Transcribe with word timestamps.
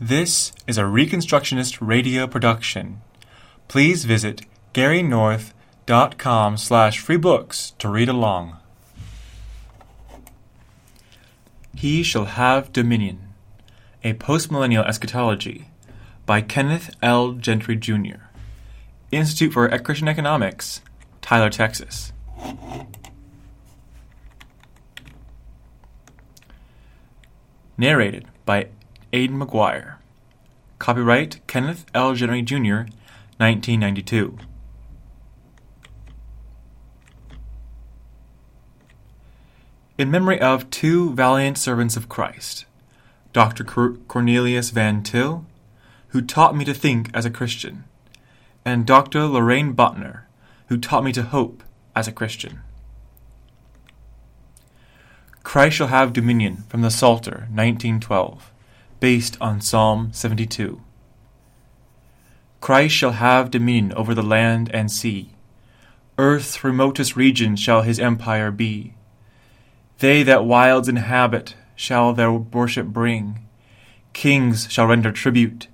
This 0.00 0.52
is 0.68 0.78
a 0.78 0.82
Reconstructionist 0.82 1.78
radio 1.80 2.28
production. 2.28 3.00
Please 3.66 4.04
visit 4.04 4.42
garynorth.com 4.72 6.56
slash 6.56 7.04
freebooks 7.04 7.76
to 7.78 7.88
read 7.88 8.08
along. 8.08 8.58
He 11.74 12.04
Shall 12.04 12.26
Have 12.26 12.72
Dominion, 12.72 13.34
a 14.04 14.14
Postmillennial 14.14 14.86
Eschatology 14.86 15.68
by 16.26 16.42
Kenneth 16.42 16.94
L. 17.02 17.32
Gentry, 17.32 17.74
Jr., 17.74 18.28
Institute 19.10 19.52
for 19.52 19.68
Christian 19.80 20.06
Economics, 20.06 20.80
Tyler, 21.22 21.50
Texas. 21.50 22.12
Narrated 27.76 28.26
by 28.44 28.68
Aidan 29.12 29.38
McGuire. 29.38 29.94
Copyright 30.78 31.40
Kenneth 31.46 31.86
L. 31.94 32.14
Gentry, 32.14 32.42
Jr., 32.42 32.84
1992. 33.38 34.38
In 39.96 40.10
memory 40.10 40.40
of 40.40 40.68
two 40.70 41.14
valiant 41.14 41.56
servants 41.56 41.96
of 41.96 42.08
Christ, 42.08 42.66
Dr. 43.32 43.64
Cornelius 43.64 44.70
Van 44.70 45.02
Til, 45.02 45.46
who 46.08 46.20
taught 46.20 46.54
me 46.54 46.64
to 46.64 46.74
think 46.74 47.10
as 47.14 47.24
a 47.24 47.30
Christian, 47.30 47.84
and 48.64 48.86
Dr. 48.86 49.24
Lorraine 49.24 49.74
Boettner, 49.74 50.22
who 50.66 50.76
taught 50.76 51.02
me 51.02 51.12
to 51.12 51.22
hope 51.22 51.62
as 51.96 52.06
a 52.06 52.12
Christian. 52.12 52.60
Christ 55.42 55.76
shall 55.76 55.86
have 55.86 56.12
dominion 56.12 56.64
from 56.68 56.82
the 56.82 56.90
Psalter, 56.90 57.48
1912, 57.50 58.52
based 59.00 59.36
on 59.40 59.60
Psalm 59.60 60.10
72. 60.12 60.80
Christ 62.60 62.94
shall 62.94 63.12
have 63.12 63.50
dominion 63.50 63.92
over 63.92 64.14
the 64.14 64.22
land 64.22 64.70
and 64.72 64.90
sea. 64.90 65.30
Earth's 66.18 66.64
remotest 66.64 67.16
region 67.16 67.54
shall 67.54 67.82
his 67.82 68.00
empire 68.00 68.50
be. 68.50 68.94
They 69.98 70.22
that 70.24 70.44
wilds 70.44 70.88
inhabit 70.88 71.54
shall 71.76 72.12
their 72.12 72.32
worship 72.32 72.86
bring. 72.88 73.46
Kings 74.12 74.66
shall 74.70 74.86
render 74.86 75.12
tribute, 75.12 75.68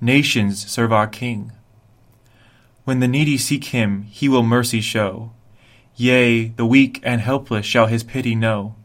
nations 0.00 0.64
serve 0.70 0.92
our 0.92 1.08
King. 1.08 1.52
When 2.84 3.00
the 3.00 3.08
needy 3.08 3.36
seek 3.36 3.66
him, 3.66 4.02
he 4.04 4.28
will 4.28 4.42
mercy 4.42 4.80
show. 4.80 5.32
Yea, 5.96 6.48
the 6.48 6.64
weak 6.64 7.00
and 7.02 7.20
helpless 7.20 7.66
shall 7.66 7.86
his 7.86 8.04
pity 8.04 8.36
know. 8.36 8.76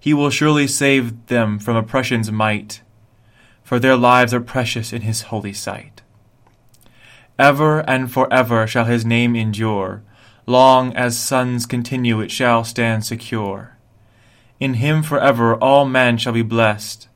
He 0.00 0.12
will 0.12 0.30
surely 0.30 0.66
save 0.66 1.26
them 1.28 1.58
from 1.60 1.76
oppression's 1.76 2.30
might, 2.30 2.82
for 3.64 3.80
their 3.80 3.96
lives 3.96 4.32
are 4.32 4.40
precious 4.40 4.92
in 4.92 5.02
his 5.02 5.22
holy 5.22 5.52
sight. 5.52 6.02
Ever 7.38 7.80
and 7.80 8.12
for 8.12 8.32
ever 8.32 8.66
shall 8.66 8.84
his 8.84 9.04
name 9.04 9.34
endure, 9.34 10.04
long 10.46 10.94
as 10.94 11.18
suns 11.18 11.66
continue 11.66 12.20
it 12.20 12.30
shall 12.30 12.62
stand 12.62 13.04
secure. 13.04 13.76
In 14.60 14.74
him 14.74 15.02
forever 15.02 15.56
all 15.56 15.84
men 15.84 16.18
shall 16.18 16.32
be 16.32 16.42
blessed, 16.42 17.08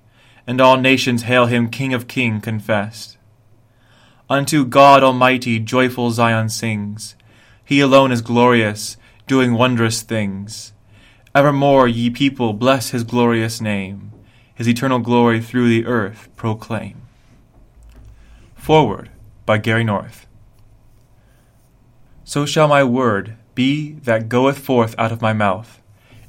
and 0.47 0.61
all 0.61 0.77
nations 0.77 1.23
hail 1.23 1.47
him 1.47 1.69
King 1.69 1.95
of 1.95 2.09
kings 2.09 2.43
confessed. 2.43 3.19
Unto 4.31 4.65
God 4.65 5.03
Almighty 5.03 5.59
joyful 5.59 6.11
Zion 6.11 6.49
sings. 6.49 7.15
He 7.65 7.81
alone 7.81 8.11
is 8.11 8.23
glorious, 8.23 8.97
doing 9.27 9.53
wondrous 9.53 10.03
things. 10.03 10.73
Evermore, 11.35 11.87
ye 11.87 12.11
people, 12.11 12.55
bless 12.55 12.91
his 12.91 13.05
glorious 13.05 13.61
name, 13.61 14.13
his 14.59 14.69
eternal 14.69 14.99
glory 14.99 15.41
through 15.41 15.69
the 15.69 15.87
earth 15.87 16.29
proclaim. 16.35 17.01
Forward 18.57 19.09
by 19.47 19.57
Gary 19.57 19.85
North. 19.85 20.27
So 22.25 22.45
shall 22.45 22.67
my 22.67 22.83
word 22.83 23.37
be 23.55 23.93
that 24.03 24.29
goeth 24.29 24.59
forth 24.59 24.97
out 24.99 25.13
of 25.13 25.23
my 25.23 25.33
mouth. 25.33 25.81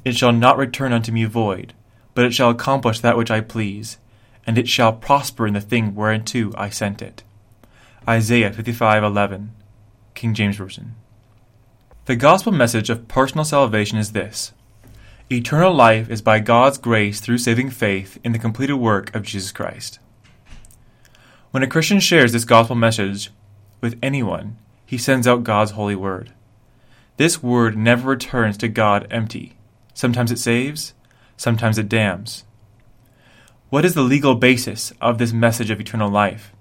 It 0.04 0.14
shall 0.14 0.30
not 0.30 0.56
return 0.56 0.92
unto 0.92 1.10
me 1.10 1.24
void, 1.24 1.74
but 2.14 2.24
it 2.24 2.32
shall 2.32 2.50
accomplish 2.50 3.00
that 3.00 3.16
which 3.16 3.32
I 3.32 3.40
please, 3.40 3.98
and 4.46 4.56
it 4.56 4.68
shall 4.68 4.92
prosper 4.92 5.44
in 5.48 5.54
the 5.54 5.60
thing 5.60 5.96
whereunto 5.96 6.52
I 6.56 6.70
sent 6.70 7.02
it. 7.02 7.24
Isaiah 8.06 8.52
55:11, 8.52 9.48
King 10.14 10.34
James 10.34 10.54
Version. 10.54 10.94
The 12.04 12.14
gospel 12.14 12.52
message 12.52 12.90
of 12.90 13.08
personal 13.08 13.44
salvation 13.44 13.98
is 13.98 14.12
this: 14.12 14.52
Eternal 15.32 15.72
life 15.72 16.10
is 16.10 16.22
by 16.22 16.40
God's 16.40 16.76
grace 16.76 17.20
through 17.20 17.38
saving 17.38 17.70
faith 17.70 18.18
in 18.24 18.32
the 18.32 18.38
completed 18.38 18.74
work 18.74 19.14
of 19.14 19.22
Jesus 19.22 19.52
Christ. 19.52 20.00
When 21.52 21.62
a 21.62 21.68
Christian 21.68 22.00
shares 22.00 22.32
this 22.32 22.44
gospel 22.44 22.74
message 22.74 23.30
with 23.80 23.96
anyone, 24.02 24.58
he 24.84 24.98
sends 24.98 25.28
out 25.28 25.44
God's 25.44 25.70
holy 25.70 25.94
word. 25.94 26.32
This 27.16 27.44
word 27.44 27.76
never 27.76 28.10
returns 28.10 28.56
to 28.58 28.66
God 28.66 29.06
empty. 29.08 29.56
Sometimes 29.94 30.32
it 30.32 30.40
saves, 30.40 30.94
sometimes 31.36 31.78
it 31.78 31.88
damns. 31.88 32.42
What 33.68 33.84
is 33.84 33.94
the 33.94 34.02
legal 34.02 34.34
basis 34.34 34.92
of 35.00 35.18
this 35.18 35.32
message 35.32 35.70
of 35.70 35.80
eternal 35.80 36.10
life? 36.10 36.52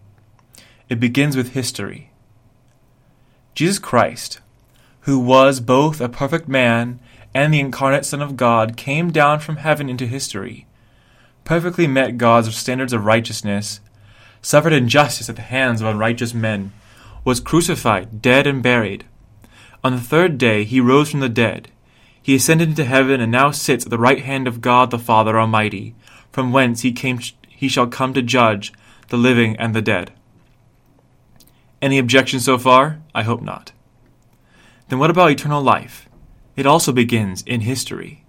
It 0.90 1.00
begins 1.00 1.36
with 1.36 1.54
history. 1.54 2.12
Jesus 3.56 3.80
Christ, 3.80 4.42
who 5.02 5.18
was 5.18 5.60
both 5.60 6.00
a 6.00 6.08
perfect 6.08 6.48
man 6.48 7.00
and 7.34 7.54
the 7.54 7.60
incarnate 7.60 8.06
Son 8.06 8.22
of 8.22 8.38
God, 8.38 8.78
came 8.78 9.12
down 9.12 9.40
from 9.40 9.58
heaven 9.58 9.90
into 9.90 10.06
history, 10.06 10.66
perfectly 11.44 11.88
met 11.88 12.18
God's 12.18 12.56
standards 12.56 12.94
of 12.94 13.06
righteousness, 13.06 13.80
suffered 14.42 14.74
injustice 14.74 15.30
at 15.30 15.36
the 15.36 15.42
hands 15.42 15.82
of 15.82 15.88
unrighteous 15.88 16.34
men, 16.34 16.72
was 17.24 17.40
crucified, 17.40 18.22
dead, 18.22 18.48
and 18.48 18.64
buried. 18.64 19.06
On 19.84 19.94
the 19.94 20.02
third 20.02 20.38
day 20.38 20.64
he 20.64 20.80
rose 20.80 21.12
from 21.12 21.20
the 21.20 21.30
dead 21.30 21.70
he 22.22 22.36
ascended 22.36 22.70
into 22.70 22.86
heaven 22.86 23.22
and 23.22 23.32
now 23.32 23.52
sits 23.52 23.86
at 23.86 23.90
the 23.90 23.98
right 23.98 24.22
hand 24.22 24.48
of 24.48 24.62
God 24.62 24.92
the 24.92 25.00
Father 25.00 25.40
Almighty, 25.40 25.96
from 26.32 26.52
whence 26.52 26.82
he 26.82 26.92
came 26.92 27.20
he 27.48 27.68
shall 27.68 27.88
come 27.88 28.14
to 28.14 28.22
judge 28.22 28.74
the 29.10 29.18
living 29.18 29.56
and 29.58 29.74
the 29.74 29.82
dead. 29.82 30.12
Any 31.82 31.98
objections 31.98 32.46
so 32.46 32.58
far? 32.58 33.02
I 33.16 33.24
hope 33.24 33.42
not. 33.42 33.72
Then 34.90 35.00
what 35.00 35.10
about 35.10 35.32
eternal 35.32 35.62
life? 35.62 36.09
It 36.60 36.66
also 36.66 36.92
begins 36.92 37.42
in 37.44 37.62
history. 37.62 38.26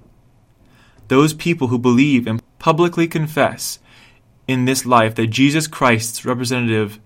Those 1.08 1.34
people 1.34 1.66
who 1.66 1.78
believe 1.78 2.28
and 2.28 2.40
publicly 2.60 3.08
confess 3.08 3.80
in 4.46 4.64
this 4.64 4.86
life 4.86 5.16
that 5.16 5.26
Jesus 5.26 5.66
Christ's 5.66 6.24
representative 6.24 7.00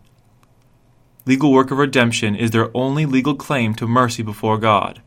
legal 1.24 1.50
work 1.50 1.70
of 1.70 1.78
redemption 1.78 2.36
is 2.36 2.50
their 2.50 2.70
only 2.76 3.06
legal 3.06 3.34
claim 3.34 3.74
to 3.76 3.86
mercy 3.86 4.22
before 4.22 4.58
God 4.58 5.00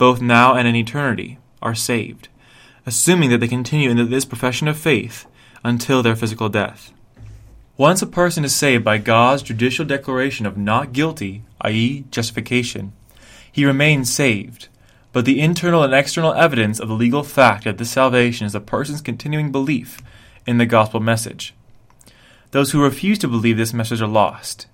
both 0.00 0.22
now 0.22 0.54
and 0.54 0.66
in 0.66 0.74
eternity, 0.74 1.36
are 1.60 1.74
saved, 1.74 2.28
assuming 2.86 3.28
that 3.28 3.38
they 3.38 3.46
continue 3.46 3.90
in 3.90 4.08
this 4.08 4.24
profession 4.24 4.66
of 4.66 4.78
faith 4.78 5.26
until 5.62 6.02
their 6.02 6.16
physical 6.16 6.48
death. 6.48 6.90
Once 7.76 8.00
a 8.00 8.06
person 8.06 8.42
is 8.42 8.56
saved 8.56 8.82
by 8.82 8.96
God's 8.96 9.42
judicial 9.42 9.84
declaration 9.84 10.46
of 10.46 10.56
not 10.56 10.94
guilty, 10.94 11.42
i.e., 11.60 12.06
justification, 12.10 12.94
he 13.52 13.66
remains 13.66 14.10
saved, 14.10 14.69
but 15.12 15.24
the 15.24 15.40
internal 15.40 15.82
and 15.82 15.94
external 15.94 16.34
evidence 16.34 16.78
of 16.78 16.88
the 16.88 16.94
legal 16.94 17.22
fact 17.22 17.66
of 17.66 17.78
this 17.78 17.90
salvation 17.90 18.46
is 18.46 18.54
a 18.54 18.60
person's 18.60 19.00
continuing 19.00 19.50
belief 19.50 19.98
in 20.46 20.58
the 20.58 20.66
gospel 20.66 21.00
message. 21.00 21.54
Those 22.52 22.72
who 22.72 22.82
refuse 22.82 23.18
to 23.20 23.28
believe 23.28 23.56
this 23.56 23.72
message 23.72 24.02
are 24.02 24.08
lost. 24.08 24.66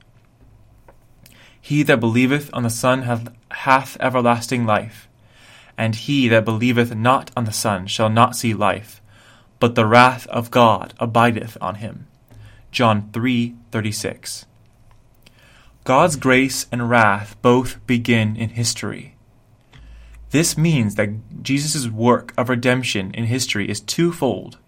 He 1.60 1.82
that 1.82 2.00
believeth 2.00 2.50
on 2.52 2.62
the 2.62 2.70
Son 2.70 3.02
hath, 3.02 3.32
hath 3.50 3.96
everlasting 4.00 4.66
life 4.66 5.06
and 5.76 5.94
he 5.94 6.28
that 6.28 6.44
believeth 6.44 6.94
not 6.94 7.30
on 7.36 7.44
the 7.44 7.52
Son 7.52 7.86
shall 7.86 8.08
not 8.08 8.36
see 8.36 8.54
life, 8.54 9.02
but 9.58 9.74
the 9.74 9.86
wrath 9.86 10.26
of 10.28 10.50
God 10.50 10.94
abideth 10.98 11.56
on 11.60 11.76
him. 11.76 12.06
John 12.70 13.10
3:36. 13.12 14.46
God's 15.84 16.16
grace 16.16 16.66
and 16.72 16.88
wrath 16.90 17.36
both 17.42 17.84
begin 17.86 18.36
in 18.36 18.50
history. 18.50 19.15
This 20.30 20.58
means 20.58 20.96
that 20.96 21.42
Jesus' 21.42 21.88
work 21.88 22.32
of 22.36 22.48
redemption 22.48 23.12
in 23.14 23.24
history 23.24 23.68
is 23.68 23.80
twofold 23.80 24.58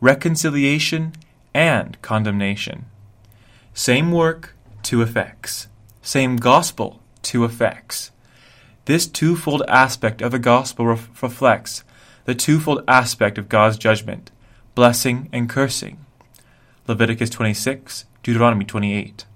reconciliation 0.00 1.12
and 1.54 2.00
condemnation. 2.02 2.86
Same 3.72 4.10
work, 4.10 4.56
two 4.82 5.00
effects. 5.00 5.68
Same 6.02 6.36
gospel, 6.36 7.00
two 7.22 7.44
effects. 7.44 8.10
This 8.86 9.06
twofold 9.06 9.62
aspect 9.68 10.20
of 10.20 10.32
the 10.32 10.40
gospel 10.40 10.86
ref- 10.86 11.22
reflects 11.22 11.84
the 12.24 12.34
twofold 12.34 12.82
aspect 12.88 13.38
of 13.38 13.48
God's 13.48 13.76
judgment 13.76 14.30
blessing 14.74 15.28
and 15.32 15.48
cursing. 15.48 16.04
Leviticus 16.88 17.30
26, 17.30 18.06
Deuteronomy 18.22 18.64
28. 18.64 19.26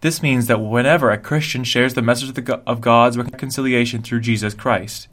This 0.00 0.22
means 0.22 0.46
that 0.46 0.60
whenever 0.60 1.10
a 1.10 1.18
Christian 1.18 1.62
shares 1.64 1.94
the 1.94 2.02
message 2.02 2.36
of, 2.66 2.80
God's 2.80 3.18
reconciliation 3.18 4.02
through 4.02 4.20
Jesus 4.20 4.54
Christ, 4.54 5.08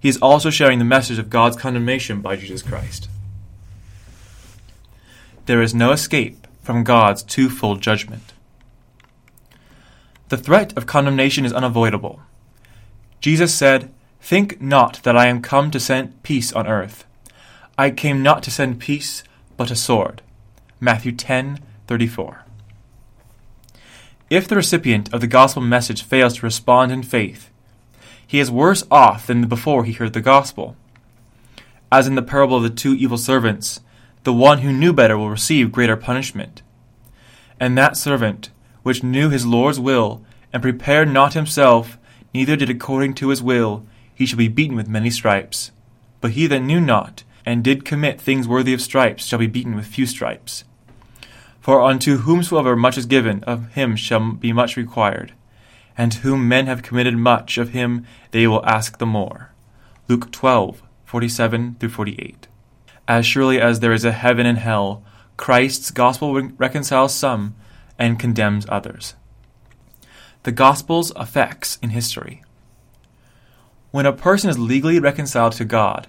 he 0.00 0.08
is 0.08 0.18
also 0.18 0.50
sharing 0.50 0.78
the 0.78 0.84
message 0.84 1.18
of 1.18 1.30
God's 1.30 1.56
condemnation 1.56 2.20
by 2.20 2.36
Jesus 2.36 2.62
Christ. 2.62 3.08
there 5.46 5.60
is 5.60 5.74
no 5.74 5.92
escape 5.92 6.46
from 6.62 6.84
God's 6.84 7.22
twofold 7.22 7.82
judgment. 7.82 8.32
The 10.30 10.38
threat 10.38 10.76
of 10.76 10.86
condemnation 10.86 11.44
is 11.44 11.52
unavoidable. 11.52 12.20
Jesus 13.20 13.54
said, 13.54 13.92
Think 14.20 14.60
not 14.60 15.02
that 15.02 15.16
I 15.16 15.26
am 15.26 15.42
come 15.42 15.70
to 15.70 15.78
send 15.78 16.22
peace 16.22 16.50
on 16.52 16.66
earth. 16.66 17.04
I 17.76 17.90
came 17.90 18.22
not 18.22 18.42
to 18.44 18.50
send 18.50 18.80
peace, 18.80 19.22
but 19.58 19.70
a 19.70 19.76
sword. 19.76 20.22
Matthew 20.80 21.12
10:34. 21.12 22.43
If 24.30 24.48
the 24.48 24.56
recipient 24.56 25.12
of 25.12 25.20
the 25.20 25.26
gospel 25.26 25.62
message 25.62 26.02
fails 26.02 26.38
to 26.38 26.46
respond 26.46 26.90
in 26.90 27.02
faith, 27.02 27.50
he 28.26 28.40
is 28.40 28.50
worse 28.50 28.82
off 28.90 29.26
than 29.26 29.48
before 29.48 29.84
he 29.84 29.92
heard 29.92 30.14
the 30.14 30.22
gospel. 30.22 30.76
As 31.92 32.06
in 32.06 32.14
the 32.14 32.22
parable 32.22 32.56
of 32.56 32.62
the 32.62 32.70
two 32.70 32.94
evil 32.94 33.18
servants, 33.18 33.80
the 34.22 34.32
one 34.32 34.60
who 34.60 34.72
knew 34.72 34.94
better 34.94 35.18
will 35.18 35.28
receive 35.28 35.70
greater 35.70 35.96
punishment. 35.96 36.62
And 37.60 37.76
that 37.76 37.98
servant, 37.98 38.50
which 38.82 39.02
knew 39.02 39.28
his 39.28 39.44
Lord's 39.44 39.78
will, 39.78 40.24
and 40.54 40.62
prepared 40.62 41.10
not 41.10 41.34
himself, 41.34 41.98
neither 42.32 42.56
did 42.56 42.70
according 42.70 43.14
to 43.14 43.28
his 43.28 43.42
will, 43.42 43.84
he 44.14 44.24
shall 44.24 44.38
be 44.38 44.48
beaten 44.48 44.74
with 44.74 44.88
many 44.88 45.10
stripes. 45.10 45.70
But 46.22 46.30
he 46.30 46.46
that 46.46 46.60
knew 46.60 46.80
not, 46.80 47.24
and 47.44 47.62
did 47.62 47.84
commit 47.84 48.20
things 48.20 48.48
worthy 48.48 48.72
of 48.72 48.80
stripes, 48.80 49.26
shall 49.26 49.38
be 49.38 49.46
beaten 49.46 49.76
with 49.76 49.84
few 49.84 50.06
stripes. 50.06 50.64
For 51.64 51.80
unto 51.80 52.18
whomsoever 52.18 52.76
much 52.76 52.98
is 52.98 53.06
given, 53.06 53.42
of 53.44 53.72
him 53.72 53.96
shall 53.96 54.32
be 54.32 54.52
much 54.52 54.76
required. 54.76 55.32
And 55.96 56.12
to 56.12 56.18
whom 56.18 56.46
men 56.46 56.66
have 56.66 56.82
committed 56.82 57.16
much, 57.16 57.56
of 57.56 57.70
him 57.70 58.04
they 58.32 58.46
will 58.46 58.62
ask 58.66 58.98
the 58.98 59.06
more. 59.06 59.50
Luke 60.06 60.30
12, 60.30 60.82
47 61.06 61.76
through 61.80 61.88
48. 61.88 62.48
As 63.08 63.24
surely 63.24 63.58
as 63.58 63.80
there 63.80 63.94
is 63.94 64.04
a 64.04 64.12
heaven 64.12 64.44
and 64.44 64.58
hell, 64.58 65.02
Christ's 65.38 65.90
gospel 65.90 66.38
reconciles 66.58 67.14
some 67.14 67.54
and 67.98 68.20
condemns 68.20 68.66
others. 68.68 69.14
The 70.42 70.52
gospel's 70.52 71.12
effects 71.16 71.78
in 71.80 71.88
history. 71.88 72.42
When 73.90 74.04
a 74.04 74.12
person 74.12 74.50
is 74.50 74.58
legally 74.58 75.00
reconciled 75.00 75.54
to 75.54 75.64
God, 75.64 76.08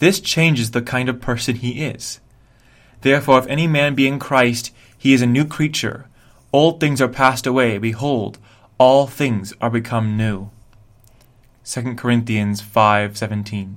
this 0.00 0.18
changes 0.18 0.72
the 0.72 0.82
kind 0.82 1.08
of 1.08 1.20
person 1.20 1.54
he 1.54 1.84
is. 1.84 2.18
Therefore, 3.02 3.38
if 3.38 3.46
any 3.46 3.68
man 3.68 3.94
be 3.94 4.08
in 4.08 4.18
Christ, 4.18 4.72
he 5.06 5.12
is 5.12 5.22
a 5.22 5.26
new 5.26 5.44
creature. 5.44 6.08
Old 6.52 6.80
things 6.80 7.00
are 7.00 7.06
passed 7.06 7.46
away. 7.46 7.78
Behold, 7.78 8.40
all 8.76 9.06
things 9.06 9.54
are 9.60 9.70
become 9.70 10.16
new. 10.16 10.50
2 11.62 11.94
Corinthians 11.94 12.60
5:17. 12.60 13.76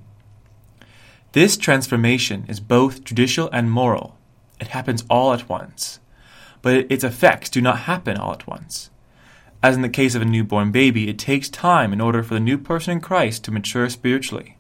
This 1.34 1.56
transformation 1.56 2.46
is 2.48 2.60
both 2.60 3.04
judicial 3.04 3.48
and 3.54 3.70
moral. 3.70 4.18
It 4.60 4.70
happens 4.70 5.06
all 5.08 5.31
at 5.31 5.48
once. 5.48 6.00
But 6.64 6.92
its 6.92 7.04
effects 7.04 7.52
do 7.52 7.62
not 7.62 7.81
happen 7.81 8.18
all 8.18 8.34
at 8.34 8.48
once. 8.48 8.90
As 9.62 9.76
in 9.76 9.84
the 9.84 9.98
case 10.00 10.16
of 10.16 10.24
a 10.24 10.34
newborn 10.34 10.72
baby, 10.72 11.10
it 11.10 11.20
takes 11.20 11.48
time 11.48 11.94
in 11.94 12.02
order 12.02 12.24
for 12.24 12.34
the 12.34 12.40
new 12.40 12.58
person 12.58 12.94
in 12.94 13.02
Christ 13.02 13.44
to 13.44 13.52
mature 13.52 13.88
spiritually. 13.88 14.58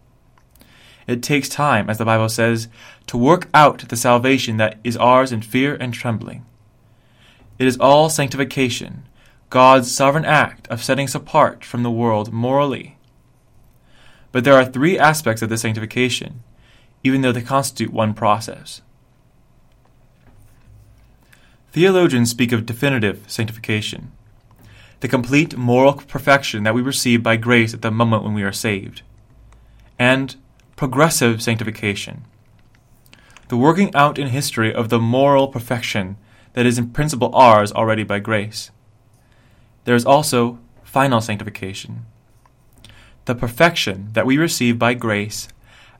It 1.07 1.23
takes 1.23 1.49
time, 1.49 1.89
as 1.89 1.97
the 1.97 2.05
Bible 2.05 2.29
says, 2.29 2.67
to 3.07 3.17
work 3.17 3.49
out 3.55 3.89
the 3.89 3.97
salvation 3.97 4.57
that 4.57 4.77
is 4.83 4.95
ours 4.97 5.31
in 5.31 5.41
fear 5.41 5.73
and 5.73 5.91
trembling. 5.91 6.45
It 7.59 7.67
is 7.67 7.77
all 7.77 8.09
sanctification, 8.09 9.03
God's 9.49 9.93
sovereign 9.93 10.23
act 10.23 10.67
of 10.69 10.81
setting 10.81 11.05
us 11.05 11.13
apart 11.13 11.65
from 11.65 11.83
the 11.83 11.91
world 11.91 12.31
morally. 12.31 12.97
But 14.31 14.45
there 14.45 14.53
are 14.53 14.65
three 14.65 14.97
aspects 14.97 15.41
of 15.41 15.49
this 15.49 15.61
sanctification, 15.61 16.41
even 17.03 17.21
though 17.21 17.33
they 17.33 17.41
constitute 17.41 17.91
one 17.91 18.13
process. 18.13 18.81
Theologians 21.71 22.29
speak 22.29 22.51
of 22.53 22.65
definitive 22.65 23.23
sanctification, 23.27 24.11
the 25.01 25.07
complete 25.07 25.57
moral 25.57 25.93
perfection 25.93 26.63
that 26.63 26.73
we 26.73 26.81
receive 26.81 27.21
by 27.21 27.35
grace 27.35 27.73
at 27.73 27.81
the 27.81 27.91
moment 27.91 28.23
when 28.23 28.33
we 28.33 28.43
are 28.43 28.53
saved, 28.53 29.01
and 29.99 30.35
progressive 30.77 31.41
sanctification, 31.41 32.25
the 33.49 33.57
working 33.57 33.93
out 33.93 34.17
in 34.17 34.27
history 34.27 34.73
of 34.73 34.89
the 34.89 34.99
moral 34.99 35.47
perfection 35.49 36.15
that 36.53 36.65
is 36.65 36.77
in 36.77 36.89
principle 36.89 37.33
ours 37.35 37.71
already 37.71 38.03
by 38.03 38.19
grace. 38.19 38.71
There 39.85 39.95
is 39.95 40.05
also 40.05 40.59
final 40.83 41.21
sanctification, 41.21 42.05
the 43.25 43.35
perfection 43.35 44.09
that 44.13 44.25
we 44.25 44.37
receive 44.37 44.79
by 44.79 44.93
grace 44.93 45.47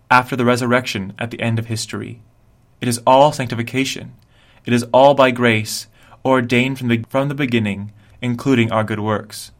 after 0.10 0.36
the 0.36 0.46
resurrection 0.46 1.13
at 1.19 1.31
the 1.31 1.40
end 1.42 1.60
of 1.60 1.68
history. 1.68 2.22
It 2.81 2.88
is 2.88 3.01
all 3.06 3.31
sanctification. 3.31 4.13
It 4.66 4.74
is 4.74 4.86
all 4.92 5.13
by 5.13 5.31
grace, 5.31 5.88
ordained 6.25 6.80
from 6.80 6.88
the, 6.88 7.06
from 7.10 7.30
the 7.30 7.36
beginning, 7.36 7.92
including 8.22 8.72
our 8.72 8.84
good 8.84 9.00
works. 9.00 9.52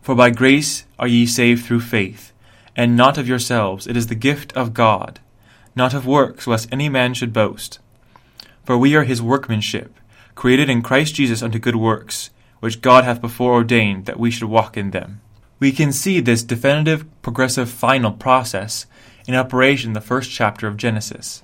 For 0.00 0.14
by 0.14 0.30
grace 0.30 0.84
are 0.98 1.08
ye 1.08 1.26
saved 1.26 1.64
through 1.64 1.80
faith, 1.80 2.32
and 2.76 2.96
not 2.96 3.18
of 3.18 3.28
yourselves, 3.28 3.86
it 3.86 3.96
is 3.96 4.08
the 4.08 4.14
gift 4.14 4.52
of 4.54 4.74
God, 4.74 5.20
not 5.74 5.94
of 5.94 6.06
works, 6.06 6.46
lest 6.46 6.68
any 6.70 6.88
man 6.88 7.14
should 7.14 7.32
boast. 7.32 7.78
For 8.64 8.78
we 8.78 8.94
are 8.94 9.04
his 9.04 9.22
workmanship, 9.22 9.98
created 10.34 10.70
in 10.70 10.82
Christ 10.82 11.14
Jesus 11.14 11.42
unto 11.42 11.58
good 11.58 11.76
works, 11.76 12.30
which 12.60 12.80
God 12.80 13.04
hath 13.04 13.20
before 13.20 13.52
ordained 13.52 14.06
that 14.06 14.18
we 14.18 14.30
should 14.30 14.48
walk 14.48 14.76
in 14.76 14.90
them. 14.90 15.20
We 15.60 15.70
can 15.70 15.92
see 15.92 16.20
this 16.20 16.42
definitive, 16.42 17.04
progressive, 17.22 17.70
final 17.70 18.12
process 18.12 18.86
in 19.26 19.34
operation 19.34 19.90
in 19.90 19.94
the 19.94 20.00
first 20.00 20.30
chapter 20.30 20.66
of 20.66 20.76
Genesis. 20.76 21.42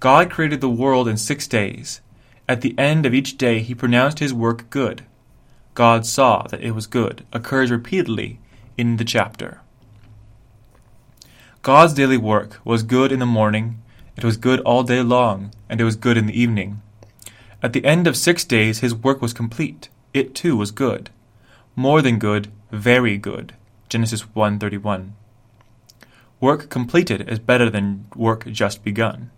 God 0.00 0.30
created 0.30 0.60
the 0.60 0.68
world 0.68 1.08
in 1.08 1.16
six 1.16 1.46
days. 1.46 2.00
At 2.48 2.60
the 2.60 2.78
end 2.78 3.06
of 3.06 3.14
each 3.14 3.36
day, 3.36 3.60
he 3.60 3.74
pronounced 3.74 4.20
his 4.20 4.32
work 4.32 4.70
good. 4.70 5.04
God 5.74 6.06
saw 6.06 6.42
that 6.48 6.62
it 6.62 6.72
was 6.72 6.86
good, 6.86 7.24
occurs 7.32 7.70
repeatedly 7.70 8.40
in 8.76 8.96
the 8.96 9.04
chapter. 9.04 9.60
God's 11.62 11.94
daily 11.94 12.16
work 12.16 12.60
was 12.64 12.82
good 12.82 13.12
in 13.12 13.18
the 13.18 13.26
morning, 13.26 13.82
it 14.18 14.24
was 14.24 14.36
good 14.36 14.58
all 14.62 14.82
day 14.82 15.00
long, 15.00 15.52
and 15.68 15.80
it 15.80 15.84
was 15.84 15.94
good 15.94 16.16
in 16.16 16.26
the 16.26 16.36
evening. 16.36 16.82
At 17.62 17.72
the 17.72 17.84
end 17.84 18.08
of 18.08 18.16
six 18.16 18.44
days 18.44 18.80
his 18.80 18.92
work 18.92 19.22
was 19.22 19.32
complete. 19.32 19.90
It 20.12 20.34
too 20.34 20.56
was 20.56 20.72
good. 20.72 21.10
More 21.76 22.02
than 22.02 22.18
good, 22.18 22.48
very 22.72 23.16
good. 23.16 23.54
Genesis 23.88 24.22
1:31. 24.34 25.12
Work 26.40 26.68
completed 26.68 27.28
is 27.28 27.38
better 27.38 27.70
than 27.70 28.06
work 28.16 28.44
just 28.50 28.82
begun. 28.82 29.30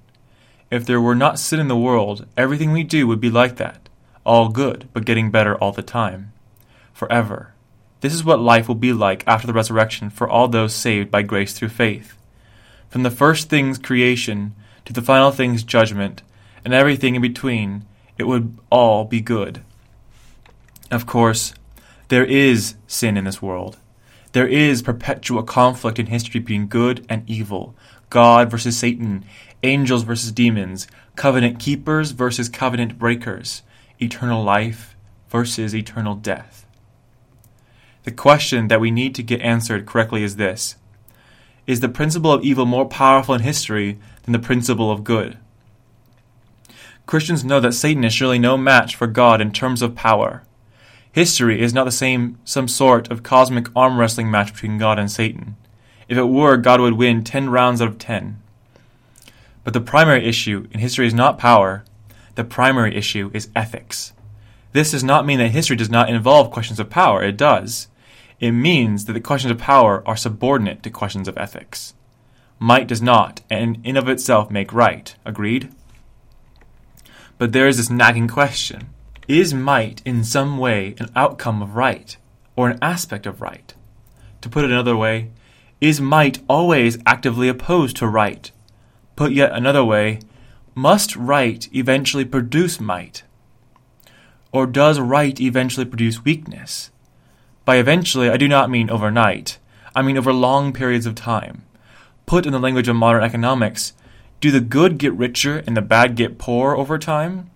If 0.70 0.86
there 0.86 1.00
were 1.00 1.14
not 1.14 1.38
sin 1.38 1.60
in 1.60 1.68
the 1.68 1.76
world, 1.76 2.24
everything 2.34 2.72
we 2.72 2.82
do 2.82 3.06
would 3.06 3.20
be 3.20 3.28
like 3.28 3.56
that. 3.56 3.90
All 4.24 4.48
good, 4.48 4.88
but 4.94 5.04
getting 5.04 5.30
better 5.30 5.56
all 5.56 5.72
the 5.72 5.82
time. 5.82 6.32
Forever. 6.94 7.52
This 8.00 8.14
is 8.14 8.24
what 8.24 8.40
life 8.40 8.66
will 8.66 8.76
be 8.76 8.94
like 8.94 9.24
after 9.26 9.46
the 9.46 9.52
resurrection 9.52 10.08
for 10.08 10.26
all 10.26 10.48
those 10.48 10.72
saved 10.72 11.10
by 11.10 11.20
grace 11.20 11.52
through 11.52 11.68
faith. 11.68 12.16
From 12.88 13.02
the 13.02 13.10
first 13.10 13.50
things 13.50 13.76
creation 13.76 14.54
to 14.84 14.92
the 14.92 15.02
final 15.02 15.30
things 15.30 15.62
judgment, 15.62 16.22
and 16.64 16.74
everything 16.74 17.14
in 17.14 17.22
between, 17.22 17.84
it 18.18 18.24
would 18.24 18.58
all 18.70 19.04
be 19.04 19.20
good. 19.20 19.62
Of 20.90 21.06
course, 21.06 21.54
there 22.08 22.24
is 22.24 22.74
sin 22.86 23.16
in 23.16 23.24
this 23.24 23.40
world. 23.40 23.78
There 24.32 24.46
is 24.46 24.82
perpetual 24.82 25.42
conflict 25.42 25.98
in 25.98 26.06
history 26.06 26.40
between 26.40 26.66
good 26.66 27.04
and 27.08 27.28
evil, 27.28 27.74
God 28.10 28.50
versus 28.50 28.76
Satan, 28.76 29.24
angels 29.62 30.02
versus 30.02 30.32
demons, 30.32 30.86
covenant 31.16 31.58
keepers 31.58 32.12
versus 32.12 32.48
covenant 32.48 32.98
breakers, 32.98 33.62
eternal 34.00 34.42
life 34.42 34.96
versus 35.28 35.74
eternal 35.74 36.14
death. 36.14 36.66
The 38.04 38.12
question 38.12 38.68
that 38.68 38.80
we 38.80 38.90
need 38.90 39.14
to 39.16 39.22
get 39.22 39.40
answered 39.42 39.86
correctly 39.86 40.22
is 40.22 40.36
this 40.36 40.76
Is 41.66 41.80
the 41.80 41.88
principle 41.88 42.32
of 42.32 42.42
evil 42.42 42.66
more 42.66 42.88
powerful 42.88 43.34
in 43.34 43.42
history 43.42 43.98
than 44.22 44.32
the 44.32 44.38
principle 44.38 44.90
of 44.90 45.04
good? 45.04 45.38
Christians 47.06 47.44
know 47.44 47.58
that 47.60 47.72
Satan 47.72 48.04
is 48.04 48.12
surely 48.12 48.38
no 48.38 48.56
match 48.56 48.94
for 48.94 49.06
God 49.06 49.40
in 49.40 49.50
terms 49.50 49.82
of 49.82 49.96
power. 49.96 50.44
History 51.12 51.60
is 51.60 51.74
not 51.74 51.84
the 51.84 51.90
same 51.90 52.38
some 52.44 52.68
sort 52.68 53.10
of 53.10 53.24
cosmic 53.24 53.66
arm 53.74 53.98
wrestling 53.98 54.30
match 54.30 54.52
between 54.52 54.78
God 54.78 54.98
and 54.98 55.10
Satan. 55.10 55.56
If 56.08 56.16
it 56.16 56.24
were, 56.24 56.56
God 56.56 56.80
would 56.80 56.94
win 56.94 57.24
ten 57.24 57.50
rounds 57.50 57.82
out 57.82 57.88
of 57.88 57.98
ten. 57.98 58.40
But 59.64 59.72
the 59.72 59.80
primary 59.80 60.24
issue 60.24 60.68
in 60.70 60.80
history 60.80 61.06
is 61.06 61.14
not 61.14 61.38
power, 61.38 61.84
the 62.36 62.44
primary 62.44 62.96
issue 62.96 63.30
is 63.34 63.50
ethics. 63.56 64.12
This 64.72 64.92
does 64.92 65.02
not 65.02 65.26
mean 65.26 65.40
that 65.40 65.48
history 65.48 65.76
does 65.76 65.90
not 65.90 66.08
involve 66.08 66.52
questions 66.52 66.78
of 66.78 66.90
power, 66.90 67.24
it 67.24 67.36
does. 67.36 67.88
It 68.38 68.52
means 68.52 69.04
that 69.04 69.14
the 69.14 69.20
questions 69.20 69.50
of 69.50 69.58
power 69.58 70.02
are 70.06 70.16
subordinate 70.16 70.82
to 70.84 70.90
questions 70.90 71.26
of 71.28 71.36
ethics. 71.36 71.94
Might 72.62 72.86
does 72.88 73.00
not, 73.00 73.40
and 73.48 73.80
in 73.84 73.96
of 73.96 74.06
itself, 74.06 74.50
make 74.50 74.74
right. 74.74 75.14
Agreed? 75.24 75.72
But 77.38 77.52
there 77.52 77.66
is 77.66 77.78
this 77.78 77.88
nagging 77.88 78.28
question 78.28 78.90
Is 79.26 79.54
might 79.54 80.02
in 80.04 80.24
some 80.24 80.58
way 80.58 80.94
an 80.98 81.10
outcome 81.16 81.62
of 81.62 81.74
right, 81.74 82.14
or 82.54 82.68
an 82.68 82.78
aspect 82.82 83.24
of 83.24 83.40
right? 83.40 83.72
To 84.42 84.50
put 84.50 84.66
it 84.66 84.70
another 84.70 84.94
way, 84.94 85.30
is 85.80 86.02
might 86.02 86.40
always 86.50 86.98
actively 87.06 87.48
opposed 87.48 87.96
to 87.96 88.06
right? 88.06 88.50
Put 89.16 89.32
yet 89.32 89.52
another 89.52 89.82
way, 89.82 90.20
must 90.74 91.16
right 91.16 91.66
eventually 91.74 92.26
produce 92.26 92.78
might? 92.78 93.22
Or 94.52 94.66
does 94.66 95.00
right 95.00 95.40
eventually 95.40 95.86
produce 95.86 96.26
weakness? 96.26 96.90
By 97.64 97.76
eventually, 97.76 98.28
I 98.28 98.36
do 98.36 98.48
not 98.48 98.68
mean 98.68 98.90
overnight, 98.90 99.58
I 99.96 100.02
mean 100.02 100.18
over 100.18 100.32
long 100.32 100.74
periods 100.74 101.06
of 101.06 101.14
time. 101.14 101.62
Put 102.30 102.46
in 102.46 102.52
the 102.52 102.60
language 102.60 102.86
of 102.86 102.94
modern 102.94 103.24
economics, 103.24 103.92
do 104.40 104.52
the 104.52 104.60
good 104.60 104.98
get 104.98 105.12
richer 105.14 105.64
and 105.66 105.76
the 105.76 105.82
bad 105.82 106.14
get 106.14 106.38
poor 106.38 106.76
over 106.76 106.96
time? 106.96 107.50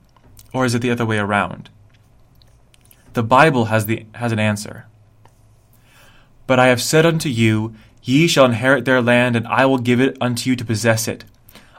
Or 0.52 0.64
is 0.64 0.74
it 0.74 0.82
the 0.82 0.90
other 0.90 1.06
way 1.06 1.16
around? 1.16 1.70
The 3.12 3.22
Bible 3.22 3.66
has, 3.66 3.86
the, 3.86 4.04
has 4.16 4.32
an 4.32 4.40
answer. 4.40 4.86
But 6.48 6.58
I 6.58 6.66
have 6.66 6.82
said 6.82 7.06
unto 7.06 7.28
you, 7.28 7.76
Ye 8.02 8.26
shall 8.26 8.46
inherit 8.46 8.84
their 8.84 9.00
land, 9.00 9.36
and 9.36 9.46
I 9.46 9.64
will 9.64 9.78
give 9.78 10.00
it 10.00 10.16
unto 10.20 10.50
you 10.50 10.56
to 10.56 10.64
possess 10.64 11.06
it, 11.06 11.24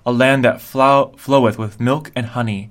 a 0.06 0.14
land 0.14 0.46
that 0.46 0.62
flow, 0.62 1.12
floweth 1.18 1.58
with 1.58 1.82
milk 1.82 2.14
and 2.16 2.28
honey. 2.28 2.70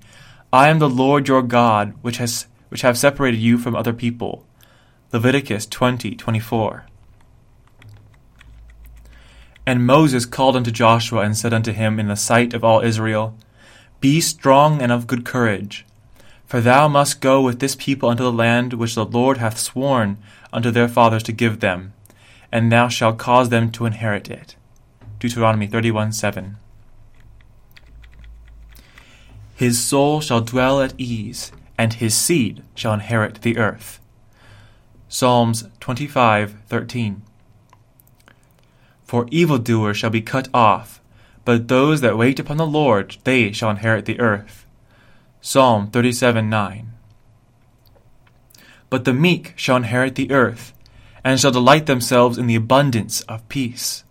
I 0.51 0.71
am 0.71 0.79
the 0.79 0.89
Lord 0.89 1.29
your 1.29 1.43
God, 1.43 1.93
which 2.01 2.17
has 2.17 2.47
which 2.71 2.81
have 2.81 2.97
separated 2.97 3.41
you 3.41 3.59
from 3.59 3.77
other 3.77 3.93
people. 3.93 4.47
Leviticus 5.13 5.67
twenty 5.67 6.15
twenty 6.15 6.41
four. 6.41 6.87
And 9.67 9.87
Moses 9.87 10.27
called 10.27 10.57
unto 10.57 10.71
Joshua 10.71 11.23
and 11.23 11.37
said 11.37 11.55
unto 11.55 11.73
him 11.73 11.99
in 11.99 12.09
the 12.09 12.17
sight 12.17 12.53
of 12.53 12.63
all 12.63 12.81
Israel, 12.81 13.37
Be 14.01 14.21
strong 14.21 14.83
and 14.83 14.93
of 14.93 15.07
good 15.07 15.25
courage, 15.25 15.87
for 16.45 16.61
thou 16.61 16.87
must 16.87 17.21
go 17.21 17.41
with 17.41 17.61
this 17.61 17.75
people 17.75 18.11
unto 18.11 18.23
the 18.23 18.33
land 18.33 18.75
which 18.75 18.95
the 18.95 19.07
Lord 19.07 19.39
hath 19.39 19.59
sworn 19.59 20.19
unto 20.53 20.71
their 20.71 20.89
fathers 20.89 21.23
to 21.25 21.33
give 21.33 21.61
them, 21.61 21.95
and 22.53 22.71
thou 22.71 22.89
shalt 22.89 23.19
cause 23.19 23.49
them 23.49 23.73
to 23.73 23.87
inherit 23.87 24.31
it. 24.31 24.55
Deuteronomy 25.19 25.67
31 25.67 26.13
7. 26.13 26.57
His 29.57 29.83
soul 29.83 30.21
shall 30.21 30.41
dwell 30.41 30.83
at 30.83 30.95
ease, 30.99 31.53
and 31.79 31.95
his 31.95 32.15
seed 32.15 32.63
shall 32.75 32.93
inherit 32.93 33.41
the 33.43 33.57
earth. 33.57 34.01
Psalms 35.09 35.65
25 35.81 36.57
13. 36.67 37.23
For 39.15 39.29
evildoers 39.31 39.97
shall 39.97 40.11
be 40.11 40.23
cut 40.23 40.49
off, 40.53 41.01
but 41.45 41.69
those 41.69 42.01
that 42.01 42.19
wait 42.19 42.41
upon 42.41 42.57
the 42.57 42.67
Lord, 42.67 43.17
they 43.23 43.53
shall 43.53 43.71
inherit 43.71 44.07
the 44.07 44.19
earth. 44.19 44.67
Psalm 45.41 45.89
37 45.89 46.51
9. 46.51 46.93
But 48.91 49.05
the 49.05 49.13
meek 49.13 49.53
shall 49.55 49.77
inherit 49.77 50.17
the 50.17 50.33
earth, 50.33 50.73
and 51.23 51.39
shall 51.39 51.53
delight 51.53 51.87
themselves 51.87 52.39
in 52.39 52.49
the 52.49 52.57
abundance 52.57 53.21
of 53.29 53.49
peace. 53.49 54.03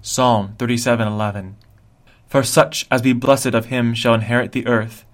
Psalm 0.00 0.54
37 0.58 1.06
11. 1.06 1.56
For 2.26 2.42
such 2.42 2.86
as 2.90 3.02
be 3.02 3.12
blessed 3.12 3.52
of 3.52 3.66
him 3.66 3.92
shall 3.92 4.14
inherit 4.14 4.52
the 4.52 4.66
earth, 4.66 5.04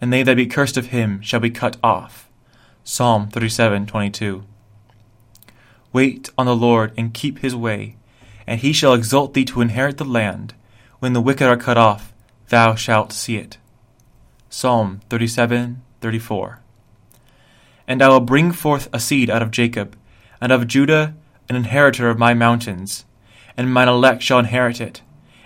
and 0.00 0.12
they 0.12 0.22
that 0.22 0.36
be 0.36 0.46
cursed 0.46 0.76
of 0.76 0.90
him 0.94 1.20
shall 1.20 1.40
be 1.40 1.50
cut 1.50 1.78
off. 1.82 2.30
Psalm 2.84 3.26
37 3.26 3.86
22. 3.86 4.44
Wait 5.92 6.30
on 6.38 6.46
the 6.46 6.54
Lord 6.54 6.92
and 6.96 7.12
keep 7.12 7.40
his 7.40 7.56
way 7.56 7.96
and 8.46 8.60
he 8.60 8.72
shall 8.72 8.94
exalt 8.94 9.34
thee 9.34 9.44
to 9.46 9.60
inherit 9.60 9.98
the 9.98 10.04
land. 10.04 10.54
When 10.98 11.12
the 11.12 11.20
wicked 11.20 11.46
are 11.46 11.56
cut 11.56 11.76
off, 11.76 12.12
thou 12.48 12.74
shalt 12.74 13.12
see 13.12 13.36
it. 13.36 13.58
Psalm 14.48 15.00
37 15.08 15.82
34. 16.00 16.60
And 17.86 18.02
I 18.02 18.08
will 18.08 18.20
bring 18.20 18.52
forth 18.52 18.88
a 18.92 19.00
seed 19.00 19.28
out 19.28 19.42
of 19.42 19.50
Jacob, 19.50 19.96
and 20.40 20.52
of 20.52 20.66
Judah 20.66 21.14
an 21.48 21.56
inheritor 21.56 22.08
of 22.08 22.18
my 22.18 22.34
mountains, 22.34 23.04
and 23.56 23.72
mine 23.72 23.88
elect 23.88 24.22
shall 24.22 24.38
inherit 24.38 24.80
it, 24.80 25.02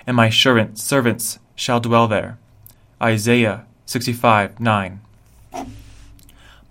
and 0.07 0.17
my 0.17 0.31
servants, 0.31 0.83
servants 0.83 1.38
shall 1.55 1.81
dwell 1.81 2.07
there. 2.07 2.38
Isaiah 3.02 3.67
65 3.87 4.61
9. 4.61 5.00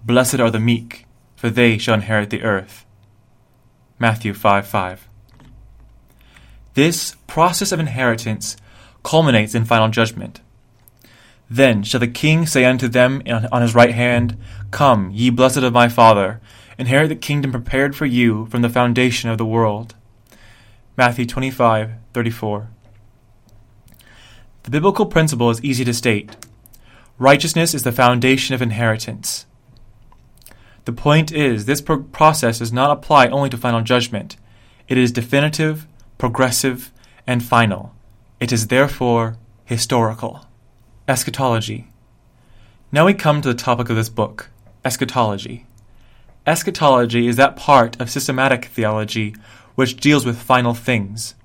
Blessed 0.04 0.40
are 0.40 0.52
the 0.52 0.60
meek, 0.60 1.06
for 1.36 1.50
they 1.50 1.78
shall 1.78 1.96
inherit 1.96 2.30
the 2.30 2.44
earth. 2.44 2.86
Matthew 4.00 4.34
5 4.34 4.66
5. 4.68 5.07
This 6.78 7.16
process 7.26 7.72
of 7.72 7.80
inheritance 7.80 8.56
culminates 9.02 9.56
in 9.56 9.66
final 9.66 9.90
judgment. 9.90 10.42
Then 11.50 11.82
shall 11.82 12.00
the 12.00 12.08
king 12.08 12.46
say 12.46 12.66
unto 12.66 12.88
them 12.88 13.24
on 13.26 13.64
his 13.64 13.74
right 13.74 13.96
hand, 13.96 14.38
Come, 14.70 15.10
ye 15.10 15.32
blessed 15.32 15.64
of 15.64 15.74
my 15.74 15.90
Father, 15.90 16.40
inherit 16.78 17.10
the 17.10 17.16
kingdom 17.16 17.50
prepared 17.50 17.96
for 17.96 18.06
you 18.06 18.46
from 18.52 18.62
the 18.62 18.70
foundation 18.70 19.28
of 19.28 19.40
the 19.40 19.46
world. 19.46 19.96
Matthew 20.96 21.26
25:34. 21.26 22.68
The 24.62 24.70
biblical 24.70 25.08
principle 25.08 25.50
is 25.50 25.64
easy 25.64 25.84
to 25.84 25.96
state. 25.96 26.30
Righteousness 27.18 27.74
is 27.74 27.82
the 27.82 27.92
foundation 27.92 28.54
of 28.54 28.62
inheritance. 28.62 29.48
The 30.86 30.94
point 30.94 31.32
is, 31.32 31.66
this 31.66 31.82
pro- 31.82 32.04
process 32.04 32.60
does 32.60 32.72
not 32.72 32.92
apply 32.92 33.30
only 33.30 33.50
to 33.50 33.58
final 33.58 33.82
judgment. 33.82 34.38
It 34.88 35.00
is 35.00 35.12
definitive, 35.12 35.88
progressive, 36.18 36.92
and 37.26 37.44
final. 37.44 37.94
It 38.40 38.52
is 38.52 38.68
therefore 38.68 39.38
historical. 39.66 40.46
Eschatology. 41.08 41.92
Now 42.92 43.06
we 43.06 43.14
come 43.14 43.42
to 43.42 43.48
the 43.50 43.54
topic 43.54 43.90
of 43.90 43.96
this 43.96 44.10
book 44.10 44.50
eschatology. 44.86 45.66
Eschatology 46.46 47.28
is 47.28 47.36
that 47.36 47.58
part 47.58 48.00
of 48.00 48.10
systematic 48.10 48.66
theology 48.66 49.36
which 49.76 49.98
deals 49.98 50.26
with 50.26 50.38
final 50.42 50.74
things. 50.74 51.36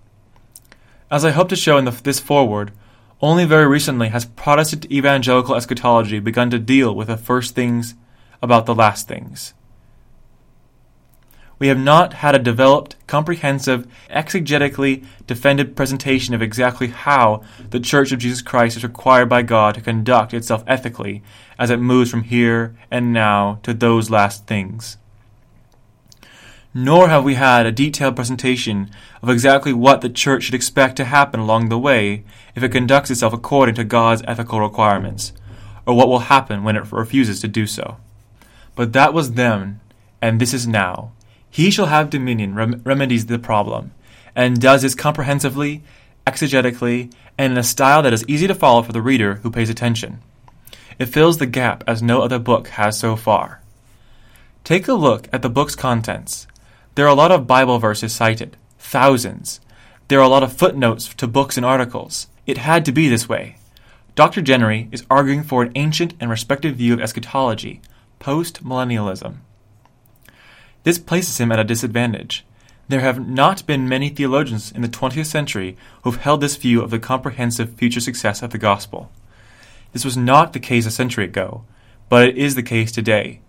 As 1.11 1.25
I 1.25 1.33
hope 1.33 1.49
to 1.49 1.57
show 1.57 1.77
in 1.77 1.85
the, 1.85 1.91
this 1.91 2.21
foreword, 2.21 2.73
only 3.21 3.45
very 3.45 3.67
recently 3.67 4.09
has 4.09 4.25
Protestant 4.25 4.91
evangelical 4.91 5.57
eschatology 5.57 6.21
begun 6.21 6.51
to 6.51 6.59
deal 6.59 6.95
with 6.95 7.09
the 7.09 7.17
first 7.17 7.55
things 7.55 7.95
about 8.41 8.67
the 8.67 8.75
last 8.75 9.09
things 9.09 9.55
we 11.63 11.69
have 11.69 11.79
not 11.79 12.15
had 12.15 12.35
a 12.35 12.41
developed, 12.41 12.97
comprehensive, 13.07 13.87
exegetically 14.11 15.05
defended 15.29 15.77
presentation 15.77 16.35
of 16.35 16.43
exactly 16.43 16.89
how 16.89 17.41
the 17.71 17.79
Church 17.79 18.11
of 18.11 18.19
Jesus 18.19 18.43
Christ 18.43 18.77
is 18.77 18.83
required 18.83 19.29
by 19.29 19.43
God 19.43 19.77
to 19.77 19.81
conduct 19.81 20.35
itself 20.35 20.65
ethically 20.67 21.23
as 21.61 21.71
it 21.71 21.77
moves 21.77 22.11
from 22.11 22.25
here 22.25 22.75
and 22.91 23.13
now 23.13 23.61
to 23.63 23.73
those 23.73 24.11
last 24.11 24.49
things. 24.49 24.97
Nor 26.75 27.09
have 27.09 27.23
we 27.23 27.35
had 27.35 27.65
a 27.65 27.71
detailed 27.71 28.17
presentation 28.17 28.91
of 29.23 29.31
exactly 29.31 29.73
what 29.73 30.01
the 30.01 30.11
Church 30.11 30.43
should 30.43 30.57
expect 30.57 30.97
to 30.97 31.05
happen 31.05 31.39
along 31.39 31.69
the 31.69 31.79
way 31.79 32.25
if 32.57 32.65
it 32.65 32.73
conducts 32.73 33.09
itself 33.09 33.33
according 33.33 33.77
to 33.77 33.85
God's 33.85 34.25
ethical 34.27 34.59
requirements, 34.59 35.33
or 35.87 35.95
what 35.95 36.09
will 36.09 36.27
happen 36.27 36.65
when 36.65 36.75
it 36.75 36.91
refuses 36.91 37.41
to 37.41 37.47
do 37.47 37.69
so. 37.69 37.99
But 38.75 38.93
that 38.95 39.15
was 39.15 39.35
then, 39.35 39.79
and 40.21 40.41
this 40.41 40.53
is 40.53 40.67
now 40.67 41.13
he 41.53 41.71
shall 41.71 41.87
have 41.87 42.09
dominion 42.09 42.55
rem- 42.55 42.81
remedies 42.83 43.27
the 43.27 43.39
problem, 43.39 43.93
and 44.35 44.59
does 44.59 44.81
this 44.81 44.95
comprehensively, 44.95 45.83
exegetically, 46.27 47.13
and 47.37 47.53
in 47.53 47.59
a 47.59 47.63
style 47.63 48.01
that 48.03 48.15
is 48.15 48.25
easy 48.27 48.47
to 48.47 48.55
follow 48.55 48.83
for 48.83 48.93
the 48.93 49.03
reader 49.03 49.35
who 49.37 49.51
pays 49.51 49.69
attention. 49.69 50.21
It 50.99 51.07
fills 51.07 51.37
the 51.37 51.47
gap 51.47 51.85
as 51.87 52.03
no 52.03 52.23
other 52.23 52.39
book 52.39 52.69
has 52.69 52.99
so 52.99 53.17
far. 53.17 53.61
Take 54.65 54.89
a 54.89 54.95
look 54.95 55.29
at 55.31 55.43
the 55.43 55.51
book's 55.51 55.77
contents. 55.77 56.47
There 56.95 57.05
are 57.05 57.13
a 57.13 57.15
lot 57.15 57.31
of 57.31 57.47
Bible 57.47 57.79
verses 57.79 58.15
cited, 58.15 58.57
thousands. 58.79 59.61
There 60.09 60.21
are 60.21 60.25
a 60.25 60.29
lot 60.29 60.43
of 60.43 60.55
footnotes 60.55 61.13
to 61.17 61.27
books 61.27 61.59
and 61.59 61.67
articles. 61.67 62.29
It 62.47 62.59
had 62.59 62.87
to 62.87 62.93
be 62.93 63.09
this 63.09 63.29
way. 63.29 63.57
Dr. 64.15 64.41
Gentry 64.41 64.89
is 64.91 65.05
arguing 65.11 65.43
for 65.43 65.63
an 65.63 65.73
ancient 65.75 66.15
and 66.19 66.31
respected 66.31 66.77
view 66.77 66.95
of 66.95 67.01
eschatology, 67.01 67.83
post 68.19 68.65
millennialism. 68.65 69.37
This 70.85 70.99
places 70.99 71.39
him 71.39 71.53
at 71.53 71.61
a 71.61 71.65
disadvantage. 71.65 72.45
There 72.89 73.01
have 73.01 73.27
not 73.27 73.67
been 73.67 73.89
many 73.89 74.09
theologians 74.09 74.73
in 74.73 74.83
the 74.83 74.89
20th 74.89 75.27
century 75.27 75.77
who 76.03 76.11
have 76.11 76.21
held 76.21 76.41
this 76.41 76.57
view 76.57 76.83
of 76.83 76.91
the 76.91 76.99
comprehensive 76.99 77.75
future 77.75 78.01
success 78.01 78.43
of 78.43 78.51
the 78.51 78.59
gospel. 78.59 79.11
This 79.93 80.05
was 80.05 80.17
not 80.17 80.53
the 80.53 80.61
case 80.61 80.87
a 80.87 80.91
century 80.91 81.25
ago, 81.25 81.65
but 82.09 82.29
it 82.29 82.37
is 82.37 82.55
the 82.55 82.63
case 82.63 82.91
today. 82.91 83.41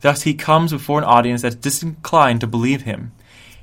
Thus, 0.00 0.22
he 0.22 0.34
comes 0.34 0.72
before 0.72 0.98
an 0.98 1.04
audience 1.04 1.42
that 1.42 1.48
is 1.48 1.56
disinclined 1.56 2.40
to 2.40 2.46
believe 2.46 2.82
him. 2.82 3.12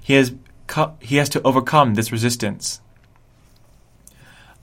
He 0.01 0.13
has, 0.13 0.33
co- 0.67 0.95
he 0.99 1.17
has 1.17 1.29
to 1.29 1.41
overcome 1.43 1.95
this 1.95 2.11
resistance. 2.11 2.79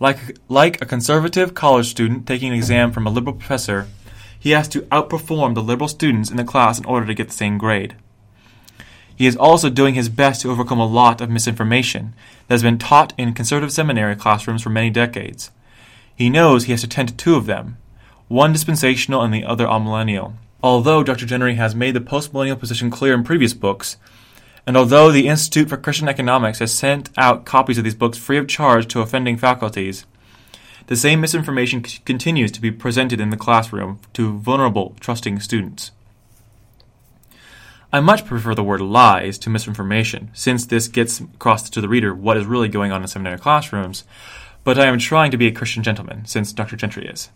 Like, 0.00 0.38
like 0.48 0.80
a 0.80 0.86
conservative 0.86 1.54
college 1.54 1.86
student 1.86 2.26
taking 2.26 2.48
an 2.48 2.54
exam 2.54 2.92
from 2.92 3.06
a 3.06 3.10
liberal 3.10 3.36
professor, 3.36 3.88
he 4.38 4.50
has 4.50 4.68
to 4.68 4.82
outperform 4.82 5.54
the 5.54 5.62
liberal 5.62 5.88
students 5.88 6.30
in 6.30 6.36
the 6.36 6.44
class 6.44 6.78
in 6.78 6.84
order 6.84 7.06
to 7.06 7.14
get 7.14 7.28
the 7.28 7.34
same 7.34 7.58
grade. 7.58 7.96
He 9.16 9.26
is 9.26 9.36
also 9.36 9.70
doing 9.70 9.94
his 9.94 10.08
best 10.08 10.42
to 10.42 10.50
overcome 10.50 10.80
a 10.80 10.86
lot 10.86 11.20
of 11.20 11.30
misinformation 11.30 12.14
that 12.48 12.54
has 12.54 12.62
been 12.62 12.78
taught 12.78 13.12
in 13.16 13.32
conservative 13.32 13.72
seminary 13.72 14.16
classrooms 14.16 14.62
for 14.62 14.70
many 14.70 14.90
decades. 14.90 15.50
He 16.16 16.30
knows 16.30 16.64
he 16.64 16.72
has 16.72 16.80
to 16.80 16.88
tend 16.88 17.08
to 17.08 17.14
two 17.14 17.36
of 17.36 17.46
them, 17.46 17.76
one 18.28 18.52
dispensational 18.52 19.22
and 19.22 19.32
the 19.32 19.44
other 19.44 19.66
amillennial. 19.66 20.34
Although 20.62 21.02
Dr. 21.02 21.26
Gentry 21.26 21.54
has 21.56 21.74
made 21.74 21.94
the 21.94 22.00
postmillennial 22.00 22.58
position 22.58 22.90
clear 22.90 23.14
in 23.14 23.22
previous 23.22 23.52
books, 23.52 23.96
and 24.66 24.76
although 24.76 25.12
the 25.12 25.28
Institute 25.28 25.68
for 25.68 25.76
Christian 25.76 26.08
Economics 26.08 26.58
has 26.58 26.72
sent 26.72 27.10
out 27.18 27.44
copies 27.44 27.76
of 27.76 27.84
these 27.84 27.94
books 27.94 28.16
free 28.16 28.38
of 28.38 28.48
charge 28.48 28.88
to 28.88 29.00
offending 29.00 29.36
faculties, 29.36 30.06
the 30.86 30.96
same 30.96 31.20
misinformation 31.20 31.84
c- 31.84 32.00
continues 32.04 32.50
to 32.52 32.60
be 32.60 32.70
presented 32.70 33.20
in 33.20 33.30
the 33.30 33.36
classroom 33.36 34.00
to 34.14 34.38
vulnerable, 34.38 34.96
trusting 35.00 35.40
students. 35.40 35.92
I 37.94 38.00
much 38.00 38.26
prefer 38.26 38.56
the 38.56 38.64
word 38.64 38.80
lies 38.80 39.38
to 39.38 39.48
misinformation, 39.48 40.30
since 40.32 40.66
this 40.66 40.88
gets 40.88 41.20
across 41.20 41.70
to 41.70 41.80
the 41.80 41.88
reader 41.88 42.12
what 42.12 42.36
is 42.36 42.44
really 42.44 42.66
going 42.66 42.90
on 42.90 43.02
in 43.02 43.06
seminary 43.06 43.38
classrooms, 43.38 44.02
but 44.64 44.80
I 44.80 44.86
am 44.86 44.98
trying 44.98 45.30
to 45.30 45.36
be 45.36 45.46
a 45.46 45.52
Christian 45.52 45.84
gentleman, 45.84 46.26
since 46.26 46.52
Dr. 46.52 46.74
Gentry 46.74 47.06
is. 47.06 47.30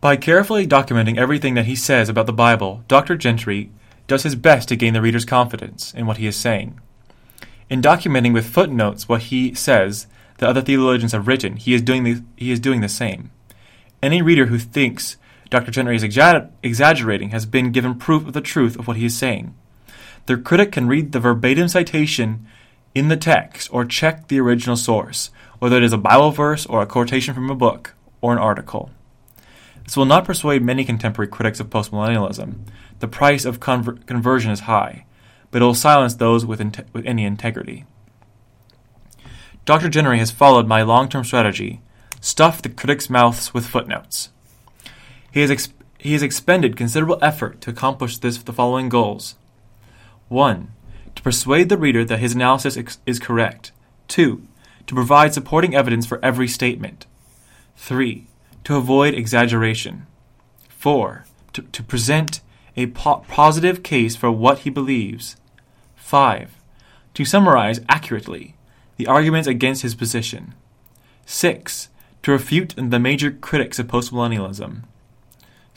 By 0.00 0.16
carefully 0.16 0.66
documenting 0.66 1.18
everything 1.18 1.52
that 1.52 1.66
he 1.66 1.76
says 1.76 2.08
about 2.08 2.24
the 2.24 2.32
Bible, 2.32 2.82
Dr. 2.88 3.14
Gentry 3.14 3.70
does 4.06 4.22
his 4.22 4.36
best 4.36 4.70
to 4.70 4.76
gain 4.76 4.94
the 4.94 5.02
reader's 5.02 5.26
confidence 5.26 5.92
in 5.92 6.06
what 6.06 6.16
he 6.16 6.26
is 6.26 6.34
saying. 6.34 6.80
In 7.68 7.82
documenting 7.82 8.32
with 8.32 8.48
footnotes 8.48 9.06
what 9.06 9.24
he 9.24 9.52
says 9.52 10.06
that 10.38 10.48
other 10.48 10.62
theologians 10.62 11.12
have 11.12 11.28
written, 11.28 11.56
he 11.56 11.74
is 11.74 11.82
doing 11.82 12.04
the, 12.04 12.24
he 12.38 12.50
is 12.50 12.58
doing 12.58 12.80
the 12.80 12.88
same. 12.88 13.30
Any 14.02 14.22
reader 14.22 14.46
who 14.46 14.58
thinks 14.58 15.18
Dr. 15.48 15.70
Gentry 15.70 15.96
is 15.96 16.02
exa- 16.02 16.50
exaggerating 16.62 17.30
has 17.30 17.46
been 17.46 17.72
given 17.72 17.94
proof 17.94 18.26
of 18.26 18.32
the 18.32 18.40
truth 18.40 18.78
of 18.78 18.86
what 18.86 18.96
he 18.96 19.06
is 19.06 19.16
saying. 19.16 19.54
The 20.26 20.36
critic 20.36 20.72
can 20.72 20.88
read 20.88 21.12
the 21.12 21.20
verbatim 21.20 21.68
citation 21.68 22.46
in 22.94 23.08
the 23.08 23.16
text 23.16 23.68
or 23.72 23.84
check 23.84 24.28
the 24.28 24.40
original 24.40 24.76
source, 24.76 25.30
whether 25.58 25.76
it 25.76 25.84
is 25.84 25.92
a 25.92 25.98
Bible 25.98 26.32
verse 26.32 26.66
or 26.66 26.82
a 26.82 26.86
quotation 26.86 27.34
from 27.34 27.50
a 27.50 27.54
book 27.54 27.94
or 28.20 28.32
an 28.32 28.38
article. 28.38 28.90
This 29.84 29.96
will 29.96 30.04
not 30.04 30.24
persuade 30.24 30.62
many 30.62 30.84
contemporary 30.84 31.28
critics 31.28 31.60
of 31.60 31.70
postmillennialism. 31.70 32.66
The 32.98 33.06
price 33.06 33.44
of 33.44 33.60
conver- 33.60 34.04
conversion 34.06 34.50
is 34.50 34.60
high, 34.60 35.06
but 35.52 35.62
it 35.62 35.64
will 35.64 35.74
silence 35.74 36.16
those 36.16 36.44
with, 36.44 36.60
with 36.92 37.06
any 37.06 37.24
integrity. 37.24 37.84
Dr. 39.64 39.88
Gentry 39.88 40.18
has 40.18 40.30
followed 40.32 40.66
my 40.66 40.82
long 40.82 41.08
term 41.08 41.22
strategy 41.22 41.82
stuff 42.20 42.60
the 42.60 42.68
critics' 42.68 43.08
mouths 43.08 43.54
with 43.54 43.66
footnotes. 43.66 44.30
He 45.36 45.42
has, 45.42 45.50
ex- 45.50 45.68
he 45.98 46.14
has 46.14 46.22
expended 46.22 46.78
considerable 46.78 47.18
effort 47.20 47.60
to 47.60 47.68
accomplish 47.68 48.16
this 48.16 48.38
the 48.38 48.54
following 48.54 48.88
goals 48.88 49.34
1. 50.28 50.72
To 51.14 51.22
persuade 51.22 51.68
the 51.68 51.76
reader 51.76 52.06
that 52.06 52.20
his 52.20 52.34
analysis 52.34 52.74
ex- 52.78 53.00
is 53.04 53.18
correct. 53.18 53.70
2. 54.08 54.40
To 54.86 54.94
provide 54.94 55.34
supporting 55.34 55.74
evidence 55.74 56.06
for 56.06 56.24
every 56.24 56.48
statement. 56.48 57.04
3 57.76 58.26
to 58.64 58.76
avoid 58.76 59.12
exaggeration. 59.12 60.06
4. 60.70 61.26
To, 61.52 61.60
to 61.60 61.82
present 61.82 62.40
a 62.74 62.86
po- 62.86 63.22
positive 63.28 63.82
case 63.82 64.16
for 64.16 64.30
what 64.30 64.60
he 64.60 64.70
believes. 64.70 65.36
5. 65.96 66.56
To 67.12 67.24
summarize 67.26 67.82
accurately 67.90 68.54
the 68.96 69.06
arguments 69.06 69.46
against 69.46 69.82
his 69.82 69.94
position. 69.94 70.54
6. 71.26 71.90
To 72.22 72.32
refute 72.32 72.74
the 72.78 72.98
major 72.98 73.30
critics 73.30 73.78
of 73.78 73.88
postmillennialism. 73.88 74.84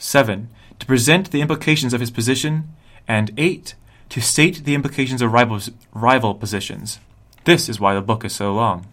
7. 0.00 0.48
To 0.78 0.86
present 0.86 1.30
the 1.30 1.42
implications 1.42 1.92
of 1.94 2.00
his 2.00 2.10
position. 2.10 2.70
And 3.06 3.30
8. 3.36 3.74
To 4.08 4.20
state 4.20 4.64
the 4.64 4.74
implications 4.74 5.22
of 5.22 5.32
rival, 5.32 5.60
rival 5.92 6.34
positions. 6.34 6.98
This 7.44 7.68
is 7.68 7.78
why 7.78 7.94
the 7.94 8.00
book 8.00 8.24
is 8.24 8.34
so 8.34 8.52
long. 8.52 8.86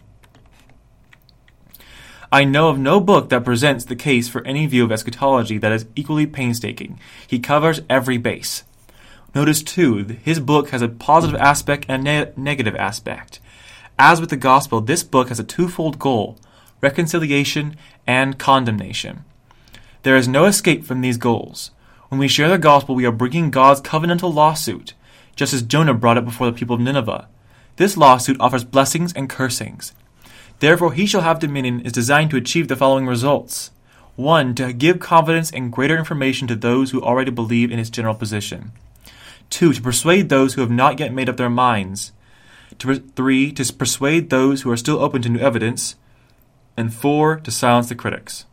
I 2.29 2.43
know 2.43 2.67
of 2.67 2.77
no 2.77 2.99
book 2.99 3.29
that 3.29 3.45
presents 3.45 3.85
the 3.85 3.95
case 3.95 4.27
for 4.27 4.45
any 4.45 4.65
view 4.65 4.83
of 4.83 4.91
eschatology 4.91 5.57
that 5.57 5.71
is 5.71 5.85
equally 5.95 6.27
painstaking. 6.27 6.99
He 7.25 7.39
covers 7.39 7.81
every 7.89 8.17
base. 8.17 8.63
Notice, 9.33 9.63
too, 9.63 10.03
his 10.23 10.41
book 10.41 10.69
has 10.69 10.81
a 10.81 10.89
positive 10.89 11.39
aspect 11.39 11.85
and 11.87 12.05
a 12.05 12.25
ne- 12.25 12.31
negative 12.35 12.75
aspect. 12.75 13.39
As 13.97 14.19
with 14.19 14.29
the 14.29 14.37
gospel, 14.37 14.81
this 14.81 15.03
book 15.03 15.29
has 15.29 15.39
a 15.39 15.43
twofold 15.43 15.99
goal 15.99 16.37
reconciliation 16.81 17.75
and 18.05 18.37
condemnation. 18.37 19.23
There 20.03 20.15
is 20.15 20.27
no 20.27 20.45
escape 20.45 20.83
from 20.83 21.01
these 21.01 21.17
goals. 21.17 21.71
When 22.09 22.19
we 22.19 22.27
share 22.27 22.49
the 22.49 22.57
gospel, 22.57 22.95
we 22.95 23.05
are 23.05 23.11
bringing 23.11 23.51
God's 23.51 23.81
covenantal 23.81 24.33
lawsuit, 24.33 24.93
just 25.35 25.53
as 25.53 25.61
Jonah 25.61 25.93
brought 25.93 26.17
it 26.17 26.25
before 26.25 26.47
the 26.47 26.57
people 26.57 26.75
of 26.75 26.81
Nineveh. 26.81 27.27
This 27.75 27.97
lawsuit 27.97 28.37
offers 28.39 28.63
blessings 28.63 29.13
and 29.13 29.29
cursings. 29.29 29.93
Therefore, 30.59 30.93
he 30.93 31.05
shall 31.05 31.21
have 31.21 31.39
dominion 31.39 31.81
is 31.81 31.91
designed 31.91 32.31
to 32.31 32.37
achieve 32.37 32.67
the 32.67 32.75
following 32.75 33.05
results. 33.05 33.71
1. 34.15 34.55
To 34.55 34.73
give 34.73 34.99
confidence 34.99 35.51
and 35.51 35.71
greater 35.71 35.97
information 35.97 36.47
to 36.47 36.55
those 36.55 36.89
who 36.89 37.01
already 37.01 37.29
believe 37.29 37.71
in 37.71 37.77
his 37.77 37.91
general 37.91 38.15
position. 38.15 38.71
2. 39.51 39.73
To 39.73 39.81
persuade 39.81 40.29
those 40.29 40.55
who 40.55 40.61
have 40.61 40.71
not 40.71 40.99
yet 40.99 41.13
made 41.13 41.29
up 41.29 41.37
their 41.37 41.49
minds. 41.49 42.13
3. 42.79 43.51
To 43.51 43.73
persuade 43.73 44.29
those 44.29 44.61
who 44.61 44.71
are 44.71 44.77
still 44.77 44.99
open 44.99 45.21
to 45.21 45.29
new 45.29 45.39
evidence. 45.39 45.95
And 46.75 46.91
4. 46.91 47.41
To 47.41 47.51
silence 47.51 47.89
the 47.89 47.95
critics. 47.95 48.45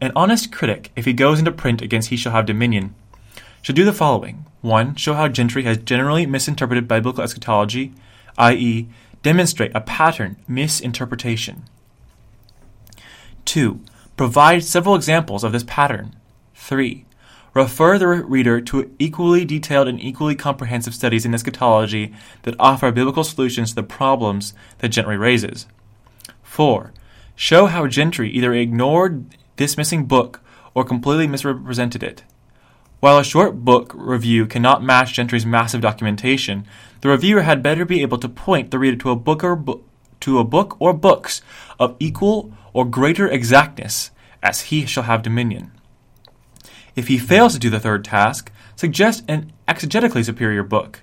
An 0.00 0.12
honest 0.16 0.50
critic, 0.50 0.90
if 0.96 1.04
he 1.04 1.12
goes 1.12 1.38
into 1.38 1.52
print 1.52 1.82
against 1.82 2.08
he 2.08 2.16
shall 2.16 2.32
have 2.32 2.46
dominion, 2.46 2.94
should 3.60 3.76
do 3.76 3.84
the 3.84 3.92
following 3.92 4.46
1. 4.62 4.94
Show 4.94 5.14
how 5.14 5.28
Gentry 5.28 5.64
has 5.64 5.76
generally 5.76 6.24
misinterpreted 6.24 6.88
biblical 6.88 7.22
eschatology, 7.22 7.92
i.e., 8.38 8.88
demonstrate 9.22 9.72
a 9.74 9.80
pattern 9.80 10.36
misinterpretation. 10.48 11.64
2. 13.44 13.80
Provide 14.16 14.64
several 14.64 14.94
examples 14.94 15.44
of 15.44 15.52
this 15.52 15.64
pattern. 15.64 16.16
3. 16.54 17.04
Refer 17.52 17.98
the 17.98 18.06
reader 18.06 18.60
to 18.60 18.94
equally 18.98 19.44
detailed 19.44 19.88
and 19.88 20.00
equally 20.00 20.34
comprehensive 20.34 20.94
studies 20.94 21.26
in 21.26 21.34
eschatology 21.34 22.14
that 22.42 22.54
offer 22.58 22.92
biblical 22.92 23.24
solutions 23.24 23.70
to 23.70 23.74
the 23.74 23.82
problems 23.82 24.54
that 24.78 24.90
Gentry 24.90 25.18
raises. 25.18 25.66
4. 26.42 26.92
Show 27.34 27.66
how 27.66 27.86
Gentry 27.86 28.30
either 28.30 28.54
ignored 28.54 29.24
this 29.60 29.76
missing 29.76 30.06
book 30.06 30.40
or 30.72 30.84
completely 30.84 31.26
misrepresented 31.26 32.02
it. 32.02 32.24
While 33.00 33.18
a 33.18 33.24
short 33.24 33.62
book 33.62 33.92
review 33.94 34.46
cannot 34.46 34.82
match 34.82 35.12
Gentry's 35.12 35.44
massive 35.44 35.82
documentation, 35.82 36.66
the 37.02 37.10
reviewer 37.10 37.42
had 37.42 37.62
better 37.62 37.84
be 37.84 38.00
able 38.00 38.16
to 38.18 38.28
point 38.28 38.70
the 38.70 38.78
reader 38.78 38.96
to 38.96 39.10
a 39.10 39.16
book 39.16 39.44
or 39.44 39.62
to 40.20 40.38
a 40.38 40.44
book 40.44 40.76
or 40.80 40.94
books 40.94 41.42
of 41.78 41.94
equal 41.98 42.54
or 42.72 42.86
greater 42.86 43.28
exactness 43.28 44.10
as 44.42 44.62
he 44.62 44.86
shall 44.86 45.02
have 45.02 45.22
dominion. 45.22 45.72
If 46.96 47.08
he 47.08 47.18
fails 47.18 47.52
to 47.52 47.58
do 47.58 47.68
the 47.68 47.80
third 47.80 48.02
task, 48.02 48.50
suggest 48.76 49.24
an 49.28 49.52
exegetically 49.68 50.24
superior 50.24 50.62
book. 50.62 51.02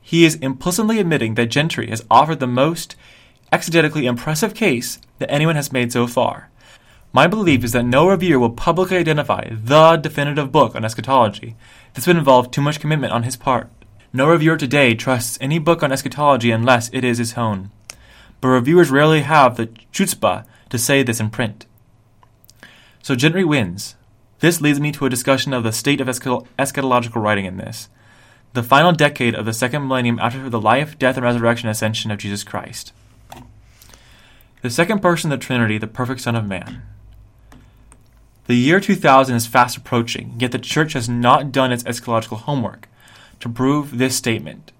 He 0.00 0.24
is 0.24 0.36
implicitly 0.36 1.00
admitting 1.00 1.34
that 1.34 1.50
Gentry 1.50 1.88
has 1.90 2.04
offered 2.08 2.38
the 2.38 2.46
most 2.46 2.94
exegetically 3.52 4.04
impressive 4.04 4.54
case 4.54 5.00
that 5.18 5.30
anyone 5.30 5.56
has 5.56 5.72
made 5.72 5.90
so 5.90 6.06
far. 6.06 6.50
My 7.12 7.26
belief 7.26 7.64
is 7.64 7.72
that 7.72 7.84
no 7.84 8.08
reviewer 8.08 8.38
will 8.38 8.50
publicly 8.50 8.96
identify 8.96 9.48
the 9.50 9.96
definitive 9.96 10.52
book 10.52 10.76
on 10.76 10.84
eschatology. 10.84 11.56
This 11.94 12.06
would 12.06 12.16
involve 12.16 12.50
too 12.52 12.60
much 12.60 12.78
commitment 12.78 13.12
on 13.12 13.24
his 13.24 13.36
part. 13.36 13.68
No 14.12 14.28
reviewer 14.28 14.56
today 14.56 14.94
trusts 14.94 15.36
any 15.40 15.58
book 15.58 15.82
on 15.82 15.90
eschatology 15.90 16.52
unless 16.52 16.88
it 16.92 17.02
is 17.02 17.18
his 17.18 17.34
own. 17.36 17.72
But 18.40 18.48
reviewers 18.48 18.90
rarely 18.90 19.22
have 19.22 19.56
the 19.56 19.66
chutzpah 19.92 20.44
to 20.68 20.78
say 20.78 21.02
this 21.02 21.18
in 21.18 21.30
print. 21.30 21.66
So 23.02 23.16
Gentry 23.16 23.44
wins. 23.44 23.96
This 24.38 24.60
leads 24.60 24.78
me 24.78 24.92
to 24.92 25.04
a 25.04 25.10
discussion 25.10 25.52
of 25.52 25.64
the 25.64 25.72
state 25.72 26.00
of 26.00 26.06
eschatological 26.06 27.22
writing 27.22 27.44
in 27.44 27.56
this, 27.56 27.88
the 28.52 28.62
final 28.62 28.92
decade 28.92 29.34
of 29.34 29.46
the 29.46 29.52
second 29.52 29.86
millennium 29.86 30.18
after 30.20 30.48
the 30.48 30.60
life, 30.60 30.96
death, 30.98 31.16
and 31.16 31.24
resurrection 31.24 31.68
ascension 31.68 32.10
of 32.12 32.18
Jesus 32.18 32.44
Christ. 32.44 32.92
The 34.62 34.70
second 34.70 35.00
person 35.00 35.32
of 35.32 35.40
the 35.40 35.44
Trinity, 35.44 35.76
the 35.76 35.86
perfect 35.86 36.20
Son 36.20 36.36
of 36.36 36.46
Man. 36.46 36.82
The 38.50 38.56
year 38.56 38.80
2000 38.80 39.36
is 39.36 39.46
fast 39.46 39.76
approaching, 39.76 40.34
yet 40.40 40.50
the 40.50 40.58
Church 40.58 40.94
has 40.94 41.08
not 41.08 41.52
done 41.52 41.70
its 41.70 41.84
eschatological 41.84 42.38
homework 42.38 42.88
to 43.38 43.48
prove 43.48 43.96
this 43.96 44.16
statement. 44.16 44.72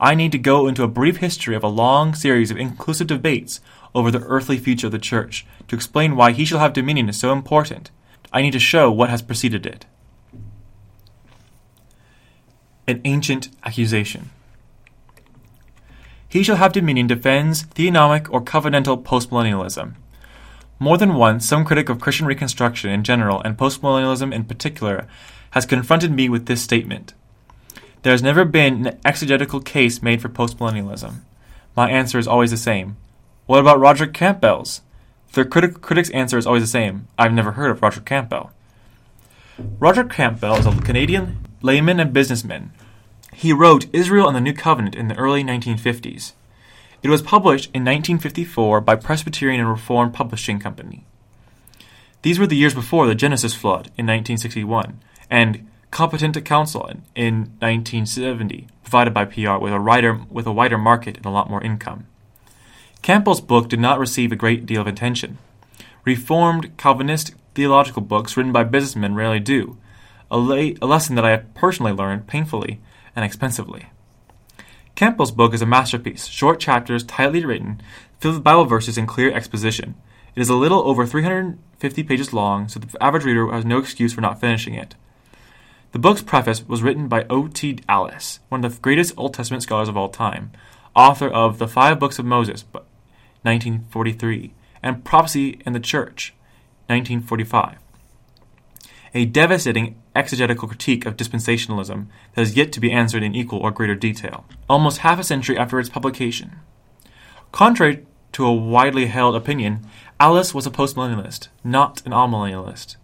I 0.00 0.16
need 0.16 0.32
to 0.32 0.38
go 0.38 0.66
into 0.66 0.82
a 0.82 0.88
brief 0.88 1.18
history 1.18 1.54
of 1.54 1.62
a 1.62 1.68
long 1.68 2.16
series 2.16 2.50
of 2.50 2.56
inclusive 2.56 3.06
debates 3.06 3.60
over 3.94 4.10
the 4.10 4.24
earthly 4.24 4.58
future 4.58 4.88
of 4.88 4.92
the 4.92 4.98
Church 4.98 5.46
to 5.68 5.76
explain 5.76 6.16
why 6.16 6.32
he 6.32 6.44
shall 6.44 6.58
have 6.58 6.72
dominion 6.72 7.08
is 7.08 7.16
so 7.16 7.30
important. 7.30 7.92
I 8.32 8.42
need 8.42 8.54
to 8.54 8.58
show 8.58 8.90
what 8.90 9.08
has 9.08 9.22
preceded 9.22 9.66
it. 9.66 9.86
An 12.88 13.00
ancient 13.04 13.50
accusation. 13.64 14.30
He 16.28 16.42
shall 16.42 16.56
have 16.56 16.72
dominion 16.72 17.06
defends 17.06 17.66
theonomic 17.66 18.28
or 18.32 18.42
covenantal 18.42 19.00
postmillennialism. 19.04 19.94
More 20.78 20.98
than 20.98 21.14
once, 21.14 21.46
some 21.46 21.64
critic 21.64 21.88
of 21.88 22.00
Christian 22.00 22.26
Reconstruction 22.26 22.90
in 22.90 23.04
general 23.04 23.40
and 23.42 23.56
postmillennialism 23.56 24.34
in 24.34 24.44
particular 24.44 25.06
has 25.50 25.66
confronted 25.66 26.12
me 26.12 26.28
with 26.28 26.46
this 26.46 26.62
statement. 26.62 27.14
There 28.02 28.12
has 28.12 28.22
never 28.22 28.44
been 28.44 28.86
an 28.86 28.98
exegetical 29.04 29.60
case 29.60 30.02
made 30.02 30.20
for 30.20 30.28
postmillennialism. 30.28 31.20
My 31.76 31.90
answer 31.90 32.18
is 32.18 32.26
always 32.26 32.50
the 32.50 32.56
same. 32.56 32.96
What 33.46 33.60
about 33.60 33.78
Roderick 33.78 34.12
Campbell's? 34.12 34.80
The 35.32 35.44
critic, 35.44 35.80
critic's 35.80 36.10
answer 36.10 36.36
is 36.36 36.46
always 36.46 36.62
the 36.62 36.66
same. 36.66 37.06
I've 37.18 37.32
never 37.32 37.52
heard 37.52 37.70
of 37.70 37.80
Roderick 37.80 38.04
Campbell. 38.04 38.50
Roderick 39.78 40.10
Campbell 40.10 40.56
is 40.56 40.66
a 40.66 40.72
Canadian 40.80 41.46
layman 41.62 42.00
and 42.00 42.12
businessman. 42.12 42.72
He 43.32 43.52
wrote 43.52 43.86
Israel 43.94 44.26
and 44.26 44.36
the 44.36 44.40
New 44.40 44.52
Covenant 44.52 44.94
in 44.94 45.08
the 45.08 45.16
early 45.16 45.44
1950s. 45.44 46.32
It 47.02 47.10
was 47.10 47.20
published 47.20 47.66
in 47.74 47.82
1954 47.82 48.80
by 48.80 48.94
Presbyterian 48.94 49.60
and 49.60 49.68
Reformed 49.68 50.14
Publishing 50.14 50.60
Company. 50.60 51.04
These 52.22 52.38
were 52.38 52.46
the 52.46 52.56
years 52.56 52.74
before 52.74 53.08
the 53.08 53.16
Genesis 53.16 53.54
flood 53.54 53.86
in 53.98 54.06
1961 54.06 55.00
and 55.28 55.68
Competent 55.90 56.34
to 56.34 56.40
Counsel 56.40 56.88
in 57.16 57.34
1970, 57.58 58.68
provided 58.84 59.12
by 59.12 59.24
PR 59.24 59.58
with 59.58 59.72
a, 59.72 59.80
writer, 59.80 60.20
with 60.30 60.46
a 60.46 60.52
wider 60.52 60.78
market 60.78 61.16
and 61.16 61.26
a 61.26 61.30
lot 61.30 61.50
more 61.50 61.62
income. 61.62 62.06
Campbell's 63.02 63.40
book 63.40 63.68
did 63.68 63.80
not 63.80 63.98
receive 63.98 64.30
a 64.30 64.36
great 64.36 64.64
deal 64.64 64.80
of 64.80 64.86
attention. 64.86 65.38
Reformed 66.04 66.76
Calvinist 66.76 67.34
theological 67.54 68.00
books 68.00 68.36
written 68.36 68.52
by 68.52 68.62
businessmen 68.62 69.16
rarely 69.16 69.40
do, 69.40 69.76
a, 70.30 70.36
a 70.80 70.86
lesson 70.86 71.16
that 71.16 71.24
I 71.24 71.30
have 71.30 71.52
personally 71.54 71.92
learned 71.92 72.28
painfully 72.28 72.80
and 73.16 73.24
expensively. 73.24 73.86
Campbell's 74.94 75.32
book 75.32 75.54
is 75.54 75.62
a 75.62 75.66
masterpiece, 75.66 76.26
short 76.26 76.60
chapters, 76.60 77.02
tightly 77.02 77.44
written, 77.44 77.80
filled 78.20 78.34
with 78.34 78.44
Bible 78.44 78.66
verses 78.66 78.98
and 78.98 79.08
clear 79.08 79.32
exposition. 79.32 79.94
It 80.36 80.40
is 80.40 80.48
a 80.48 80.54
little 80.54 80.86
over 80.86 81.06
350 81.06 82.02
pages 82.04 82.32
long, 82.32 82.68
so 82.68 82.78
the 82.78 83.02
average 83.02 83.24
reader 83.24 83.50
has 83.52 83.64
no 83.64 83.78
excuse 83.78 84.12
for 84.12 84.20
not 84.20 84.40
finishing 84.40 84.74
it. 84.74 84.94
The 85.92 85.98
book's 85.98 86.22
preface 86.22 86.66
was 86.66 86.82
written 86.82 87.08
by 87.08 87.26
O.T. 87.28 87.80
Allis, 87.88 88.40
one 88.48 88.64
of 88.64 88.74
the 88.74 88.80
greatest 88.80 89.14
Old 89.16 89.34
Testament 89.34 89.62
scholars 89.62 89.88
of 89.88 89.96
all 89.96 90.08
time, 90.08 90.52
author 90.94 91.28
of 91.28 91.58
The 91.58 91.68
Five 91.68 91.98
Books 91.98 92.18
of 92.18 92.24
Moses, 92.24 92.64
1943, 92.72 94.54
and 94.82 95.04
Prophecy 95.04 95.60
in 95.66 95.72
the 95.72 95.80
Church, 95.80 96.34
1945. 96.86 97.81
A 99.14 99.26
devastating 99.26 100.00
exegetical 100.16 100.68
critique 100.68 101.04
of 101.04 101.16
dispensationalism 101.16 102.06
that 102.34 102.40
has 102.40 102.56
yet 102.56 102.72
to 102.72 102.80
be 102.80 102.90
answered 102.90 103.22
in 103.22 103.34
equal 103.34 103.58
or 103.58 103.70
greater 103.70 103.94
detail, 103.94 104.46
almost 104.70 104.98
half 104.98 105.18
a 105.18 105.24
century 105.24 105.58
after 105.58 105.78
its 105.78 105.90
publication. 105.90 106.52
Contrary 107.52 108.06
to 108.32 108.46
a 108.46 108.52
widely 108.52 109.06
held 109.06 109.36
opinion, 109.36 109.86
Allis 110.18 110.54
was 110.54 110.66
a 110.66 110.70
postmillennialist, 110.70 111.48
not 111.62 112.00
an 112.06 112.12
amillennialist. 112.12 112.96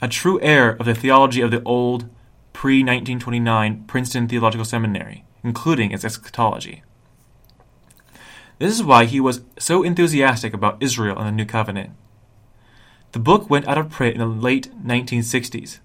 A 0.00 0.08
true 0.08 0.40
heir 0.40 0.70
of 0.70 0.86
the 0.86 0.94
theology 0.94 1.42
of 1.42 1.50
the 1.50 1.62
old, 1.64 2.08
pre 2.54 2.76
1929 2.78 3.84
Princeton 3.86 4.26
Theological 4.28 4.64
Seminary, 4.64 5.24
including 5.42 5.90
its 5.90 6.04
eschatology. 6.04 6.82
This 8.58 8.72
is 8.72 8.82
why 8.82 9.04
he 9.04 9.20
was 9.20 9.42
so 9.58 9.82
enthusiastic 9.82 10.54
about 10.54 10.82
Israel 10.82 11.18
and 11.18 11.26
the 11.26 11.32
New 11.32 11.44
Covenant. 11.44 11.90
The 13.14 13.20
book 13.20 13.48
went 13.48 13.68
out 13.68 13.78
of 13.78 13.90
print 13.90 14.16
in 14.16 14.20
the 14.20 14.26
late 14.26 14.72
1960s. 14.84 15.78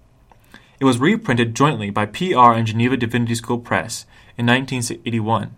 It 0.80 0.84
was 0.84 0.98
reprinted 0.98 1.54
jointly 1.54 1.88
by 1.88 2.06
PR 2.06 2.50
and 2.50 2.66
Geneva 2.66 2.96
Divinity 2.96 3.36
School 3.36 3.58
Press 3.58 4.04
in 4.36 4.46
1981. 4.46 5.54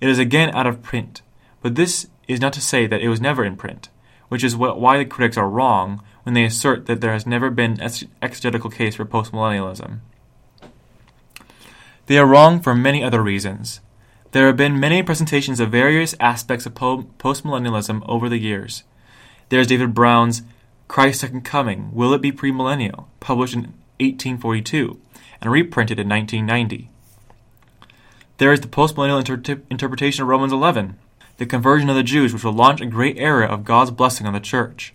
It 0.00 0.08
is 0.08 0.18
again 0.18 0.50
out 0.52 0.66
of 0.66 0.82
print, 0.82 1.22
but 1.60 1.76
this 1.76 2.08
is 2.26 2.40
not 2.40 2.52
to 2.54 2.60
say 2.60 2.88
that 2.88 3.00
it 3.00 3.08
was 3.08 3.20
never 3.20 3.44
in 3.44 3.54
print, 3.54 3.88
which 4.30 4.42
is 4.42 4.56
why 4.56 4.98
the 4.98 5.04
critics 5.04 5.36
are 5.36 5.48
wrong 5.48 6.02
when 6.24 6.34
they 6.34 6.42
assert 6.42 6.86
that 6.86 7.00
there 7.00 7.12
has 7.12 7.24
never 7.24 7.50
been 7.50 7.80
an 7.80 7.92
exegetical 8.20 8.68
case 8.68 8.96
for 8.96 9.04
postmillennialism. 9.04 10.00
They 12.06 12.18
are 12.18 12.26
wrong 12.26 12.60
for 12.60 12.74
many 12.74 13.00
other 13.04 13.22
reasons. 13.22 13.80
There 14.32 14.48
have 14.48 14.56
been 14.56 14.80
many 14.80 15.04
presentations 15.04 15.60
of 15.60 15.70
various 15.70 16.16
aspects 16.18 16.66
of 16.66 16.74
po- 16.74 17.06
postmillennialism 17.20 18.02
over 18.08 18.28
the 18.28 18.38
years. 18.38 18.82
There 19.50 19.60
is 19.60 19.68
David 19.68 19.94
Brown's 19.94 20.42
Christ's 20.92 21.22
Second 21.22 21.40
Coming, 21.40 21.88
Will 21.94 22.12
It 22.12 22.20
Be 22.20 22.30
Premillennial, 22.30 23.06
published 23.18 23.54
in 23.54 23.60
1842 23.98 25.00
and 25.40 25.50
reprinted 25.50 25.98
in 25.98 26.06
1990. 26.06 26.90
There 28.36 28.52
is 28.52 28.60
the 28.60 28.68
postmillennial 28.68 29.26
inter- 29.26 29.62
interpretation 29.70 30.22
of 30.22 30.28
Romans 30.28 30.52
11, 30.52 30.98
the 31.38 31.46
conversion 31.46 31.88
of 31.88 31.96
the 31.96 32.02
Jews, 32.02 32.34
which 32.34 32.44
will 32.44 32.52
launch 32.52 32.82
a 32.82 32.86
great 32.86 33.16
era 33.16 33.46
of 33.46 33.64
God's 33.64 33.90
blessing 33.90 34.26
on 34.26 34.34
the 34.34 34.38
church. 34.38 34.92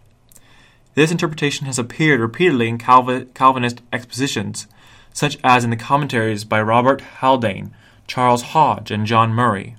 This 0.93 1.09
interpretation 1.09 1.65
has 1.65 1.79
appeared 1.79 2.19
repeatedly 2.19 2.67
in 2.67 2.77
Calvin- 2.77 3.31
Calvinist 3.33 3.81
expositions, 3.91 4.67
such 5.15 5.39
as 5.43 5.63
in 5.63 5.71
the 5.71 5.75
commentaries 5.75 6.43
by 6.43 6.61
Robert 6.61 7.01
Haldane 7.01 7.73
Charles 8.05 8.43
Hodge, 8.43 8.91
and 8.91 9.07
John 9.07 9.33
Murray. 9.33 9.75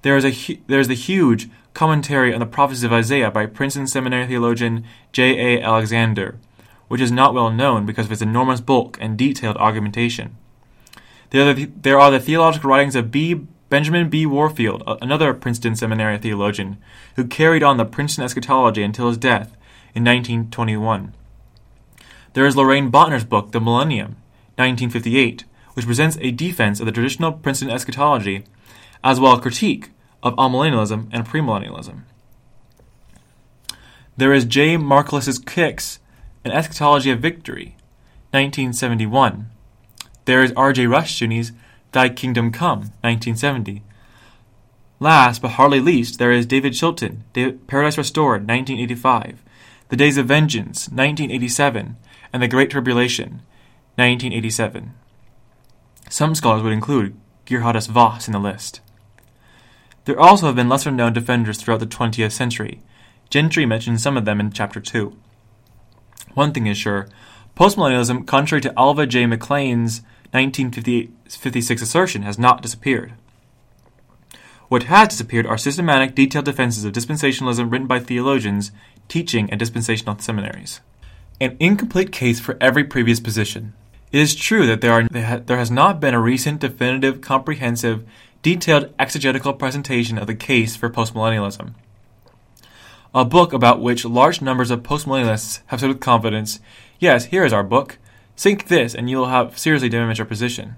There 0.00 0.16
is, 0.16 0.24
a, 0.24 0.60
there 0.66 0.80
is 0.80 0.88
the 0.88 0.94
huge 0.94 1.50
commentary 1.76 2.32
on 2.32 2.40
the 2.40 2.46
prophecies 2.46 2.84
of 2.84 2.92
Isaiah 2.92 3.30
by 3.30 3.44
Princeton 3.44 3.86
Seminary 3.86 4.26
theologian 4.26 4.82
J. 5.12 5.58
A. 5.58 5.62
Alexander, 5.62 6.38
which 6.88 7.02
is 7.02 7.12
not 7.12 7.34
well 7.34 7.50
known 7.50 7.84
because 7.84 8.06
of 8.06 8.12
its 8.12 8.22
enormous 8.22 8.62
bulk 8.62 8.96
and 8.98 9.18
detailed 9.18 9.58
argumentation. 9.58 10.38
There 11.30 11.46
are 11.46 11.52
the, 11.52 11.66
there 11.66 12.00
are 12.00 12.10
the 12.10 12.18
theological 12.18 12.70
writings 12.70 12.96
of 12.96 13.10
B. 13.10 13.42
Benjamin 13.68 14.08
B. 14.08 14.24
Warfield, 14.24 14.84
another 15.02 15.34
Princeton 15.34 15.76
Seminary 15.76 16.16
theologian, 16.16 16.78
who 17.16 17.26
carried 17.26 17.62
on 17.62 17.76
the 17.76 17.84
Princeton 17.84 18.24
eschatology 18.24 18.82
until 18.82 19.08
his 19.08 19.18
death 19.18 19.54
in 19.94 20.02
1921. 20.02 21.12
There 22.32 22.46
is 22.46 22.56
Lorraine 22.56 22.90
Boettner's 22.90 23.24
book, 23.24 23.52
The 23.52 23.60
Millennium, 23.60 24.16
1958, 24.56 25.44
which 25.74 25.84
presents 25.84 26.16
a 26.22 26.30
defense 26.30 26.80
of 26.80 26.86
the 26.86 26.92
traditional 26.92 27.32
Princeton 27.32 27.68
eschatology, 27.68 28.44
as 29.04 29.20
well 29.20 29.34
as 29.34 29.42
critique 29.42 29.90
of 30.22 30.34
amillennialism 30.36 31.08
and 31.12 31.26
premillennialism. 31.26 32.02
There 34.16 34.32
is 34.32 34.44
J. 34.44 34.76
Marcellus 34.76 35.38
Kik's, 35.38 35.98
An 36.44 36.52
Eschatology 36.52 37.10
of 37.10 37.20
Victory, 37.20 37.76
1971. 38.30 39.50
There 40.24 40.42
is 40.42 40.52
R. 40.56 40.72
J. 40.72 40.84
Rushdoony's 40.84 41.52
Thy 41.92 42.08
Kingdom 42.08 42.50
Come, 42.50 42.92
1970. 43.02 43.82
Last, 44.98 45.42
but 45.42 45.52
hardly 45.52 45.80
least, 45.80 46.18
there 46.18 46.32
is 46.32 46.46
David 46.46 46.72
Chilton, 46.72 47.24
Paradise 47.66 47.98
Restored, 47.98 48.48
1985, 48.48 49.42
The 49.90 49.96
Days 49.96 50.16
of 50.16 50.26
Vengeance, 50.26 50.88
1987, 50.88 51.96
and 52.32 52.42
The 52.42 52.48
Great 52.48 52.70
Tribulation, 52.70 53.42
1987. 53.96 54.94
Some 56.08 56.34
scholars 56.34 56.62
would 56.62 56.72
include 56.72 57.14
Geerhardus 57.44 57.88
Vos 57.88 58.26
in 58.26 58.32
the 58.32 58.38
list. 58.38 58.80
There 60.06 60.18
also 60.18 60.46
have 60.46 60.54
been 60.54 60.68
lesser 60.68 60.92
known 60.92 61.12
defenders 61.12 61.58
throughout 61.58 61.80
the 61.80 61.86
20th 61.86 62.32
century. 62.32 62.80
Gentry 63.28 63.66
mentions 63.66 64.02
some 64.02 64.16
of 64.16 64.24
them 64.24 64.40
in 64.40 64.52
Chapter 64.52 64.80
2. 64.80 65.16
One 66.34 66.52
thing 66.52 66.66
is 66.66 66.78
sure 66.78 67.08
postmillennialism, 67.56 68.26
contrary 68.26 68.60
to 68.62 68.78
Alva 68.78 69.06
J. 69.06 69.24
McClain's 69.24 70.02
1956 70.32 71.82
assertion, 71.82 72.22
has 72.22 72.38
not 72.38 72.62
disappeared. 72.62 73.14
What 74.68 74.84
has 74.84 75.08
disappeared 75.08 75.46
are 75.46 75.58
systematic, 75.58 76.14
detailed 76.14 76.44
defenses 76.44 76.84
of 76.84 76.92
dispensationalism 76.92 77.70
written 77.70 77.86
by 77.86 77.98
theologians 77.98 78.72
teaching 79.08 79.50
at 79.50 79.58
dispensational 79.58 80.18
seminaries. 80.18 80.80
An 81.40 81.56
incomplete 81.58 82.12
case 82.12 82.38
for 82.38 82.56
every 82.60 82.84
previous 82.84 83.20
position. 83.20 83.72
It 84.12 84.20
is 84.20 84.34
true 84.34 84.66
that 84.66 84.82
there, 84.82 84.92
are, 84.92 85.38
there 85.38 85.56
has 85.56 85.70
not 85.70 86.00
been 86.00 86.14
a 86.14 86.20
recent, 86.20 86.60
definitive, 86.60 87.20
comprehensive, 87.20 88.04
detailed 88.46 88.94
exegetical 88.96 89.52
presentation 89.52 90.16
of 90.16 90.28
the 90.28 90.34
case 90.36 90.76
for 90.76 90.88
postmillennialism. 90.88 91.74
A 93.12 93.24
book 93.24 93.52
about 93.52 93.82
which 93.82 94.04
large 94.04 94.40
numbers 94.40 94.70
of 94.70 94.84
postmillennialists 94.84 95.62
have 95.66 95.80
said 95.80 95.88
with 95.88 95.98
confidence, 95.98 96.60
Yes, 97.00 97.24
here 97.24 97.44
is 97.44 97.52
our 97.52 97.64
book. 97.64 97.98
Think 98.36 98.68
this, 98.68 98.94
and 98.94 99.10
you 99.10 99.16
will 99.16 99.26
have 99.26 99.58
seriously 99.58 99.88
damaged 99.88 100.20
your 100.20 100.26
position. 100.26 100.76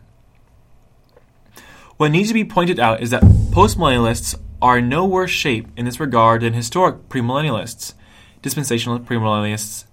What 1.98 2.10
needs 2.10 2.28
to 2.28 2.34
be 2.34 2.42
pointed 2.42 2.80
out 2.80 3.02
is 3.02 3.10
that 3.10 3.22
postmillennialists 3.52 4.34
are 4.62 4.78
in 4.78 4.88
no 4.88 5.04
worse 5.04 5.30
shape 5.30 5.68
in 5.76 5.84
this 5.84 6.00
regard 6.00 6.40
than 6.40 6.54
historic 6.54 7.10
premillennialists, 7.10 7.92
dispensational 8.40 8.98
premillennialists, 8.98 9.84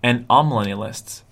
and 0.00 0.28
amillennialists. 0.28 1.22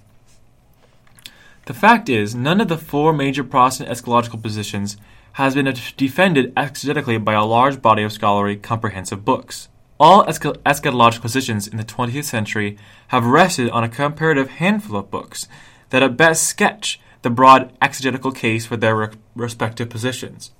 The 1.67 1.75
fact 1.75 2.09
is, 2.09 2.35
none 2.35 2.61
of 2.61 2.67
the 2.67 2.79
four 2.79 3.13
major 3.13 3.45
Protestant 3.45 3.89
eschatological 3.89 4.43
positions 4.43 4.97
has 5.35 5.55
been 5.55 5.73
defended 5.97 6.55
exegetically 6.55 7.23
by 7.23 7.35
a 7.35 7.45
large 7.45 7.83
body 7.83 8.03
of 8.03 8.13
scholarly 8.13 8.57
comprehensive 8.57 9.25
books. 9.25 9.69
All 9.99 10.25
eschatological 10.25 11.21
positions 11.21 11.67
in 11.67 11.77
the 11.77 11.85
20th 11.85 12.25
century 12.25 12.79
have 13.09 13.27
rested 13.27 13.69
on 13.71 13.83
a 13.83 13.89
comparative 13.89 14.49
handful 14.49 14.97
of 14.97 15.11
books 15.11 15.49
that 15.91 16.03
at 16.03 16.17
best 16.17 16.45
sketch 16.45 17.01
the 17.23 17.31
broad 17.31 17.73
exegetical 17.83 18.31
case 18.31 18.65
for 18.65 18.77
their 18.77 18.95
re- 18.95 19.09
respective 19.35 19.89
positions. 19.89 20.53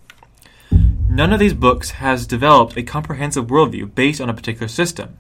None 1.09 1.33
of 1.33 1.39
these 1.39 1.55
books 1.55 1.91
has 1.93 2.27
developed 2.27 2.77
a 2.77 2.83
comprehensive 2.83 3.47
worldview 3.47 3.95
based 3.95 4.21
on 4.21 4.29
a 4.29 4.35
particular 4.35 4.67
system. 4.67 5.19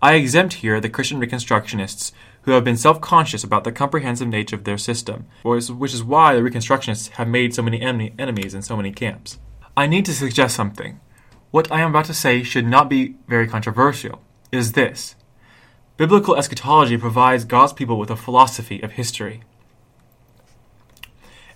I 0.00 0.14
exempt 0.14 0.54
here 0.54 0.80
the 0.80 0.88
Christian 0.88 1.20
Reconstructionists 1.20 2.12
who 2.42 2.52
have 2.52 2.62
been 2.62 2.76
self 2.76 3.00
conscious 3.00 3.42
about 3.42 3.64
the 3.64 3.72
comprehensive 3.72 4.28
nature 4.28 4.54
of 4.54 4.64
their 4.64 4.78
system, 4.78 5.26
which 5.42 5.94
is 5.94 6.04
why 6.04 6.34
the 6.34 6.40
Reconstructionists 6.40 7.10
have 7.10 7.26
made 7.26 7.52
so 7.54 7.62
many 7.62 7.82
enemies 7.82 8.54
in 8.54 8.62
so 8.62 8.76
many 8.76 8.92
camps. 8.92 9.38
I 9.76 9.86
need 9.86 10.04
to 10.06 10.14
suggest 10.14 10.54
something. 10.54 11.00
What 11.50 11.70
I 11.72 11.80
am 11.80 11.90
about 11.90 12.04
to 12.06 12.14
say 12.14 12.42
should 12.42 12.66
not 12.66 12.88
be 12.88 13.16
very 13.26 13.48
controversial. 13.48 14.22
It 14.52 14.58
is 14.58 14.72
this 14.72 15.16
Biblical 15.96 16.36
eschatology 16.36 16.96
provides 16.96 17.44
God's 17.44 17.72
people 17.72 17.98
with 17.98 18.10
a 18.10 18.16
philosophy 18.16 18.80
of 18.80 18.92
history. 18.92 19.42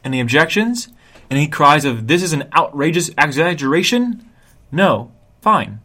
Any 0.05 0.21
objections? 0.21 0.89
Any 1.31 1.47
cries 1.47 1.85
of 1.85 2.09
this 2.09 2.25
is 2.25 2.33
an 2.33 2.49
outrageous 2.53 3.11
exaggeration? 3.17 4.29
No. 4.73 5.13
Fine. 5.41 5.81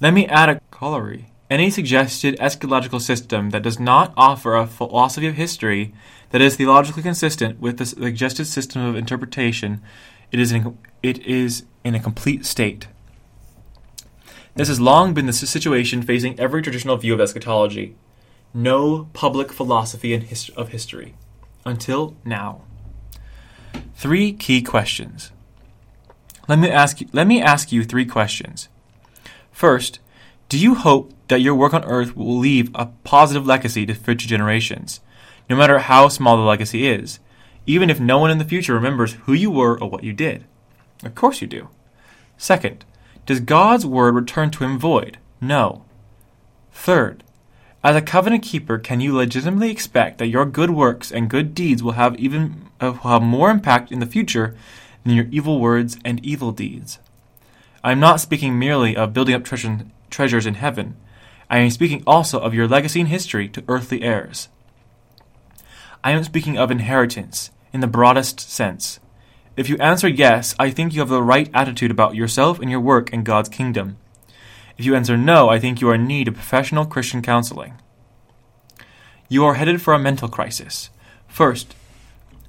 Let 0.00 0.14
me 0.14 0.26
add 0.26 0.48
a 0.48 0.60
corollary. 0.72 1.29
Any 1.50 1.68
suggested 1.68 2.38
eschatological 2.38 3.00
system 3.00 3.50
that 3.50 3.64
does 3.64 3.80
not 3.80 4.14
offer 4.16 4.54
a 4.54 4.68
philosophy 4.68 5.26
of 5.26 5.34
history 5.34 5.92
that 6.30 6.40
is 6.40 6.54
theologically 6.54 7.02
consistent 7.02 7.60
with 7.60 7.78
the 7.78 7.86
suggested 7.86 8.44
system 8.44 8.82
of 8.82 8.94
interpretation, 8.94 9.82
it 10.30 10.38
is 10.38 10.52
in, 10.52 10.78
it 11.02 11.18
is 11.26 11.64
in 11.82 11.96
a 11.96 12.00
complete 12.00 12.46
state. 12.46 12.86
This 14.54 14.68
has 14.68 14.80
long 14.80 15.12
been 15.12 15.26
the 15.26 15.32
situation 15.32 16.02
facing 16.02 16.38
every 16.38 16.62
traditional 16.62 16.96
view 16.96 17.14
of 17.14 17.20
eschatology. 17.20 17.96
No 18.54 19.08
public 19.12 19.52
philosophy 19.52 20.16
his- 20.18 20.50
of 20.50 20.68
history. 20.68 21.14
Until 21.64 22.16
now. 22.24 22.62
Three 23.96 24.32
key 24.32 24.62
questions. 24.62 25.32
Let 26.46 26.58
me 26.60 26.70
ask 26.70 27.00
you, 27.00 27.08
let 27.12 27.26
me 27.26 27.42
ask 27.42 27.72
you 27.72 27.84
three 27.84 28.06
questions. 28.06 28.68
First, 29.50 29.98
do 30.48 30.58
you 30.58 30.74
hope 30.74 31.12
that 31.30 31.40
your 31.40 31.54
work 31.54 31.72
on 31.72 31.84
earth 31.84 32.16
will 32.16 32.38
leave 32.38 32.70
a 32.74 32.86
positive 33.04 33.46
legacy 33.46 33.86
to 33.86 33.94
future 33.94 34.28
generations, 34.28 35.00
no 35.48 35.56
matter 35.56 35.78
how 35.78 36.08
small 36.08 36.36
the 36.36 36.42
legacy 36.42 36.86
is, 36.86 37.18
even 37.66 37.88
if 37.88 37.98
no 37.98 38.18
one 38.18 38.30
in 38.30 38.38
the 38.38 38.44
future 38.44 38.74
remembers 38.74 39.14
who 39.24 39.32
you 39.32 39.50
were 39.50 39.80
or 39.80 39.88
what 39.88 40.04
you 40.04 40.12
did? 40.12 40.44
Of 41.02 41.14
course 41.14 41.40
you 41.40 41.46
do. 41.46 41.68
Second, 42.36 42.84
does 43.26 43.40
God's 43.40 43.86
word 43.86 44.14
return 44.14 44.50
to 44.50 44.64
him 44.64 44.78
void? 44.78 45.18
No. 45.40 45.84
Third, 46.72 47.22
as 47.82 47.96
a 47.96 48.02
covenant 48.02 48.42
keeper, 48.42 48.78
can 48.78 49.00
you 49.00 49.16
legitimately 49.16 49.70
expect 49.70 50.18
that 50.18 50.26
your 50.26 50.44
good 50.44 50.70
works 50.70 51.10
and 51.10 51.30
good 51.30 51.54
deeds 51.54 51.82
will 51.82 51.92
have 51.92 52.16
even 52.16 52.66
uh, 52.80 52.92
will 52.92 53.10
have 53.10 53.22
more 53.22 53.50
impact 53.50 53.90
in 53.90 54.00
the 54.00 54.06
future 54.06 54.54
than 55.04 55.14
your 55.14 55.26
evil 55.30 55.60
words 55.60 55.96
and 56.04 56.24
evil 56.24 56.52
deeds? 56.52 56.98
I 57.82 57.92
am 57.92 58.00
not 58.00 58.20
speaking 58.20 58.58
merely 58.58 58.94
of 58.94 59.14
building 59.14 59.34
up 59.34 59.44
treasure, 59.44 59.80
treasures 60.10 60.44
in 60.44 60.54
heaven. 60.54 60.96
I 61.50 61.58
am 61.58 61.70
speaking 61.70 62.04
also 62.06 62.38
of 62.38 62.54
your 62.54 62.68
legacy 62.68 63.00
and 63.00 63.08
history 63.08 63.48
to 63.48 63.64
earthly 63.66 64.02
heirs. 64.02 64.48
I 66.04 66.12
am 66.12 66.22
speaking 66.22 66.56
of 66.56 66.70
inheritance 66.70 67.50
in 67.72 67.80
the 67.80 67.88
broadest 67.88 68.38
sense. 68.38 69.00
If 69.56 69.68
you 69.68 69.76
answer 69.78 70.06
yes, 70.06 70.54
I 70.60 70.70
think 70.70 70.94
you 70.94 71.00
have 71.00 71.08
the 71.08 71.24
right 71.24 71.50
attitude 71.52 71.90
about 71.90 72.14
yourself 72.14 72.60
and 72.60 72.70
your 72.70 72.78
work 72.78 73.12
in 73.12 73.24
God's 73.24 73.48
kingdom. 73.48 73.98
If 74.78 74.86
you 74.86 74.94
answer 74.94 75.16
no, 75.16 75.48
I 75.48 75.58
think 75.58 75.80
you 75.80 75.90
are 75.90 75.96
in 75.96 76.06
need 76.06 76.28
of 76.28 76.34
professional 76.34 76.86
Christian 76.86 77.20
counseling. 77.20 77.74
You 79.28 79.44
are 79.44 79.54
headed 79.54 79.82
for 79.82 79.92
a 79.92 79.98
mental 79.98 80.28
crisis. 80.28 80.90
First, 81.26 81.74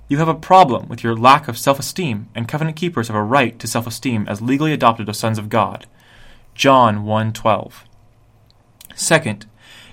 you 0.07 0.19
have 0.19 0.27
a 0.27 0.35
problem 0.35 0.87
with 0.87 1.03
your 1.03 1.15
lack 1.15 1.47
of 1.47 1.57
self 1.57 1.79
esteem, 1.79 2.29
and 2.35 2.47
covenant 2.47 2.77
keepers 2.77 3.07
have 3.07 3.17
a 3.17 3.23
right 3.23 3.57
to 3.57 3.67
self 3.67 3.87
esteem 3.87 4.27
as 4.27 4.41
legally 4.41 4.73
adopted 4.73 5.09
as 5.09 5.17
sons 5.17 5.39
of 5.39 5.49
God. 5.49 5.87
John 6.53 7.03
1:12. 7.03 7.85
Second, 8.95 9.45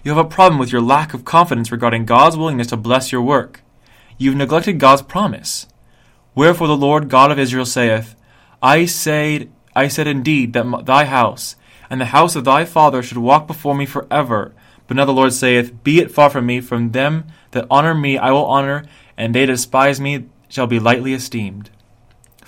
you 0.02 0.14
have 0.14 0.24
a 0.24 0.28
problem 0.28 0.58
with 0.58 0.72
your 0.72 0.80
lack 0.80 1.14
of 1.14 1.24
confidence 1.24 1.72
regarding 1.72 2.06
God's 2.06 2.36
willingness 2.36 2.68
to 2.68 2.76
bless 2.76 3.12
your 3.12 3.22
work. 3.22 3.62
You've 4.16 4.36
neglected 4.36 4.78
God's 4.78 5.02
promise. 5.02 5.66
Wherefore 6.34 6.66
the 6.66 6.76
Lord 6.76 7.08
God 7.08 7.30
of 7.30 7.38
Israel 7.38 7.66
saith, 7.66 8.14
I 8.62 8.86
said, 8.86 9.50
I 9.74 9.88
said 9.88 10.06
indeed 10.06 10.52
that 10.52 10.86
thy 10.86 11.04
house 11.04 11.56
and 11.90 12.00
the 12.00 12.06
house 12.06 12.36
of 12.36 12.44
thy 12.44 12.64
father 12.64 13.02
should 13.02 13.18
walk 13.18 13.46
before 13.46 13.74
me 13.74 13.86
for 13.86 14.06
ever. 14.10 14.54
But 14.86 14.96
now 14.96 15.04
the 15.04 15.12
Lord 15.12 15.32
saith, 15.32 15.82
Be 15.84 16.00
it 16.00 16.10
far 16.10 16.30
from 16.30 16.46
me, 16.46 16.60
from 16.60 16.92
them 16.92 17.26
that 17.50 17.66
honor 17.70 17.94
me 17.94 18.18
I 18.18 18.30
will 18.30 18.46
honor, 18.46 18.84
and 19.16 19.34
they 19.34 19.46
that 19.46 19.52
despise 19.52 20.00
me 20.00 20.26
shall 20.48 20.66
be 20.66 20.80
lightly 20.80 21.12
esteemed. 21.12 21.70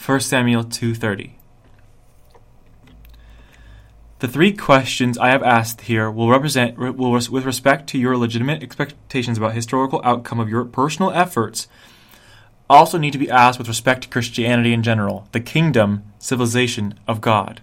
1 0.05 0.21
Samuel 0.21 0.65
2:30. 0.65 1.40
The 4.21 4.29
three 4.29 4.53
questions 4.53 5.17
I 5.17 5.31
have 5.31 5.43
asked 5.43 5.83
here 5.83 6.11
will 6.11 6.29
represent 6.29 6.77
will, 6.77 7.11
with 7.11 7.45
respect 7.47 7.89
to 7.89 7.99
your 7.99 8.19
legitimate 8.19 8.63
expectations 8.63 9.39
about 9.39 9.55
historical 9.55 10.03
outcome 10.05 10.39
of 10.39 10.51
your 10.51 10.67
personal 10.67 11.11
efforts 11.13 11.69
also 12.69 12.99
need 12.99 13.13
to 13.13 13.19
be 13.19 13.31
asked 13.31 13.59
with 13.59 13.67
respect 13.67 14.03
to 14.03 14.09
Christianity 14.11 14.75
in 14.75 14.83
general, 14.83 15.27
the 15.33 15.41
kingdom, 15.41 16.05
civilization 16.19 16.95
of 17.09 17.23
God. 17.23 17.63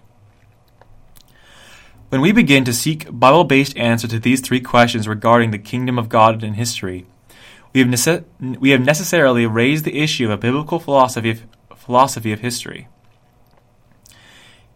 When 2.10 2.22
we 2.22 2.32
begin 2.32 2.66
to 2.66 2.74
seek 2.74 3.06
Bible 3.12 3.44
based 3.44 3.78
answers 3.78 4.10
to 4.10 4.20
these 4.20 4.42
three 4.42 4.60
questions 4.60 5.08
regarding 5.08 5.52
the 5.52 5.60
kingdom 5.60 6.00
of 6.00 6.10
God 6.10 6.44
in 6.44 6.56
history, 6.56 7.06
we 7.72 7.82
have, 7.82 7.90
nece- 7.90 8.26
we 8.60 8.72
have 8.72 8.82
necessarily 8.82 9.46
raised 9.46 9.86
the 9.86 10.00
issue 10.00 10.26
of 10.26 10.32
a 10.32 10.38
biblical 10.38 10.80
philosophy 10.80 11.30
of, 11.30 11.44
philosophy 11.76 12.32
of 12.32 12.40
history. 12.40 12.88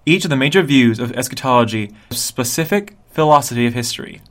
Each 0.06 0.24
of 0.24 0.30
the 0.30 0.36
major 0.36 0.62
views 0.64 1.00
of 1.00 1.12
eschatology 1.14 1.92
has 2.10 2.18
a 2.18 2.22
specific 2.22 2.96
philosophy 3.12 3.66
of 3.68 3.74
history. 3.74 4.22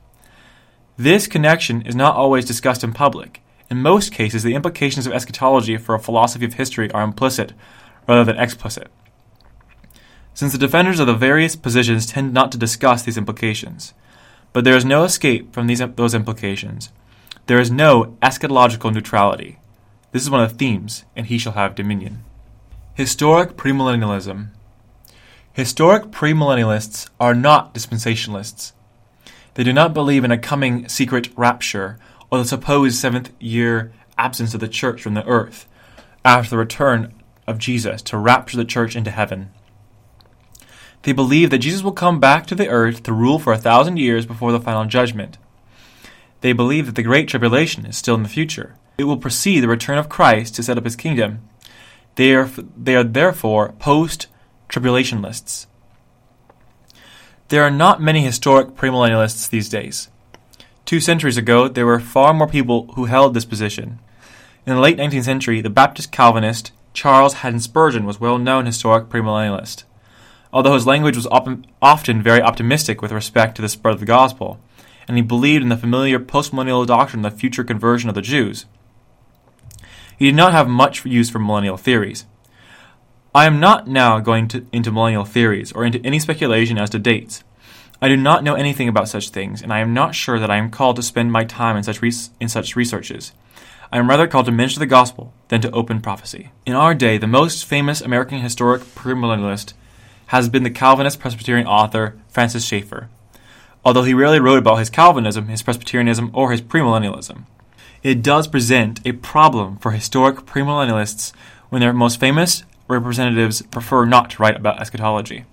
This 0.97 1.27
connection 1.27 1.81
is 1.83 1.95
not 1.95 2.15
always 2.15 2.45
discussed 2.45 2.83
in 2.83 2.93
public, 2.93 3.41
in 3.71 3.81
most 3.81 4.11
cases, 4.11 4.43
the 4.43 4.53
implications 4.53 5.07
of 5.07 5.13
eschatology 5.13 5.77
for 5.77 5.95
a 5.95 5.99
philosophy 5.99 6.43
of 6.43 6.55
history 6.55 6.91
are 6.91 7.03
implicit 7.03 7.53
rather 8.05 8.25
than 8.25 8.37
explicit. 8.37 8.91
Since 10.33 10.51
the 10.51 10.57
defenders 10.57 10.99
of 10.99 11.07
the 11.07 11.13
various 11.13 11.55
positions 11.55 12.05
tend 12.05 12.33
not 12.33 12.51
to 12.51 12.57
discuss 12.57 13.03
these 13.03 13.17
implications, 13.17 13.93
but 14.51 14.65
there 14.65 14.75
is 14.75 14.83
no 14.83 15.05
escape 15.05 15.53
from 15.53 15.67
these, 15.67 15.81
those 15.95 16.13
implications. 16.13 16.91
There 17.45 17.61
is 17.61 17.71
no 17.71 18.17
eschatological 18.21 18.93
neutrality. 18.93 19.57
This 20.11 20.23
is 20.23 20.29
one 20.29 20.43
of 20.43 20.51
the 20.51 20.57
themes, 20.57 21.05
and 21.15 21.27
he 21.27 21.37
shall 21.37 21.53
have 21.53 21.73
dominion. 21.73 22.25
Historic 22.95 23.55
premillennialism. 23.55 24.49
Historic 25.53 26.11
premillennialists 26.11 27.09
are 27.19 27.35
not 27.35 27.73
dispensationalists. 27.73 28.71
They 29.55 29.65
do 29.65 29.73
not 29.73 29.93
believe 29.93 30.23
in 30.23 30.31
a 30.31 30.37
coming 30.37 30.87
secret 30.87 31.27
rapture 31.35 31.99
or 32.29 32.37
the 32.37 32.45
supposed 32.45 32.95
seventh 32.95 33.31
year 33.37 33.91
absence 34.17 34.53
of 34.53 34.61
the 34.61 34.69
church 34.69 35.01
from 35.01 35.13
the 35.13 35.25
earth 35.25 35.67
after 36.23 36.51
the 36.51 36.57
return 36.57 37.13
of 37.47 37.57
Jesus 37.57 38.01
to 38.03 38.17
rapture 38.17 38.55
the 38.55 38.63
church 38.63 38.95
into 38.95 39.11
heaven. 39.11 39.51
They 41.01 41.11
believe 41.11 41.49
that 41.49 41.57
Jesus 41.57 41.83
will 41.83 41.91
come 41.91 42.21
back 42.21 42.47
to 42.47 42.55
the 42.55 42.69
earth 42.69 43.03
to 43.03 43.13
rule 43.13 43.37
for 43.37 43.51
a 43.51 43.57
thousand 43.57 43.97
years 43.97 44.25
before 44.25 44.53
the 44.53 44.59
final 44.61 44.85
judgment. 44.85 45.37
They 46.39 46.53
believe 46.53 46.85
that 46.85 46.95
the 46.95 47.03
Great 47.03 47.27
Tribulation 47.27 47.85
is 47.85 47.97
still 47.97 48.15
in 48.15 48.23
the 48.23 48.29
future. 48.29 48.77
It 48.97 49.03
will 49.03 49.17
precede 49.17 49.63
the 49.63 49.67
return 49.67 49.97
of 49.97 50.07
Christ 50.07 50.55
to 50.55 50.63
set 50.63 50.77
up 50.77 50.85
his 50.85 50.95
kingdom. 50.95 51.41
They 52.15 52.35
are, 52.35 52.49
they 52.77 52.95
are 52.95 53.03
therefore 53.03 53.73
post 53.73 54.27
tribulationists. 54.71 55.67
There 57.49 57.63
are 57.63 57.71
not 57.71 58.01
many 58.01 58.21
historic 58.21 58.69
premillennialists 58.69 59.49
these 59.49 59.67
days. 59.67 60.09
Two 60.85 61.01
centuries 61.01 61.37
ago, 61.37 61.67
there 61.67 61.85
were 61.85 61.99
far 61.99 62.33
more 62.33 62.47
people 62.47 62.87
who 62.95 63.05
held 63.05 63.33
this 63.33 63.45
position. 63.45 63.99
In 64.65 64.75
the 64.75 64.81
late 64.81 64.97
19th 64.97 65.25
century, 65.25 65.59
the 65.59 65.69
Baptist 65.69 66.11
Calvinist 66.11 66.71
Charles 66.93 67.35
Haddon 67.35 67.59
Spurgeon 67.59 68.05
was 68.05 68.17
a 68.17 68.19
well 68.19 68.37
known 68.37 68.65
historic 68.65 69.09
premillennialist. 69.09 69.83
Although 70.53 70.73
his 70.73 70.87
language 70.87 71.15
was 71.15 71.27
op- 71.27 71.65
often 71.81 72.21
very 72.21 72.41
optimistic 72.41 73.01
with 73.01 73.11
respect 73.11 73.55
to 73.55 73.61
the 73.61 73.69
spread 73.69 73.93
of 73.93 73.99
the 73.99 74.05
gospel, 74.05 74.59
and 75.07 75.17
he 75.17 75.23
believed 75.23 75.63
in 75.63 75.69
the 75.69 75.77
familiar 75.77 76.19
postmillennial 76.19 76.85
doctrine 76.85 77.25
of 77.25 77.33
the 77.33 77.37
future 77.37 77.63
conversion 77.63 78.09
of 78.09 78.15
the 78.15 78.21
Jews, 78.21 78.65
he 80.17 80.27
did 80.27 80.35
not 80.35 80.53
have 80.53 80.67
much 80.67 81.05
use 81.05 81.29
for 81.29 81.39
millennial 81.39 81.77
theories. 81.77 82.25
I 83.33 83.45
am 83.45 83.61
not 83.61 83.87
now 83.87 84.19
going 84.19 84.49
to, 84.49 84.65
into 84.73 84.91
millennial 84.91 85.23
theories 85.23 85.71
or 85.71 85.85
into 85.85 86.05
any 86.05 86.19
speculation 86.19 86.77
as 86.77 86.89
to 86.89 86.99
dates. 86.99 87.45
I 88.01 88.09
do 88.09 88.17
not 88.17 88.43
know 88.43 88.55
anything 88.55 88.89
about 88.89 89.07
such 89.07 89.29
things, 89.29 89.61
and 89.61 89.71
I 89.71 89.79
am 89.79 89.93
not 89.93 90.15
sure 90.15 90.37
that 90.37 90.51
I 90.51 90.57
am 90.57 90.69
called 90.69 90.97
to 90.97 91.03
spend 91.03 91.31
my 91.31 91.45
time 91.45 91.77
in 91.77 91.83
such, 91.83 92.01
res- 92.01 92.31
in 92.41 92.49
such 92.49 92.75
researches. 92.75 93.31
I 93.89 93.99
am 93.99 94.09
rather 94.09 94.27
called 94.27 94.47
to 94.47 94.51
minister 94.51 94.79
the 94.79 94.85
gospel 94.85 95.31
than 95.47 95.61
to 95.61 95.71
open 95.71 96.01
prophecy. 96.01 96.51
In 96.65 96.73
our 96.73 96.93
day, 96.93 97.17
the 97.17 97.27
most 97.27 97.63
famous 97.63 98.01
American 98.01 98.39
historic 98.39 98.81
premillennialist 98.95 99.73
has 100.27 100.49
been 100.49 100.63
the 100.63 100.69
Calvinist 100.69 101.21
Presbyterian 101.21 101.67
author 101.67 102.17
Francis 102.27 102.65
Schaeffer, 102.65 103.07
although 103.85 104.03
he 104.03 104.13
rarely 104.13 104.41
wrote 104.41 104.59
about 104.59 104.79
his 104.79 104.89
Calvinism, 104.89 105.47
his 105.47 105.63
Presbyterianism, 105.63 106.31
or 106.33 106.51
his 106.51 106.61
premillennialism. 106.61 107.43
It 108.03 108.23
does 108.23 108.47
present 108.47 108.99
a 109.05 109.13
problem 109.13 109.77
for 109.77 109.91
historic 109.91 110.45
premillennialists 110.45 111.31
when 111.69 111.79
their 111.79 111.93
most 111.93 112.19
famous 112.19 112.63
representatives 112.91 113.61
prefer 113.63 114.05
not 114.05 114.29
to 114.31 114.41
write 114.41 114.55
about 114.55 114.79
eschatology. 114.79 115.45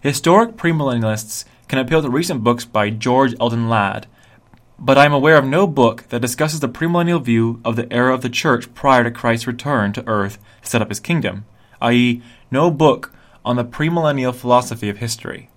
Historic 0.00 0.56
premillennialists 0.56 1.44
can 1.68 1.78
appeal 1.78 2.00
to 2.00 2.08
recent 2.08 2.42
books 2.42 2.64
by 2.64 2.88
George 2.90 3.34
Eldon 3.38 3.68
Ladd, 3.68 4.06
but 4.78 4.96
I 4.96 5.04
am 5.04 5.12
aware 5.12 5.36
of 5.36 5.44
no 5.44 5.66
book 5.66 6.08
that 6.08 6.22
discusses 6.22 6.60
the 6.60 6.68
premillennial 6.68 7.22
view 7.22 7.60
of 7.64 7.76
the 7.76 7.92
era 7.92 8.14
of 8.14 8.22
the 8.22 8.30
church 8.30 8.72
prior 8.72 9.04
to 9.04 9.10
Christ's 9.10 9.46
return 9.46 9.92
to 9.92 10.06
earth 10.08 10.38
to 10.62 10.68
set 10.70 10.80
up 10.80 10.88
his 10.88 11.00
kingdom, 11.00 11.44
i.e., 11.82 12.22
no 12.50 12.70
book 12.70 13.12
on 13.44 13.56
the 13.56 13.64
premillennial 13.64 14.34
philosophy 14.34 14.88
of 14.88 14.98
history. 14.98 15.50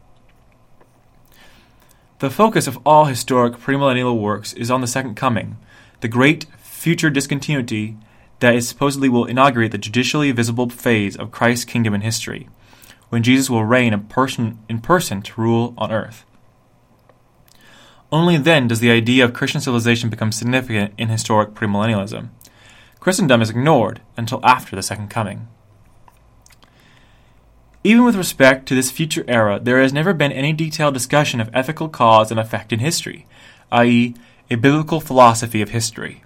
The 2.19 2.29
focus 2.29 2.67
of 2.67 2.79
all 2.85 3.05
historic 3.05 3.53
premillennial 3.55 4.19
works 4.19 4.53
is 4.53 4.69
on 4.69 4.81
the 4.81 4.87
second 4.87 5.15
coming, 5.15 5.57
the 6.01 6.07
great 6.07 6.45
future 6.61 7.09
discontinuity 7.09 7.97
that 8.43 8.55
is 8.55 8.67
supposedly 8.67 9.07
will 9.07 9.23
inaugurate 9.23 9.71
the 9.71 9.77
judicially 9.77 10.29
visible 10.33 10.69
phase 10.69 11.15
of 11.15 11.31
Christ's 11.31 11.63
kingdom 11.63 11.93
in 11.93 12.01
history 12.01 12.49
when 13.07 13.23
Jesus 13.23 13.49
will 13.49 13.63
reign 13.63 13.97
person, 14.09 14.59
in 14.67 14.81
person 14.81 15.21
to 15.21 15.39
rule 15.39 15.73
on 15.77 15.93
earth. 15.93 16.25
Only 18.11 18.35
then 18.35 18.67
does 18.67 18.81
the 18.81 18.91
idea 18.91 19.23
of 19.23 19.33
Christian 19.33 19.61
civilization 19.61 20.09
become 20.09 20.33
significant 20.33 20.93
in 20.97 21.07
historic 21.07 21.53
premillennialism. 21.53 22.31
Christendom 22.99 23.41
is 23.41 23.49
ignored 23.49 24.01
until 24.17 24.41
after 24.43 24.75
the 24.75 24.83
Second 24.83 25.07
Coming. 25.09 25.47
Even 27.81 28.03
with 28.03 28.17
respect 28.17 28.67
to 28.67 28.75
this 28.75 28.91
future 28.91 29.23
era, 29.25 29.57
there 29.57 29.81
has 29.81 29.93
never 29.93 30.13
been 30.13 30.33
any 30.33 30.51
detailed 30.51 30.93
discussion 30.93 31.39
of 31.39 31.49
ethical 31.53 31.87
cause 31.87 32.29
and 32.29 32.41
effect 32.41 32.73
in 32.73 32.79
history, 32.79 33.25
i.e., 33.71 34.15
a 34.51 34.55
biblical 34.55 34.99
philosophy 34.99 35.61
of 35.61 35.69
history. 35.69 36.23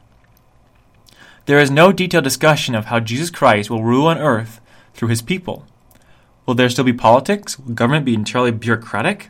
There 1.47 1.59
is 1.59 1.71
no 1.71 1.93
detailed 1.93 2.25
discussion 2.25 2.75
of 2.75 2.87
how 2.87 2.99
Jesus 2.99 3.29
Christ 3.29 3.69
will 3.69 3.81
rule 3.81 4.07
on 4.07 4.17
earth 4.17 4.59
through 4.93 5.07
his 5.07 5.21
people. 5.21 5.65
Will 6.45 6.55
there 6.55 6.67
still 6.67 6.83
be 6.83 6.91
politics? 6.91 7.57
Will 7.57 7.73
government 7.73 8.03
be 8.03 8.13
entirely 8.13 8.51
bureaucratic? 8.51 9.29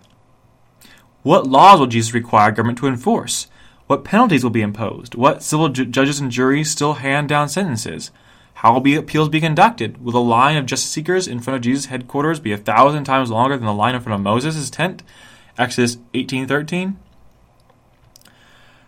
What 1.21 1.45
laws 1.45 1.79
will 1.79 1.85
Jesus 1.85 2.15
require 2.15 2.49
government 2.49 2.79
to 2.79 2.87
enforce? 2.87 3.45
What 3.85 4.03
penalties 4.03 4.43
will 4.43 4.49
be 4.49 4.63
imposed? 4.63 5.13
What 5.13 5.43
civil 5.43 5.69
ju- 5.69 5.85
judges 5.85 6.19
and 6.19 6.31
juries 6.31 6.71
still 6.71 6.93
hand 6.93 7.29
down 7.29 7.49
sentences? 7.49 8.09
How 8.55 8.73
will 8.73 8.81
be 8.81 8.95
appeals 8.95 9.29
be 9.29 9.39
conducted? 9.39 10.03
Will 10.03 10.13
the 10.13 10.19
line 10.19 10.57
of 10.57 10.65
justice 10.65 10.89
seekers 10.89 11.27
in 11.27 11.39
front 11.39 11.57
of 11.57 11.61
Jesus' 11.61 11.85
headquarters 11.85 12.39
be 12.39 12.51
a 12.51 12.57
thousand 12.57 13.03
times 13.03 13.29
longer 13.29 13.57
than 13.57 13.67
the 13.67 13.73
line 13.73 13.93
in 13.93 14.01
front 14.01 14.15
of 14.15 14.23
Moses' 14.23 14.71
tent? 14.71 15.03
Exodus 15.55 15.97
18:13. 16.15 16.95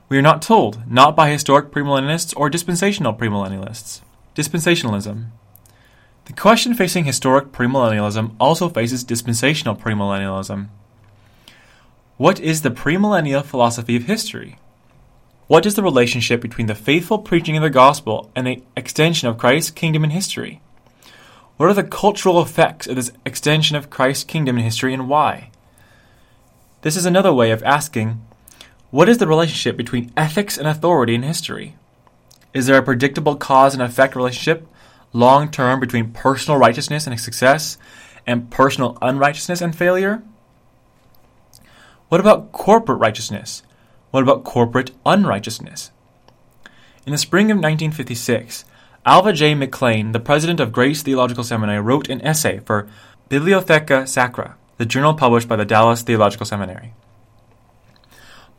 We 0.10 0.18
are 0.18 0.24
not 0.24 0.42
told, 0.42 0.90
not 0.90 1.16
by 1.16 1.30
historic 1.30 1.70
premillennialists 1.70 2.34
or 2.36 2.50
dispensational 2.50 3.14
premillennialists. 3.14 4.02
Dispensationalism. 4.36 5.28
The 6.26 6.34
question 6.34 6.74
facing 6.74 7.06
historic 7.06 7.52
premillennialism 7.52 8.36
also 8.40 8.70
faces 8.70 9.04
dispensational 9.04 9.76
premillennialism. 9.76 10.70
What 12.18 12.40
is 12.40 12.64
the 12.64 12.72
premillennial 12.72 13.46
philosophy 13.46 13.96
of 13.96 14.04
history? 14.04 14.58
What 15.46 15.68
is 15.68 15.76
the 15.76 15.84
relationship 15.84 16.42
between 16.42 16.68
the 16.68 16.76
faithful 16.76 17.20
preaching 17.20 17.56
of 17.56 17.64
the 17.64 17.70
gospel 17.70 18.32
and 18.36 18.48
the 18.48 18.64
extension 18.76 19.28
of 19.28 19.38
Christ's 19.38 19.72
kingdom 19.72 20.04
in 20.04 20.10
history? 20.10 20.62
What 21.58 21.70
are 21.70 21.74
the 21.74 21.84
cultural 21.84 22.42
effects 22.42 22.88
of 22.88 22.96
this 22.96 23.12
extension 23.26 23.76
of 23.76 23.90
Christ's 23.92 24.24
kingdom 24.24 24.58
in 24.58 24.64
history 24.64 24.94
and 24.94 25.08
why? 25.08 25.52
This 26.82 26.98
is 26.98 27.06
another 27.06 27.34
way 27.34 27.52
of 27.52 27.62
asking 27.64 28.22
what 28.92 29.08
is 29.08 29.20
the 29.20 29.28
relationship 29.28 29.78
between 29.78 30.12
ethics 30.18 30.58
and 30.58 30.68
authority 30.68 31.14
in 31.14 31.24
history? 31.24 31.76
Is 32.54 32.66
there 32.66 32.78
a 32.78 32.84
predictable 32.84 33.36
cause 33.36 33.74
and 33.74 33.84
effect 33.84 34.16
relationship 34.16 34.68
long 35.14 35.52
term 35.52 35.80
between 35.80 36.12
personal 36.12 36.60
righteousness 36.60 37.06
and 37.06 37.20
success 37.20 37.78
and 38.26 38.50
personal 38.50 38.98
unrighteousness 39.02 39.62
and 39.62 39.76
failure? 39.76 40.24
What 42.10 42.20
about 42.20 42.52
corporate 42.52 43.00
righteousness? 43.00 43.62
What 44.10 44.24
about 44.24 44.44
corporate 44.44 44.92
unrighteousness? 45.06 45.92
In 47.06 47.12
the 47.12 47.18
spring 47.20 47.52
of 47.52 47.58
1956, 47.58 48.66
Alva 49.06 49.34
J. 49.34 49.54
McClain, 49.54 50.14
the 50.14 50.20
president 50.20 50.60
of 50.60 50.72
Grace 50.72 51.04
Theological 51.04 51.44
Seminary, 51.44 51.80
wrote 51.80 52.10
an 52.10 52.22
essay 52.22 52.60
for 52.66 52.90
Bibliotheca 53.30 54.08
Sacra, 54.08 54.58
the 54.78 54.86
journal 54.86 55.14
published 55.14 55.48
by 55.48 55.56
the 55.56 55.66
Dallas 55.66 56.02
Theological 56.02 56.48
Seminary. 56.48 56.94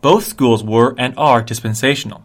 Both 0.00 0.24
schools 0.24 0.64
were 0.64 0.94
and 0.96 1.14
are 1.16 1.42
dispensational. 1.42 2.22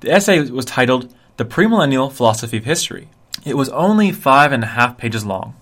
The 0.00 0.10
essay 0.10 0.40
was 0.50 0.64
titled 0.64 1.14
The 1.36 1.44
Premillennial 1.44 2.10
Philosophy 2.10 2.56
of 2.56 2.64
History. 2.64 3.08
It 3.44 3.56
was 3.56 3.68
only 3.70 4.12
five 4.12 4.52
and 4.52 4.64
a 4.64 4.68
half 4.68 4.96
pages 4.96 5.26
long. 5.26 5.56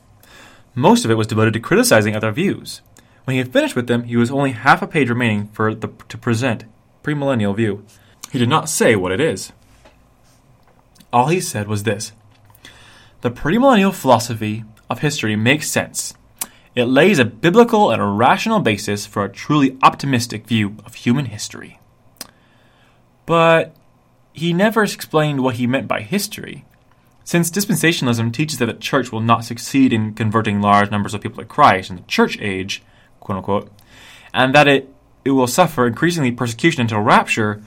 Most 0.75 1.05
of 1.05 1.11
it 1.11 1.17
was 1.17 1.27
devoted 1.27 1.55
to 1.55 1.61
criticizing 1.61 2.15
other 2.15 2.31
views. 2.31 2.83
When 3.25 3.35
he 3.35 3.39
had 3.39 3.53
finished 3.53 3.75
with 3.75 3.89
them, 3.89 4.05
he 4.05 4.17
was 4.17 4.31
only 4.31 4.53
half 4.53 4.81
a 4.81 4.87
page 4.87 5.09
remaining 5.09 5.49
for 5.49 5.75
the, 5.75 5.89
to 6.09 6.17
present 6.17 6.65
premillennial 7.03 7.57
view. 7.57 7.85
He 8.31 8.39
did 8.39 8.49
not 8.49 8.69
say 8.69 8.95
what 8.95 9.13
it 9.13 9.21
is. 9.21 9.53
All 11.13 11.29
he 11.29 11.41
said 11.41 11.67
was 11.67 11.83
this 11.83 12.13
The 13.23 13.31
premillennial 13.31 13.95
philosophy 13.95 14.65
of 14.89 15.01
history 15.01 15.37
makes 15.37 15.71
sense. 15.71 16.15
It 16.79 16.85
lays 16.85 17.19
a 17.19 17.25
biblical 17.25 17.91
and 17.91 18.01
a 18.01 18.07
rational 18.07 18.61
basis 18.61 19.05
for 19.05 19.25
a 19.25 19.29
truly 19.29 19.77
optimistic 19.83 20.47
view 20.47 20.77
of 20.87 20.95
human 20.95 21.25
history. 21.25 21.81
But 23.27 23.75
he 24.33 24.53
never 24.53 24.85
explained 24.85 25.43
what 25.43 25.57
he 25.57 25.67
meant 25.67 25.89
by 25.89 26.03
history. 26.03 26.65
Since 27.25 27.51
dispensationalism 27.51 28.33
teaches 28.33 28.61
that 28.61 28.67
the 28.67 28.75
church 28.75 29.11
will 29.11 29.21
not 29.21 29.45
succeed 29.45 29.93
in 29.93 30.15
converting 30.15 30.61
large 30.61 30.89
numbers 30.93 31.15
of 31.15 31.21
people 31.21 31.43
to 31.43 31.49
Christ 31.49 31.91
in 31.91 31.97
the 31.97 32.03
church 32.03 32.39
age, 32.41 32.81
quote 33.19 33.39
unquote, 33.39 33.73
and 34.33 34.55
that 34.55 34.69
it, 34.69 34.89
it 35.25 35.33
will 35.33 35.49
suffer 35.49 35.85
increasingly 35.85 36.31
persecution 36.31 36.83
until 36.83 37.01
rapture, 37.01 37.61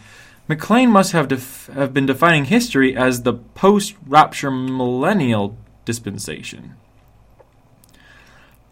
McClain 0.48 0.90
must 0.90 1.12
have, 1.12 1.28
def- 1.28 1.68
have 1.74 1.94
been 1.94 2.06
defining 2.06 2.46
history 2.46 2.96
as 2.96 3.24
the 3.24 3.34
post 3.34 3.94
rapture 4.08 4.52
millennial 4.52 5.58
dispensation. 5.84 6.78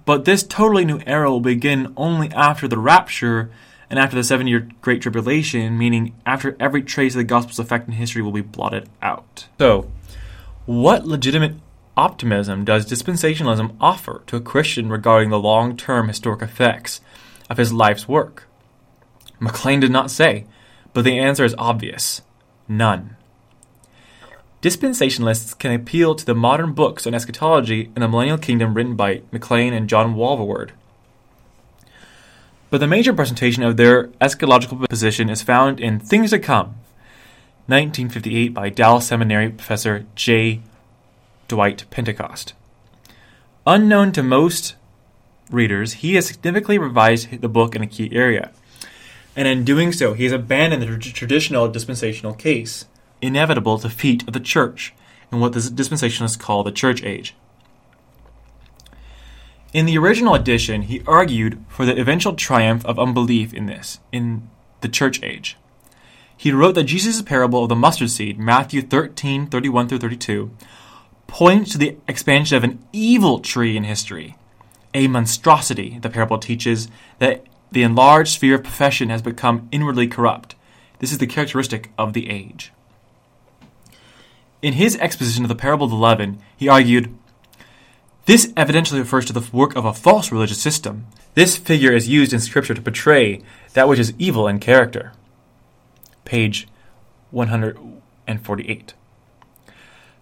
But 0.10 0.26
this 0.26 0.41
totally 0.41 0.86
new 0.86 1.00
era 1.06 1.30
will 1.30 1.39
begin 1.39 1.93
only 1.95 2.32
after 2.32 2.67
the 2.67 2.80
rapture 2.80 3.52
and 3.91 4.00
after 4.00 4.15
the 4.15 4.24
seven 4.24 4.48
year 4.48 4.67
Great 4.82 5.04
Tribulation, 5.04 5.78
meaning 5.78 6.15
after 6.26 6.58
every 6.60 6.82
trace 6.82 7.13
of 7.13 7.19
the 7.19 7.24
gospel's 7.26 7.60
effect 7.60 7.88
in 7.88 7.93
history 7.93 8.24
will 8.24 8.32
be 8.32 8.41
blotted 8.41 8.89
out. 9.04 9.45
So, 9.60 9.91
what 10.65 11.06
legitimate 11.06 11.58
optimism 11.95 12.65
does 12.65 12.88
dispensationalism 12.88 13.76
offer 13.80 14.24
to 14.26 14.38
a 14.38 14.41
Christian 14.41 14.89
regarding 14.89 15.30
the 15.30 15.38
long 15.38 15.78
term 15.78 16.08
historic 16.08 16.41
effects 16.41 17.02
of 17.48 17.58
his 17.58 17.72
life's 17.72 18.08
work? 18.08 18.48
McClain 19.39 19.80
did 19.80 19.91
not 19.91 20.10
say, 20.10 20.48
but 20.91 21.04
the 21.04 21.19
answer 21.19 21.45
is 21.45 21.54
obvious 21.60 22.24
none. 22.67 23.15
Dispensationalists 24.62 25.58
can 25.58 25.72
appeal 25.72 26.15
to 26.15 26.26
the 26.26 26.36
modern 26.36 26.74
books 26.74 27.08
on 27.08 27.13
eschatology 27.13 27.91
and 27.95 28.04
the 28.04 28.10
millennial 28.10 28.38
kingdom 28.38 28.74
written 28.74 28.98
by 28.98 29.19
McClain 29.32 29.72
and 29.72 29.88
John 29.88 30.15
Walvoord. 30.15 30.72
But 32.69 32.80
the 32.80 32.88
major 32.88 33.13
presentation 33.13 33.63
of 33.63 33.78
their 33.78 34.08
eschatological 34.19 34.88
position 34.89 35.30
is 35.30 35.41
found 35.41 35.80
in 35.80 36.00
Things 36.00 36.32
to 36.32 36.39
Come, 36.39 36.76
1958 37.67 38.54
by 38.54 38.67
Dallas 38.67 39.08
Seminary 39.08 39.50
professor 39.50 40.06
J. 40.15 40.60
Dwight 41.48 41.86
Pentecost. 41.89 42.54
Unknown 43.65 44.12
to 44.12 44.22
most 44.22 44.76
readers, 45.50 45.93
he 45.93 46.15
has 46.15 46.28
significantly 46.28 46.78
revised 46.78 47.39
the 47.39 47.48
book 47.48 47.76
in 47.76 47.82
a 47.82 47.88
key 47.88 48.10
area. 48.12 48.52
And 49.38 49.48
in 49.48 49.63
doing 49.63 49.93
so, 49.93 50.13
he 50.13 50.26
has 50.26 50.34
abandoned 50.34 50.84
the 50.84 50.98
traditional 50.98 51.69
dispensational 51.69 52.34
case, 52.34 52.86
inevitable 53.21 53.77
defeat 53.77 54.27
of 54.27 54.34
the 54.34 54.39
church, 54.39 54.93
in 55.32 55.39
what 55.39 55.53
the 55.53 55.60
dispensationalists 55.60 56.39
call 56.39 56.63
the 56.63 56.71
church 56.71 57.03
age. 57.03 57.36
In 59.71 59.86
the 59.86 59.97
original 59.97 60.34
edition, 60.34 60.84
he 60.84 61.03
argued 61.05 61.63
for 61.67 61.86
the 61.86 61.99
eventual 61.99 62.34
triumph 62.34 62.84
of 62.86 62.97
unbelief 62.97 63.53
in 63.53 63.67
this, 63.67 63.99
in 64.12 64.49
the 64.82 64.89
church 64.89 65.21
age. 65.21 65.58
He 66.36 66.51
wrote 66.51 66.75
that 66.75 66.86
Jesus' 66.86 67.21
parable 67.21 67.63
of 67.63 67.69
the 67.69 67.75
mustard 67.75 68.10
seed, 68.10 68.39
Matthew 68.39 68.82
13, 68.82 69.47
31 69.47 69.88
through 69.88 69.99
32, 69.99 70.51
points 71.27 71.73
to 71.73 71.77
the 71.77 71.97
expansion 72.08 72.58
of 72.58 72.63
an 72.63 72.79
evil 72.91 73.39
tree 73.39 73.77
in 73.77 73.84
history. 73.84 74.36
A 74.93 75.08
monstrosity, 75.08 75.99
the 75.99 76.10
parable 76.10 76.39
teaches, 76.39 76.88
that 77.19 77.45
the 77.71 77.84
enlarged 77.84 78.32
sphere 78.32 78.55
of 78.55 78.63
profession 78.63 79.10
has 79.10 79.21
become 79.21 79.67
inwardly 79.71 80.08
corrupt. 80.08 80.55
This 80.97 81.12
is 81.12 81.19
the 81.19 81.27
characteristic 81.27 81.91
of 81.97 82.13
the 82.13 82.29
age. 82.29 82.71
In 84.62 84.74
his 84.74 84.98
exposition 84.98 85.45
of 85.45 85.50
the 85.50 85.56
parable 85.56 85.86
of 85.86 85.91
the 85.91 85.98
leaven, 85.98 86.39
he 86.58 86.68
argued, 86.68 87.18
This 88.26 88.51
evidently 88.57 88.99
refers 88.99 89.26
to 89.26 89.34
the 89.34 89.47
work 89.53 89.76
of 89.76 89.86
a 89.86 89.93
false 89.93 90.32
religious 90.32 90.62
system. 90.62 91.07
This 91.34 91.55
figure 91.55 91.93
is 91.93 92.10
used 92.10 92.34
in 92.34 92.41
Scripture 92.41 92.74
to 92.74 92.82
portray 92.82 93.41
that 93.74 93.88
which 93.88 93.99
is 93.99 94.14
evil 94.18 94.47
in 94.47 94.60
character. 94.60 95.14
Page 96.26 96.68
148. 97.32 98.93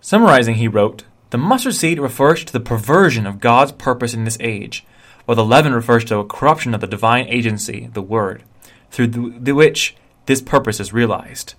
Summarizing, 0.01 0.55
he 0.55 0.67
wrote, 0.67 1.03
The 1.31 1.38
mustard 1.39 1.73
seed 1.73 1.99
refers 1.99 2.45
to 2.45 2.53
the 2.53 2.59
perversion 2.59 3.25
of 3.25 3.39
God's 3.39 3.71
purpose 3.71 4.13
in 4.13 4.23
this 4.23 4.38
age, 4.39 4.85
while 5.25 5.35
the 5.35 5.43
leaven 5.43 5.73
refers 5.73 6.05
to 6.05 6.19
a 6.19 6.25
corruption 6.25 6.75
of 6.75 6.81
the 6.81 6.88
divine 6.88 7.27
agency, 7.27 7.89
the 7.93 8.03
Word, 8.03 8.43
through 8.91 9.07
the, 9.07 9.33
the 9.39 9.55
which 9.55 9.95
this 10.27 10.41
purpose 10.41 10.79
is 10.79 10.93
realized. 10.93 11.55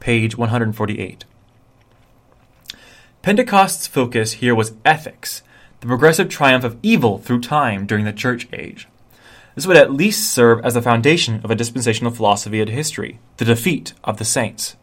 Page 0.00 0.36
148. 0.36 1.24
Pentecost's 3.24 3.86
focus 3.86 4.32
here 4.32 4.54
was 4.54 4.74
ethics, 4.84 5.42
the 5.80 5.86
progressive 5.86 6.28
triumph 6.28 6.62
of 6.62 6.76
evil 6.82 7.16
through 7.16 7.40
time 7.40 7.86
during 7.86 8.04
the 8.04 8.12
church 8.12 8.46
age. 8.52 8.86
This 9.54 9.66
would 9.66 9.78
at 9.78 9.90
least 9.90 10.30
serve 10.30 10.62
as 10.62 10.74
the 10.74 10.82
foundation 10.82 11.40
of 11.42 11.50
a 11.50 11.54
dispensational 11.54 12.12
philosophy 12.12 12.60
of 12.60 12.68
history, 12.68 13.20
the 13.38 13.46
defeat 13.46 13.94
of 14.04 14.18
the 14.18 14.26
saints. 14.26 14.76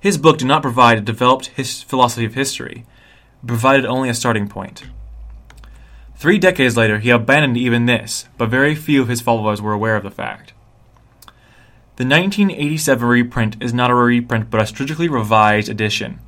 His 0.00 0.18
book 0.18 0.38
did 0.38 0.48
not 0.48 0.60
provide 0.60 0.98
a 0.98 1.02
developed 1.02 1.52
his- 1.54 1.84
philosophy 1.84 2.24
of 2.24 2.34
history, 2.34 2.84
it 3.44 3.46
provided 3.46 3.86
only 3.86 4.08
a 4.08 4.14
starting 4.14 4.48
point. 4.48 4.82
Three 6.16 6.36
decades 6.36 6.76
later, 6.76 6.98
he 6.98 7.10
abandoned 7.10 7.56
even 7.56 7.86
this, 7.86 8.26
but 8.36 8.48
very 8.48 8.74
few 8.74 9.02
of 9.02 9.08
his 9.08 9.20
followers 9.20 9.62
were 9.62 9.72
aware 9.72 9.94
of 9.94 10.02
the 10.02 10.10
fact. 10.10 10.52
The 11.94 12.04
1987 12.04 13.06
reprint 13.06 13.56
is 13.60 13.72
not 13.72 13.92
a 13.92 13.94
reprint 13.94 14.50
but 14.50 14.60
a 14.60 14.66
strategically 14.66 15.08
revised 15.08 15.68
edition. 15.68 16.18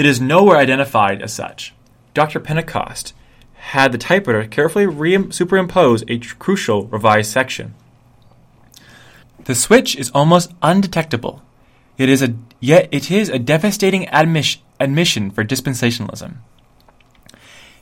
It 0.00 0.06
is 0.06 0.18
nowhere 0.18 0.56
identified 0.56 1.20
as 1.20 1.34
such. 1.34 1.74
Dr. 2.14 2.40
Pentecost 2.40 3.12
had 3.52 3.92
the 3.92 3.98
typewriter 3.98 4.48
carefully 4.48 4.86
re- 4.86 5.30
superimpose 5.30 6.04
a 6.08 6.16
tr- 6.16 6.36
crucial 6.36 6.86
revised 6.86 7.30
section. 7.30 7.74
The 9.44 9.54
switch 9.54 9.94
is 9.94 10.10
almost 10.14 10.54
undetectable. 10.62 11.42
It 11.98 12.08
is 12.08 12.22
a, 12.22 12.34
yet 12.60 12.88
it 12.90 13.10
is 13.10 13.28
a 13.28 13.38
devastating 13.38 14.08
admission, 14.08 14.62
admission 14.80 15.30
for 15.30 15.44
dispensationalism. 15.44 16.36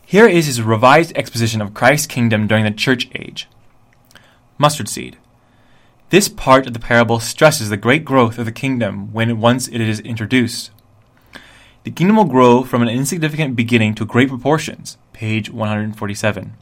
Here 0.04 0.26
is 0.26 0.46
his 0.46 0.60
revised 0.60 1.12
exposition 1.14 1.60
of 1.60 1.72
Christ's 1.72 2.08
kingdom 2.08 2.48
during 2.48 2.64
the 2.64 2.72
church 2.72 3.08
age. 3.14 3.46
Mustard 4.58 4.88
seed. 4.88 5.18
This 6.10 6.28
part 6.28 6.66
of 6.66 6.72
the 6.72 6.80
parable 6.80 7.20
stresses 7.20 7.70
the 7.70 7.76
great 7.76 8.04
growth 8.04 8.40
of 8.40 8.44
the 8.44 8.50
kingdom 8.50 9.12
when 9.12 9.40
once 9.40 9.68
it 9.68 9.80
is 9.80 10.00
introduced. 10.00 10.72
The 11.84 11.90
kingdom 11.90 12.16
will 12.16 12.24
grow 12.24 12.64
from 12.64 12.82
an 12.82 12.88
insignificant 12.88 13.56
beginning 13.56 13.94
to 13.94 14.04
great 14.04 14.28
proportions. 14.28 14.98
Page 15.12 15.50
147. 15.50 16.54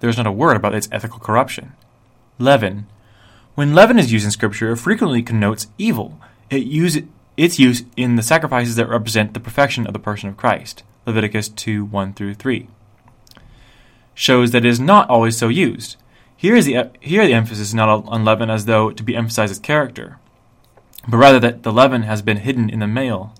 There 0.00 0.10
is 0.10 0.16
not 0.16 0.26
a 0.26 0.32
word 0.32 0.56
about 0.56 0.74
its 0.74 0.88
ethical 0.92 1.18
corruption. 1.18 1.72
Leaven. 2.38 2.86
When 3.54 3.74
leaven 3.74 3.98
is 3.98 4.12
used 4.12 4.24
in 4.24 4.30
Scripture, 4.32 4.72
it 4.72 4.76
frequently 4.76 5.22
connotes 5.22 5.68
evil. 5.78 6.20
It 6.50 6.64
use, 6.64 6.98
its 7.36 7.58
use 7.58 7.84
in 7.96 8.16
the 8.16 8.22
sacrifices 8.22 8.76
that 8.76 8.88
represent 8.88 9.32
the 9.32 9.40
perfection 9.40 9.86
of 9.86 9.92
the 9.92 9.98
person 9.98 10.28
of 10.28 10.36
Christ. 10.36 10.82
Leviticus 11.06 11.48
2 11.48 11.84
1 11.84 12.14
through 12.14 12.34
3. 12.34 12.68
Shows 14.14 14.50
that 14.50 14.64
it 14.64 14.68
is 14.68 14.80
not 14.80 15.08
always 15.08 15.36
so 15.36 15.48
used. 15.48 15.96
Here, 16.36 16.56
is 16.56 16.66
the, 16.66 16.90
here 17.00 17.26
the 17.26 17.32
emphasis 17.32 17.68
is 17.68 17.74
not 17.74 17.88
on 17.88 18.24
leaven 18.24 18.50
as 18.50 18.66
though 18.66 18.90
to 18.90 19.02
be 19.02 19.16
emphasized 19.16 19.52
as 19.52 19.58
character, 19.58 20.18
but 21.08 21.16
rather 21.16 21.40
that 21.40 21.62
the 21.62 21.72
leaven 21.72 22.02
has 22.02 22.20
been 22.20 22.38
hidden 22.38 22.68
in 22.68 22.80
the 22.80 22.86
meal, 22.86 23.32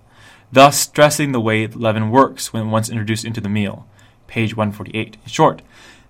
thus 0.54 0.78
stressing 0.78 1.32
the 1.32 1.40
way 1.40 1.66
leaven 1.66 2.10
works 2.10 2.52
when 2.52 2.70
once 2.70 2.88
introduced 2.88 3.24
into 3.24 3.40
the 3.40 3.48
meal. 3.48 3.86
Page 4.28 4.56
148. 4.56 5.16
In 5.22 5.28
short, 5.28 5.62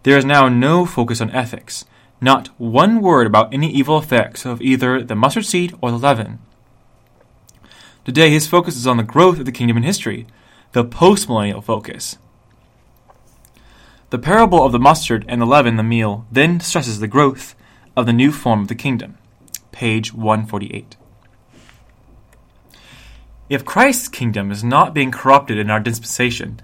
there 0.03 0.19
is 0.19 0.25
now 0.25 0.49
no 0.49 0.85
focus 0.85 1.23
on 1.23 1.31
ethics, 1.31 1.87
not 2.21 2.49
one 2.59 3.01
word 3.01 3.27
about 3.27 3.53
any 3.55 3.73
evil 3.73 3.99
effects 3.99 4.45
of 4.45 4.61
either 4.61 5.03
the 5.03 5.15
mustard 5.15 5.47
seed 5.47 5.75
or 5.81 5.91
the 5.91 5.99
leaven. 5.99 6.41
Today, 8.05 8.29
his 8.29 8.47
focus 8.47 8.77
is 8.77 8.87
on 8.87 8.99
the 8.99 9.03
growth 9.03 9.39
of 9.39 9.47
the 9.47 9.53
kingdom 9.53 9.79
in 9.79 9.83
history, 9.83 10.27
the 10.73 10.85
postmillennial 10.85 11.65
focus. 11.65 12.19
The 14.11 14.19
parable 14.19 14.63
of 14.63 14.73
the 14.73 14.79
mustard 14.79 15.25
and 15.27 15.41
the 15.41 15.47
leaven, 15.47 15.77
the 15.77 15.83
meal, 15.83 16.27
then 16.31 16.61
stresses 16.61 17.01
the 17.01 17.09
growth 17.09 17.55
of 17.97 18.05
the 18.05 18.13
new 18.13 18.31
form 18.31 18.61
of 18.61 18.69
the 18.69 18.75
kingdom. 18.75 19.17
Page 19.73 20.13
148. 20.13 20.97
If 23.49 23.65
Christ's 23.65 24.09
kingdom 24.09 24.51
is 24.51 24.65
not 24.65 24.95
being 24.95 25.11
corrupted 25.11 25.59
in 25.59 25.71
our 25.71 25.81
dispensation, 25.81 26.61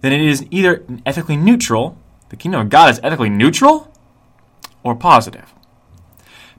then 0.00 0.12
it 0.12 0.20
is 0.20 0.46
either 0.50 0.84
ethically 1.04 1.36
neutral, 1.36 1.98
the 2.28 2.36
kingdom 2.36 2.60
of 2.60 2.68
God 2.68 2.90
is 2.90 3.00
ethically 3.02 3.30
neutral, 3.30 3.92
or 4.82 4.94
positive. 4.94 5.52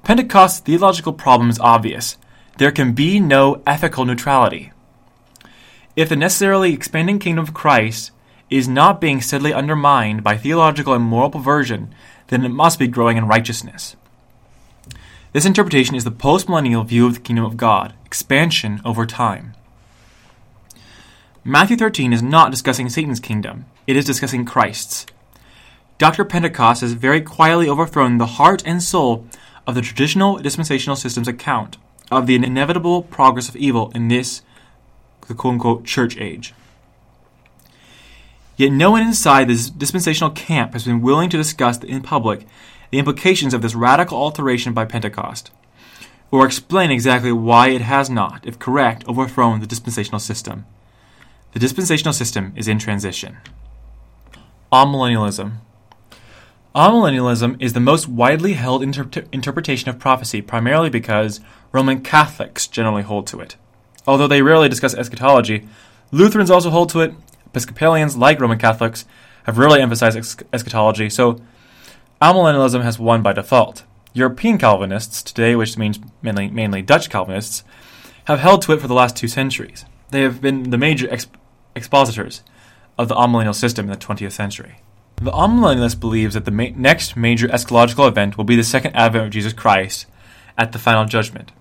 Pentecost's 0.03 0.59
theological 0.59 1.13
problem 1.13 1.49
is 1.49 1.59
obvious. 1.59 2.17
There 2.57 2.72
can 2.72 2.93
be 2.93 3.19
no 3.19 3.61
ethical 3.65 4.03
neutrality. 4.03 4.72
If 5.95 6.09
the 6.09 6.15
necessarily 6.15 6.74
expanding 6.74 7.19
kingdom 7.19 7.43
of 7.43 7.53
Christ 7.53 8.11
is 8.49 8.67
not 8.67 8.99
being 8.99 9.22
steadily 9.22 9.53
undermined 9.53 10.24
by 10.24 10.36
theological 10.36 10.93
and 10.93 11.03
moral 11.03 11.30
perversion, 11.30 11.93
then 12.28 12.43
it 12.43 12.49
must 12.49 12.78
be 12.78 12.88
growing 12.88 13.17
in 13.17 13.28
righteousness. 13.28 13.95
This 15.32 15.45
interpretation 15.45 15.95
is 15.95 16.03
the 16.03 16.11
postmillennial 16.11 16.86
view 16.86 17.07
of 17.07 17.13
the 17.13 17.19
kingdom 17.22 17.45
of 17.45 17.55
God, 17.55 17.93
expansion 18.05 18.82
over 18.84 19.05
time. 19.05 19.53
Matthew 21.44 21.76
13 21.76 22.14
is 22.14 22.22
not 22.22 22.52
discussing 22.52 22.88
Satan's 22.88 23.20
kingdom, 23.20 23.66
it 23.88 23.98
is 23.98 24.06
discussing 24.06 24.46
Christ's. 24.46 25.08
Dr. 25.98 26.24
Pentecost 26.24 26.82
has 26.82 26.94
very 26.94 27.20
quietly 27.20 27.68
overthrown 27.68 28.20
the 28.20 28.38
heart 28.38 28.62
and 28.64 28.82
soul 28.82 29.26
of 29.66 29.74
the 29.74 29.82
traditional 29.82 30.38
dispensational 30.38 30.96
system's 30.96 31.28
account 31.28 31.78
of 32.12 32.28
the 32.28 32.36
inevitable 32.36 33.02
progress 33.02 33.50
of 33.50 33.56
evil 33.56 33.92
in 33.96 34.08
this, 34.08 34.44
the 35.28 35.34
quote 35.34 35.54
unquote, 35.54 35.84
church 35.84 36.16
age. 36.16 36.54
Yet 38.56 38.72
no 38.72 38.92
one 38.92 39.02
inside 39.02 39.48
this 39.48 39.72
dispensational 39.72 40.30
camp 40.30 40.74
has 40.74 40.86
been 40.86 41.02
willing 41.02 41.32
to 41.32 41.38
discuss 41.38 41.80
in 41.80 42.04
public 42.04 42.46
the 42.92 43.00
implications 43.00 43.56
of 43.56 43.64
this 43.64 43.74
radical 43.74 44.20
alteration 44.20 44.74
by 44.74 44.86
Pentecost, 44.86 45.50
or 46.30 46.46
explain 46.46 46.92
exactly 46.92 47.32
why 47.32 47.70
it 47.70 47.82
has 47.82 48.12
not, 48.12 48.46
if 48.46 48.60
correct, 48.60 49.08
overthrown 49.08 49.60
the 49.60 49.66
dispensational 49.66 50.20
system. 50.20 50.66
The 51.54 51.60
dispensational 51.60 52.14
system 52.14 52.54
is 52.56 52.68
in 52.68 52.80
transition. 52.80 53.38
Amillennialism. 54.72 55.58
Amillennialism 56.74 57.62
is 57.62 57.74
the 57.74 57.82
most 57.82 58.08
widely 58.08 58.54
held 58.54 58.82
inter- 58.82 59.26
interpretation 59.34 59.89
of 59.89 59.99
prophecy 59.99 60.41
primarily 60.41 60.89
because 60.89 61.41
Roman 61.74 62.02
Catholics 62.02 62.68
generally 62.68 63.04
hold 63.04 63.28
to 63.28 63.41
it. 63.41 63.58
Although 64.08 64.28
they 64.28 64.41
rarely 64.41 64.70
discuss 64.70 64.95
eschatology, 64.95 65.68
Lutherans 66.12 66.49
also 66.49 66.70
hold 66.70 66.89
to 66.89 67.02
it, 67.02 67.14
Episcopalians, 67.47 68.16
like 68.16 68.39
Roman 68.39 68.58
Catholics, 68.58 69.04
have 69.43 69.58
rarely 69.58 69.82
emphasized 69.82 70.43
eschatology, 70.54 71.10
so 71.10 71.41
amillennialism 72.22 72.82
has 72.84 72.97
won 72.97 73.22
by 73.22 73.34
default. 73.34 73.84
European 74.14 74.58
Calvinists, 74.58 75.22
today, 75.22 75.56
which 75.56 75.78
means 75.78 75.99
mainly, 76.22 76.49
mainly 76.49 76.82
Dutch 76.82 77.10
Calvinists, 77.10 77.66
have 78.26 78.39
held 78.39 78.62
to 78.62 78.72
it 78.72 78.80
for 78.80 78.88
the 78.88 78.93
last 78.93 79.18
two 79.18 79.28
centuries. 79.28 79.84
They 80.12 80.22
have 80.22 80.41
been 80.41 80.70
the 80.70 80.78
major 80.78 81.08
exp- 81.08 81.36
expositors 81.76 82.41
of 82.97 83.07
the 83.07 83.15
amillennial 83.15 83.55
system 83.55 83.86
in 83.86 83.91
the 83.91 83.97
20th 83.97 84.32
century. 84.32 84.80
The 85.17 85.32
amillennialist 85.32 85.99
believes 85.99 86.34
that 86.34 86.45
the 86.45 86.51
ma- 86.51 86.69
next 86.76 87.15
major 87.15 87.47
eschatological 87.47 88.07
event 88.07 88.38
will 88.38 88.43
be 88.43 88.55
the 88.55 88.63
second 88.63 88.95
advent 88.95 89.26
of 89.26 89.32
Jesus 89.32 89.53
Christ 89.53 90.07
at 90.57 90.72
the 90.72 90.80
final 90.80 91.05
judgment. 91.05 91.51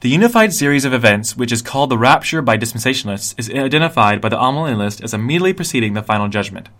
The 0.00 0.08
unified 0.08 0.54
series 0.54 0.86
of 0.86 0.94
events, 0.94 1.36
which 1.36 1.52
is 1.52 1.60
called 1.60 1.90
the 1.90 1.98
rapture 1.98 2.40
by 2.40 2.56
dispensationalists, 2.56 3.34
is 3.38 3.50
identified 3.50 4.20
by 4.20 4.30
the 4.30 4.38
amillennialist 4.38 5.02
as 5.02 5.12
immediately 5.12 5.52
preceding 5.52 5.92
the 5.92 6.02
final 6.02 6.28
judgment. 6.28 6.70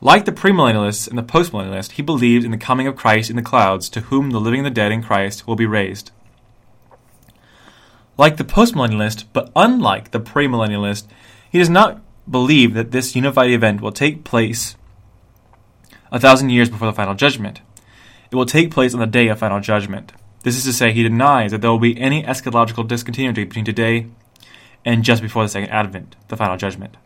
Like 0.00 0.24
the 0.24 0.32
premillennialist 0.32 1.08
and 1.08 1.18
the 1.18 1.22
postmillennialist, 1.22 1.92
he 1.92 2.02
believed 2.02 2.44
in 2.44 2.50
the 2.50 2.58
coming 2.58 2.86
of 2.86 2.96
Christ 2.96 3.30
in 3.30 3.36
the 3.36 3.42
clouds, 3.42 3.88
to 3.90 4.02
whom 4.02 4.30
the 4.30 4.40
living 4.40 4.60
and 4.60 4.66
the 4.66 4.70
dead 4.70 4.92
in 4.92 5.02
Christ 5.02 5.46
will 5.46 5.56
be 5.56 5.66
raised. 5.66 6.10
Like 8.22 8.36
the 8.36 8.44
postmillennialist, 8.44 9.24
but 9.32 9.50
unlike 9.56 10.12
the 10.12 10.20
premillennialist, 10.20 11.08
he 11.50 11.58
does 11.58 11.68
not 11.68 12.00
believe 12.30 12.72
that 12.74 12.92
this 12.92 13.16
unified 13.16 13.50
event 13.50 13.80
will 13.80 13.90
take 13.90 14.22
place 14.22 14.76
a 16.12 16.20
thousand 16.20 16.50
years 16.50 16.70
before 16.70 16.86
the 16.86 16.92
final 16.92 17.16
judgment. 17.16 17.62
It 18.30 18.36
will 18.36 18.46
take 18.46 18.70
place 18.70 18.94
on 18.94 19.00
the 19.00 19.08
day 19.08 19.26
of 19.26 19.40
final 19.40 19.58
judgment. 19.58 20.12
This 20.44 20.56
is 20.56 20.62
to 20.62 20.72
say, 20.72 20.92
he 20.92 21.02
denies 21.02 21.50
that 21.50 21.62
there 21.62 21.70
will 21.72 21.80
be 21.80 22.00
any 22.00 22.22
eschatological 22.22 22.86
discontinuity 22.86 23.42
between 23.42 23.64
today 23.64 24.06
and 24.84 25.02
just 25.02 25.20
before 25.20 25.42
the 25.42 25.48
second 25.48 25.70
advent, 25.70 26.14
the 26.28 26.36
final 26.36 26.56
judgment. 26.56 26.96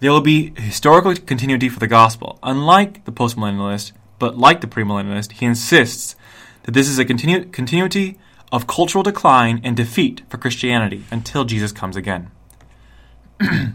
There 0.00 0.10
will 0.10 0.22
be 0.22 0.52
historical 0.56 1.14
continuity 1.14 1.68
for 1.68 1.78
the 1.78 1.86
gospel. 1.86 2.40
Unlike 2.42 3.04
the 3.04 3.12
postmillennialist, 3.12 3.92
but 4.18 4.36
like 4.36 4.60
the 4.60 4.66
premillennialist, 4.66 5.30
he 5.38 5.46
insists 5.46 6.16
that 6.64 6.74
this 6.74 6.88
is 6.88 6.98
a 6.98 7.04
continu- 7.04 7.52
continuity 7.52 8.18
of 8.52 8.66
cultural 8.66 9.02
decline 9.02 9.60
and 9.62 9.76
defeat 9.76 10.22
for 10.28 10.38
Christianity 10.38 11.04
until 11.10 11.44
Jesus 11.44 11.72
comes 11.72 11.96
again. 11.96 12.30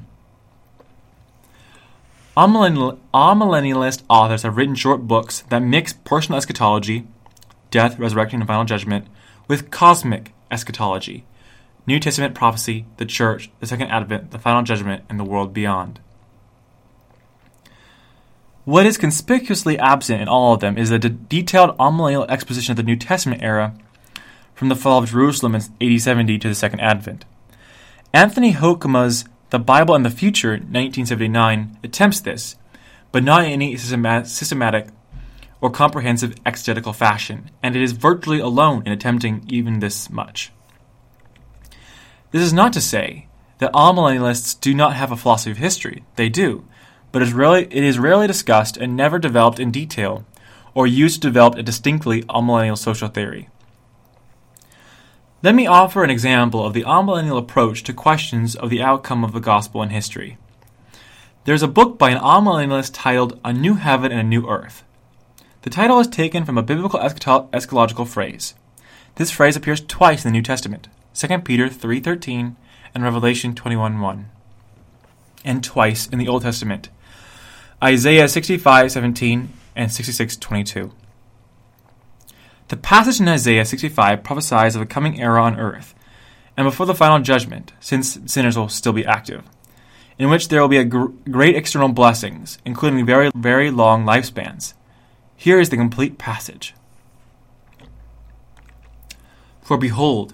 Amillennialist 2.37 4.03
authors 4.09 4.43
have 4.43 4.57
written 4.57 4.75
short 4.75 5.07
books 5.07 5.41
that 5.49 5.59
mix 5.59 5.93
personal 5.93 6.37
eschatology 6.37 7.07
death, 7.75 7.99
resurrection, 7.99 8.39
and 8.39 8.47
final 8.47 8.63
judgment, 8.63 9.05
with 9.49 9.69
cosmic 9.69 10.33
eschatology, 10.49 11.25
New 11.85 11.99
Testament 11.99 12.33
prophecy, 12.33 12.85
the 12.95 13.05
church, 13.05 13.51
the 13.59 13.67
second 13.67 13.89
advent, 13.89 14.31
the 14.31 14.39
final 14.39 14.63
judgment, 14.63 15.03
and 15.09 15.19
the 15.19 15.25
world 15.25 15.53
beyond. 15.53 15.99
What 18.63 18.85
is 18.85 18.97
conspicuously 18.97 19.77
absent 19.77 20.21
in 20.21 20.29
all 20.29 20.53
of 20.53 20.61
them 20.61 20.77
is 20.77 20.89
a 20.89 20.97
de- 20.97 21.09
detailed 21.09 21.77
amillennial 21.77 22.29
exposition 22.29 22.71
of 22.71 22.77
the 22.77 22.83
New 22.83 22.95
Testament 22.95 23.43
era 23.43 23.75
from 24.55 24.69
the 24.69 24.75
fall 24.75 25.03
of 25.03 25.09
Jerusalem 25.11 25.53
in 25.53 25.61
AD 25.81 26.01
70 26.01 26.39
to 26.39 26.47
the 26.47 26.55
second 26.55 26.79
advent. 26.79 27.25
Anthony 28.13 28.53
Hoekema's 28.53 29.25
The 29.51 29.59
Bible 29.59 29.93
and 29.93 30.05
the 30.05 30.09
Future, 30.09 30.51
1979, 30.51 31.77
attempts 31.83 32.21
this, 32.21 32.55
but 33.11 33.23
not 33.23 33.43
in 33.45 33.51
any 33.51 33.77
systematic 33.77 34.87
or 35.61 35.69
comprehensive 35.69 36.35
exegetical 36.45 36.93
fashion, 36.93 37.51
and 37.61 37.75
it 37.75 37.81
is 37.81 37.91
virtually 37.91 38.39
alone 38.39 38.83
in 38.85 38.91
attempting 38.91 39.45
even 39.49 39.79
this 39.79 40.09
much. 40.09 40.51
This 42.31 42.41
is 42.41 42.53
not 42.53 42.73
to 42.73 42.81
say 42.81 43.27
that 43.59 43.73
amillennialists 43.73 44.59
do 44.59 44.73
not 44.73 44.95
have 44.95 45.11
a 45.11 45.17
philosophy 45.17 45.51
of 45.51 45.57
history. 45.57 46.03
They 46.15 46.29
do, 46.29 46.65
but 47.11 47.21
it 47.21 47.27
is 47.29 47.33
rarely, 47.33 47.63
it 47.63 47.83
is 47.83 47.97
rarely 47.97 48.27
discussed 48.27 48.77
and 48.77 48.95
never 48.95 49.19
developed 49.19 49.59
in 49.59 49.71
detail, 49.71 50.25
or 50.73 50.85
used 50.85 51.21
to 51.21 51.29
develop 51.29 51.55
a 51.55 51.63
distinctly 51.63 52.23
amillennial 52.23 52.77
social 52.77 53.07
theory. 53.07 53.49
Let 55.45 55.53
me 55.53 55.67
offer 55.67 56.03
an 56.03 56.09
example 56.09 56.65
of 56.65 56.73
the 56.73 56.81
amillennial 56.85 57.37
approach 57.37 57.83
to 57.83 57.93
questions 57.93 58.55
of 58.55 58.71
the 58.71 58.81
outcome 58.81 59.23
of 59.23 59.31
the 59.31 59.39
gospel 59.39 59.83
in 59.83 59.91
history. 59.91 60.39
There 61.43 61.53
is 61.53 61.61
a 61.61 61.67
book 61.67 61.99
by 61.99 62.09
an 62.09 62.17
amillennialist 62.17 62.89
titled 62.95 63.39
A 63.45 63.53
New 63.53 63.75
Heaven 63.75 64.11
and 64.11 64.21
a 64.21 64.23
New 64.23 64.49
Earth. 64.49 64.83
The 65.61 65.69
title 65.69 65.99
is 65.99 66.07
taken 66.07 66.45
from 66.45 66.57
a 66.57 66.63
biblical 66.63 66.99
eschatological 66.99 68.07
phrase. 68.07 68.55
This 69.17 69.29
phrase 69.29 69.55
appears 69.55 69.81
twice 69.81 70.25
in 70.25 70.29
the 70.29 70.35
New 70.35 70.41
Testament, 70.41 70.87
2 71.13 71.37
Peter 71.41 71.69
3:13 71.69 72.55
and 72.95 73.03
Revelation 73.03 73.53
21:1, 73.53 74.25
and 75.43 75.63
twice 75.63 76.07
in 76.07 76.17
the 76.17 76.27
Old 76.27 76.41
Testament, 76.41 76.89
Isaiah 77.83 78.27
65:17 78.27 79.49
and 79.75 79.91
66:22. 79.91 80.91
The 82.67 82.77
passage 82.77 83.21
in 83.21 83.27
Isaiah 83.27 83.63
65 83.63 84.23
prophesies 84.23 84.75
of 84.75 84.81
a 84.81 84.87
coming 84.87 85.21
era 85.21 85.43
on 85.43 85.59
earth, 85.59 85.93
and 86.57 86.65
before 86.65 86.87
the 86.87 86.95
final 86.95 87.19
judgment, 87.19 87.73
since 87.79 88.17
sinners 88.25 88.57
will 88.57 88.69
still 88.69 88.93
be 88.93 89.05
active, 89.05 89.43
in 90.17 90.31
which 90.31 90.47
there 90.47 90.61
will 90.61 90.67
be 90.67 90.83
gr- 90.83 91.11
great 91.29 91.55
external 91.55 91.89
blessings, 91.89 92.57
including 92.65 93.05
very, 93.05 93.29
very 93.35 93.69
long 93.69 94.03
lifespans. 94.03 94.73
Here 95.35 95.59
is 95.59 95.69
the 95.69 95.77
complete 95.77 96.17
passage. 96.17 96.73
For 99.61 99.77
behold, 99.77 100.33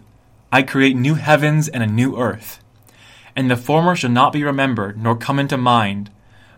I 0.54 0.64
create 0.64 0.96
new 0.96 1.16
heavens 1.16 1.68
and 1.68 1.84
a 1.84 1.88
new 1.88 2.18
earth, 2.18 2.64
and 3.36 3.52
the 3.52 3.58
former 3.58 3.94
shall 3.94 4.10
not 4.10 4.32
be 4.32 4.44
remembered, 4.44 5.02
nor 5.02 5.18
come 5.18 5.38
into 5.38 5.58
mind. 5.58 6.10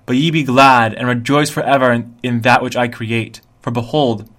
But 0.05 0.17
ye 0.17 0.30
be 0.30 0.43
glad, 0.43 0.93
and 0.93 1.07
rejoice 1.07 1.49
for 1.49 1.63
ever 1.63 1.91
in, 1.91 2.15
in 2.21 2.41
that 2.41 2.61
which 2.61 2.76
I 2.76 2.88
create. 2.88 3.41
For 3.61 3.71
behold, 3.71 4.30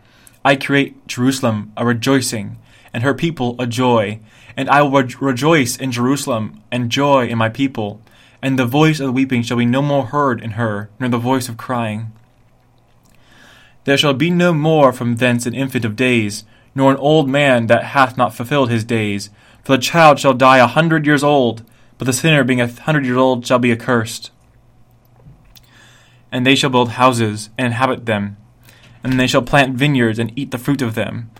I 0.44 0.56
create 0.56 1.06
Jerusalem 1.06 1.72
a 1.76 1.86
rejoicing, 1.86 2.58
and 2.92 3.02
her 3.02 3.14
people 3.14 3.56
a 3.58 3.66
joy. 3.66 4.20
And 4.56 4.68
I 4.68 4.82
will 4.82 5.02
re- 5.02 5.14
rejoice 5.20 5.76
in 5.76 5.90
Jerusalem, 5.90 6.62
and 6.70 6.90
joy 6.90 7.26
in 7.26 7.38
my 7.38 7.48
people. 7.48 8.02
And 8.42 8.58
the 8.58 8.66
voice 8.66 9.00
of 9.00 9.14
weeping 9.14 9.42
shall 9.42 9.56
be 9.56 9.64
no 9.64 9.80
more 9.80 10.06
heard 10.06 10.42
in 10.42 10.52
her, 10.52 10.90
nor 11.00 11.08
the 11.08 11.18
voice 11.18 11.48
of 11.48 11.56
crying. 11.56 12.12
There 13.84 13.96
shall 13.96 14.12
be 14.12 14.30
no 14.30 14.52
more 14.52 14.92
from 14.92 15.16
thence 15.16 15.46
an 15.46 15.54
infant 15.54 15.84
of 15.84 15.96
days, 15.96 16.44
nor 16.74 16.90
an 16.90 16.98
old 16.98 17.28
man 17.28 17.66
that 17.68 17.84
hath 17.84 18.16
not 18.16 18.34
fulfilled 18.34 18.70
his 18.70 18.84
days. 18.84 19.30
For 19.62 19.76
the 19.76 19.82
child 19.82 20.18
shall 20.18 20.34
die 20.34 20.58
a 20.58 20.66
hundred 20.66 21.06
years 21.06 21.24
old, 21.24 21.64
but 21.96 22.04
the 22.04 22.12
sinner 22.12 22.44
being 22.44 22.60
a 22.60 22.68
hundred 22.68 23.06
years 23.06 23.16
old 23.16 23.46
shall 23.46 23.58
be 23.58 23.72
accursed. 23.72 24.30
And 26.30 26.44
they 26.44 26.54
shall 26.54 26.70
build 26.70 26.90
houses, 26.90 27.48
and 27.56 27.68
inhabit 27.68 28.06
them, 28.06 28.36
and 29.04 29.20
they 29.20 29.26
shall 29.26 29.42
plant 29.42 29.76
vineyards, 29.76 30.18
and 30.18 30.36
eat 30.36 30.50
the 30.50 30.58
fruit 30.58 30.82
of 30.82 30.94
them. 30.94 31.30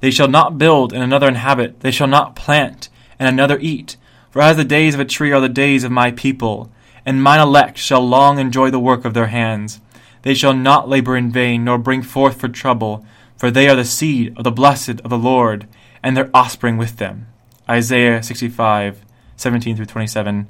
They 0.00 0.10
shall 0.10 0.28
not 0.28 0.56
build, 0.56 0.92
and 0.92 1.02
another 1.02 1.28
inhabit, 1.28 1.80
they 1.80 1.90
shall 1.90 2.06
not 2.06 2.36
plant, 2.36 2.88
and 3.18 3.28
another 3.28 3.58
eat. 3.60 3.96
For 4.30 4.40
as 4.40 4.56
the 4.56 4.64
days 4.64 4.94
of 4.94 5.00
a 5.00 5.04
tree 5.04 5.32
are 5.32 5.40
the 5.40 5.48
days 5.48 5.84
of 5.84 5.90
my 5.90 6.12
people, 6.12 6.70
and 7.04 7.22
mine 7.22 7.40
elect 7.40 7.78
shall 7.78 8.06
long 8.06 8.38
enjoy 8.38 8.70
the 8.70 8.78
work 8.78 9.04
of 9.04 9.14
their 9.14 9.26
hands. 9.26 9.80
They 10.22 10.34
shall 10.34 10.54
not 10.54 10.88
labor 10.88 11.16
in 11.16 11.32
vain, 11.32 11.64
nor 11.64 11.78
bring 11.78 12.02
forth 12.02 12.40
for 12.40 12.48
trouble, 12.48 13.04
for 13.36 13.50
they 13.50 13.68
are 13.68 13.76
the 13.76 13.84
seed 13.84 14.36
of 14.36 14.44
the 14.44 14.50
blessed 14.50 15.00
of 15.00 15.10
the 15.10 15.18
Lord, 15.18 15.66
and 16.02 16.16
their 16.16 16.30
offspring 16.32 16.76
with 16.76 16.98
them. 16.98 17.26
Isaiah 17.68 18.22
65, 18.22 19.04
17 19.36 19.76
through 19.76 19.86
27, 19.86 20.48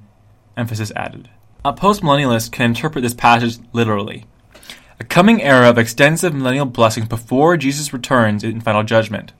emphasis 0.56 0.92
added. 0.94 1.30
A 1.64 1.72
postmillennialist 1.72 2.52
can 2.52 2.66
interpret 2.66 3.02
this 3.02 3.14
passage 3.14 3.58
literally. 3.72 4.26
A 5.01 5.05
coming 5.05 5.42
era 5.42 5.68
of 5.68 5.78
extensive 5.78 6.34
millennial 6.34 6.66
blessings 6.66 7.09
before 7.09 7.57
Jesus 7.57 7.92
returns 7.92 8.42
in 8.42 8.61
final 8.61 8.82
judgment. 8.82 9.32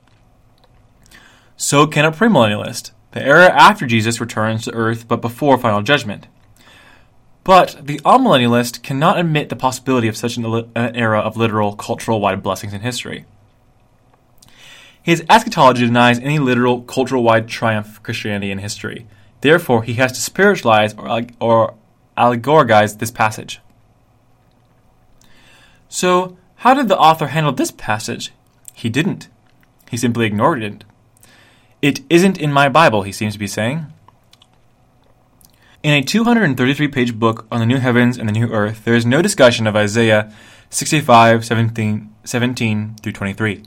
So 1.57 1.85
can 1.85 2.05
a 2.05 2.11
premillennialist, 2.11 2.91
the 3.11 3.21
era 3.21 3.49
after 3.49 3.85
Jesus 3.85 4.21
returns 4.21 4.63
to 4.63 4.73
earth 4.73 5.07
but 5.07 5.21
before 5.21 5.57
final 5.57 5.81
judgment. 5.81 6.27
But 7.43 7.77
the 7.81 7.99
amillennialist 7.99 8.83
cannot 8.83 9.19
admit 9.19 9.49
the 9.49 9.55
possibility 9.55 10.07
of 10.07 10.15
such 10.15 10.37
an, 10.37 10.45
uh, 10.45 10.63
era 10.75 11.19
of 11.19 11.35
literal 11.35 11.75
cultural 11.75 12.21
wide 12.21 12.43
blessings 12.43 12.73
in 12.73 12.81
history. 12.81 13.25
His 15.01 15.23
eschatology 15.29 15.85
denies 15.85 16.19
any 16.19 16.39
literal 16.39 16.81
cultural 16.81 17.23
wide 17.23 17.47
triumph 17.47 17.97
of 17.97 18.03
Christianity 18.03 18.51
in 18.51 18.59
history. 18.59 19.07
Therefore, 19.41 19.83
he 19.83 19.95
has 19.95 20.11
to 20.11 20.21
spiritualize 20.21 20.93
or, 20.93 21.25
or 21.39 21.73
allegorize 22.17 22.99
this 22.99 23.11
passage. 23.11 23.61
So, 25.89 26.37
how 26.57 26.75
did 26.75 26.87
the 26.87 26.97
author 26.97 27.27
handle 27.27 27.51
this 27.51 27.71
passage? 27.71 28.31
He 28.73 28.89
didn't. 28.89 29.27
He 29.89 29.97
simply 29.97 30.27
ignored 30.27 30.61
it. 30.61 30.83
It 31.81 32.01
isn't 32.09 32.37
in 32.37 32.53
my 32.53 32.69
Bible, 32.69 33.01
he 33.03 33.11
seems 33.11 33.33
to 33.33 33.39
be 33.39 33.47
saying. 33.47 33.87
In 35.81 35.93
a 35.93 36.03
233 36.03 36.87
page 36.89 37.17
book 37.17 37.47
on 37.51 37.59
the 37.59 37.65
new 37.65 37.77
heavens 37.77 38.17
and 38.17 38.27
the 38.27 38.33
new 38.33 38.49
earth, 38.51 38.83
there 38.85 38.95
is 38.95 39.05
no 39.05 39.21
discussion 39.21 39.65
of 39.65 39.75
Isaiah 39.75 40.31
65 40.69 41.43
17, 41.45 42.13
17 42.23 42.95
through 43.01 43.11
23. 43.11 43.63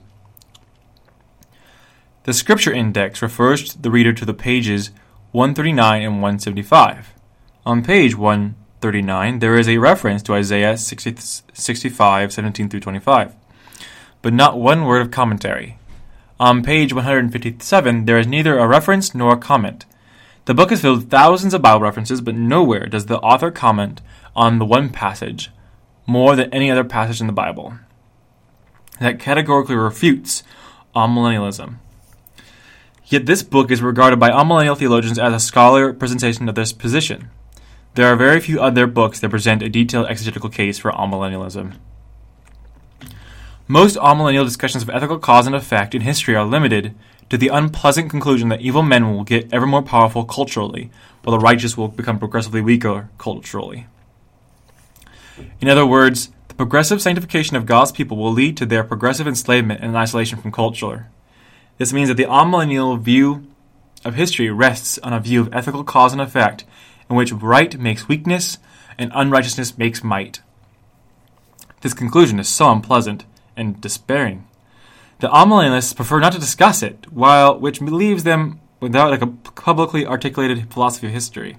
The 2.25 2.33
Scripture 2.33 2.73
Index 2.73 3.21
refers 3.21 3.75
the 3.75 3.91
reader 3.91 4.13
to 4.13 4.25
the 4.25 4.35
pages 4.35 4.91
139 5.33 6.03
and 6.03 6.15
175. 6.17 7.15
On 7.65 7.83
page 7.83 8.15
139, 8.83 9.39
there 9.39 9.57
is 9.57 9.69
a 9.69 9.79
reference 9.79 10.25
to 10.25 10.35
Isaiah 10.35 10.77
60, 10.77 11.15
65, 11.53 12.33
17 12.33 12.69
through 12.69 12.81
25, 12.81 13.33
but 14.23 14.33
not 14.33 14.59
one 14.59 14.85
word 14.85 15.03
of 15.03 15.13
commentary. 15.13 15.79
On 16.41 16.65
page 16.65 16.93
157, 16.93 18.07
there 18.07 18.19
is 18.19 18.27
neither 18.27 18.59
a 18.59 18.67
reference 18.67 19.15
nor 19.15 19.35
a 19.35 19.37
comment. 19.37 19.87
The 20.47 20.55
book 20.55 20.73
is 20.73 20.81
filled 20.81 20.99
with 20.99 21.11
thousands 21.11 21.55
of 21.55 21.63
Bible 21.63 21.83
references, 21.83 22.21
but 22.21 22.35
nowhere 22.35 22.87
does 22.87 23.07
the 23.07 23.21
author 23.21 23.53
comment 23.53 24.01
on 24.35 24.59
the 24.59 24.65
one 24.65 24.91
passage 24.91 25.53
more 26.05 26.35
than 26.35 26.53
any 26.53 26.69
other 26.69 26.83
passage 26.83 27.21
in 27.21 27.29
the 27.29 27.33
Bible 27.33 27.75
that 28.99 29.21
categorically 29.21 29.77
refutes 29.77 30.43
amillennialism. 30.97 31.77
Yet 33.07 33.27
this 33.27 33.45
book 33.45 33.71
is 33.71 33.81
regarded 33.81 34.19
by 34.19 34.31
amillennial 34.31 34.77
theologians 34.77 35.21
as 35.21 35.33
a 35.33 35.39
scholar 35.39 35.93
presentation 35.93 36.49
of 36.49 36.57
this 36.57 36.73
position. 36.73 37.31
There 37.95 38.07
are 38.07 38.17
very 38.17 38.41
few 38.41 38.59
other 38.59 38.87
books 38.87 39.21
that 39.21 39.29
present 39.29 39.63
a 39.63 39.69
detailed 39.69 40.07
exegetical 40.07 40.49
case 40.49 40.79
for 40.79 40.93
amillennialism. 40.93 41.75
Most 43.69 43.97
amillennial 43.97 44.47
discussions 44.47 44.83
of 44.83 44.89
ethical 44.89 45.19
cause 45.19 45.47
and 45.47 45.55
effect 45.55 45.95
in 45.95 46.01
history 46.01 46.35
are 46.35 46.47
limited 46.47 46.95
to 47.29 47.37
the 47.37 47.49
unpleasant 47.49 48.11
conclusion 48.11 48.49
that 48.49 48.63
evil 48.63 48.83
men 48.83 49.13
will 49.13 49.25
get 49.25 49.53
ever 49.53 49.67
more 49.67 49.83
powerful 49.83 50.25
culturally, 50.25 50.91
while 51.23 51.37
the 51.37 51.45
righteous 51.45 51.77
will 51.77 51.89
become 51.89 52.19
progressively 52.19 52.63
weaker 52.63 53.11
culturally. 53.19 53.87
In 55.61 55.69
other 55.69 55.87
words, 55.87 56.31
the 56.49 56.55
progressive 56.55 57.03
sanctification 57.03 57.57
of 57.57 57.67
God's 57.67 57.93
people 57.93 58.17
will 58.17 58.33
lead 58.33 58.57
to 58.57 58.65
their 58.65 58.85
progressive 58.85 59.27
enslavement 59.27 59.83
and 59.83 59.95
isolation 59.97 60.39
from 60.39 60.51
culture. 60.51 61.09
This 61.77 61.93
means 61.93 62.09
that 62.09 62.17
the 62.17 62.25
amillennial 62.25 62.99
view 62.99 63.47
of 64.03 64.15
history 64.15 64.51
rests 64.51 64.99
on 64.99 65.13
a 65.13 65.21
view 65.21 65.43
of 65.43 65.53
ethical 65.53 65.85
cause 65.85 66.13
and 66.13 66.23
effect, 66.23 66.65
in 67.13 67.17
which 67.17 67.31
right 67.31 67.79
makes 67.79 68.09
weakness 68.09 68.57
and 68.97 69.13
unrighteousness 69.15 69.77
makes 69.77 70.03
might. 70.03 70.41
This 71.83 71.93
conclusion 71.93 72.41
is 72.41 72.49
so 72.49 72.73
unpleasant 72.73 73.27
and 73.55 73.81
despairing. 73.81 74.49
The 75.21 75.29
amillennialists 75.29 75.95
prefer 75.95 76.21
not 76.21 76.33
to 76.33 76.39
discuss 76.39 76.83
it, 76.83 77.13
while 77.13 77.59
which 77.59 77.83
leaves 77.83 78.25
them 78.25 78.61
without 78.81 79.11
like 79.11 79.21
a 79.21 79.27
publicly 79.27 80.07
articulated 80.07 80.73
philosophy 80.73 81.09
of 81.09 81.13
history. 81.13 81.59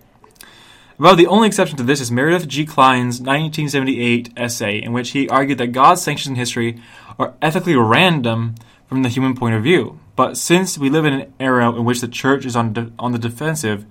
About 0.97 1.17
the 1.17 1.27
only 1.27 1.47
exception 1.47 1.77
to 1.77 1.83
this 1.83 2.01
is 2.01 2.11
Meredith 2.11 2.47
G. 2.47 2.65
Kline's 2.65 3.21
1978 3.21 4.33
essay, 4.35 4.81
in 4.81 4.91
which 4.91 5.11
he 5.11 5.29
argued 5.29 5.59
that 5.59 5.67
God's 5.67 6.01
sanctions 6.01 6.31
in 6.31 6.35
history 6.35 6.81
are 7.19 7.35
ethically 7.43 7.75
random 7.75 8.55
from 8.87 9.03
the 9.03 9.09
human 9.09 9.35
point 9.35 9.55
of 9.55 9.63
view. 9.63 9.99
But 10.15 10.35
since 10.35 10.79
we 10.79 10.89
live 10.89 11.05
in 11.05 11.13
an 11.13 11.33
era 11.39 11.71
in 11.71 11.85
which 11.85 12.01
the 12.01 12.07
church 12.07 12.45
is 12.45 12.55
on, 12.55 12.73
de- 12.73 12.91
on 12.97 13.11
the 13.11 13.19
defensive, 13.19 13.85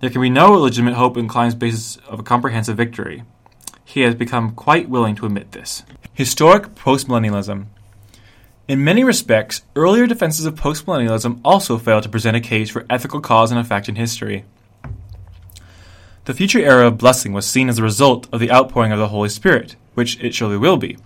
there 0.00 0.10
can 0.10 0.20
be 0.20 0.30
no 0.30 0.52
legitimate 0.52 0.94
hope 0.94 1.16
in 1.16 1.28
Kline's 1.28 1.54
basis 1.54 1.96
of 2.08 2.20
a 2.20 2.22
comprehensive 2.22 2.76
victory. 2.76 3.24
He 3.84 4.02
has 4.02 4.14
become 4.14 4.54
quite 4.54 4.90
willing 4.90 5.14
to 5.16 5.26
admit 5.26 5.52
this. 5.52 5.84
Historic 6.12 6.74
postmillennialism. 6.74 7.66
In 8.68 8.82
many 8.82 9.04
respects, 9.04 9.62
earlier 9.76 10.06
defenses 10.06 10.44
of 10.44 10.56
postmillennialism 10.56 11.40
also 11.44 11.78
fail 11.78 12.00
to 12.00 12.08
present 12.08 12.36
a 12.36 12.40
case 12.40 12.68
for 12.68 12.84
ethical 12.90 13.20
cause 13.20 13.50
and 13.50 13.60
effect 13.60 13.88
in 13.88 13.94
history. 13.94 14.44
The 16.24 16.34
future 16.34 16.58
era 16.58 16.88
of 16.88 16.98
blessing 16.98 17.32
was 17.32 17.46
seen 17.46 17.68
as 17.68 17.78
a 17.78 17.84
result 17.84 18.28
of 18.32 18.40
the 18.40 18.50
outpouring 18.50 18.90
of 18.90 18.98
the 18.98 19.08
Holy 19.08 19.28
Spirit, 19.28 19.76
which 19.94 20.20
it 20.20 20.34
surely 20.34 20.56
will 20.56 20.76
be, 20.76 20.98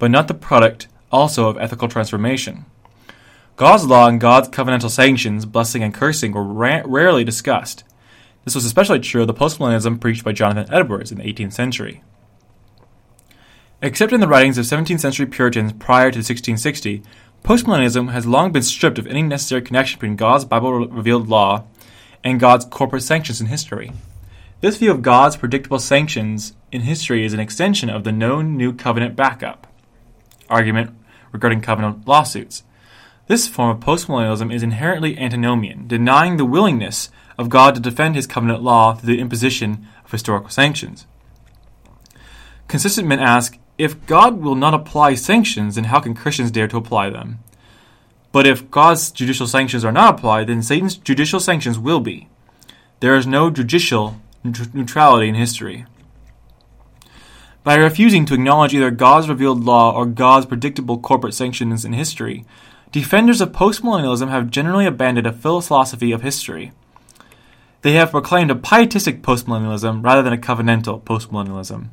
but 0.00 0.10
not 0.10 0.26
the 0.26 0.34
product 0.34 0.88
also 1.12 1.48
of 1.48 1.56
ethical 1.58 1.86
transformation. 1.86 2.64
God's 3.54 3.86
law 3.86 4.08
and 4.08 4.20
God's 4.20 4.48
covenantal 4.48 4.90
sanctions, 4.90 5.46
blessing 5.46 5.84
and 5.84 5.94
cursing, 5.94 6.32
were 6.32 6.42
ra- 6.42 6.82
rarely 6.84 7.22
discussed. 7.22 7.84
This 8.46 8.54
was 8.54 8.64
especially 8.64 9.00
true 9.00 9.22
of 9.22 9.26
the 9.26 9.34
postmillennialism 9.34 10.00
preached 10.00 10.22
by 10.22 10.30
Jonathan 10.30 10.72
Edwards 10.72 11.10
in 11.10 11.18
the 11.18 11.24
18th 11.24 11.52
century. 11.52 12.04
Except 13.82 14.12
in 14.12 14.20
the 14.20 14.28
writings 14.28 14.56
of 14.56 14.64
17th 14.64 15.00
century 15.00 15.26
Puritans 15.26 15.72
prior 15.72 16.12
to 16.12 16.18
1660, 16.18 17.02
postmillennialism 17.42 18.12
has 18.12 18.24
long 18.24 18.52
been 18.52 18.62
stripped 18.62 19.00
of 19.00 19.06
any 19.08 19.22
necessary 19.22 19.62
connection 19.62 19.98
between 19.98 20.14
God's 20.14 20.44
Bible 20.44 20.86
revealed 20.86 21.28
law 21.28 21.64
and 22.22 22.38
God's 22.38 22.64
corporate 22.64 23.02
sanctions 23.02 23.40
in 23.40 23.48
history. 23.48 23.90
This 24.60 24.76
view 24.76 24.92
of 24.92 25.02
God's 25.02 25.36
predictable 25.36 25.80
sanctions 25.80 26.54
in 26.70 26.82
history 26.82 27.26
is 27.26 27.32
an 27.32 27.40
extension 27.40 27.90
of 27.90 28.04
the 28.04 28.12
known 28.12 28.56
New 28.56 28.72
Covenant 28.72 29.16
backup 29.16 29.66
argument 30.48 30.96
regarding 31.32 31.62
covenant 31.62 32.06
lawsuits. 32.06 32.62
This 33.26 33.48
form 33.48 33.70
of 33.70 33.82
postmillennialism 33.82 34.54
is 34.54 34.62
inherently 34.62 35.18
antinomian, 35.18 35.88
denying 35.88 36.36
the 36.36 36.44
willingness 36.44 37.10
of 37.38 37.48
God 37.48 37.74
to 37.74 37.80
defend 37.80 38.14
his 38.14 38.26
covenant 38.26 38.62
law 38.62 38.94
through 38.94 39.14
the 39.14 39.20
imposition 39.20 39.86
of 40.04 40.10
historical 40.10 40.50
sanctions. 40.50 41.06
Consistent 42.68 43.06
men 43.06 43.20
ask 43.20 43.58
if 43.78 44.06
God 44.06 44.40
will 44.40 44.54
not 44.54 44.74
apply 44.74 45.14
sanctions, 45.14 45.74
then 45.74 45.84
how 45.84 46.00
can 46.00 46.14
Christians 46.14 46.50
dare 46.50 46.68
to 46.68 46.76
apply 46.76 47.10
them? 47.10 47.40
But 48.32 48.46
if 48.46 48.70
God's 48.70 49.10
judicial 49.10 49.46
sanctions 49.46 49.84
are 49.84 49.92
not 49.92 50.14
applied, 50.14 50.46
then 50.46 50.62
Satan's 50.62 50.96
judicial 50.96 51.40
sanctions 51.40 51.78
will 51.78 52.00
be. 52.00 52.28
There 53.00 53.16
is 53.16 53.26
no 53.26 53.50
judicial 53.50 54.16
neutrality 54.42 55.28
in 55.28 55.34
history. 55.34 55.84
By 57.62 57.74
refusing 57.74 58.24
to 58.26 58.34
acknowledge 58.34 58.74
either 58.74 58.90
God's 58.90 59.28
revealed 59.28 59.64
law 59.64 59.92
or 59.92 60.06
God's 60.06 60.46
predictable 60.46 60.98
corporate 60.98 61.34
sanctions 61.34 61.84
in 61.84 61.92
history, 61.92 62.44
defenders 62.92 63.40
of 63.40 63.52
postmillennialism 63.52 64.30
have 64.30 64.50
generally 64.50 64.86
abandoned 64.86 65.26
a 65.26 65.32
philosophy 65.32 66.12
of 66.12 66.22
history. 66.22 66.72
They 67.86 67.92
have 67.92 68.10
proclaimed 68.10 68.50
a 68.50 68.56
pietistic 68.56 69.22
postmillennialism 69.22 70.04
rather 70.04 70.20
than 70.20 70.32
a 70.32 70.36
covenantal 70.36 71.00
postmillennialism. 71.04 71.90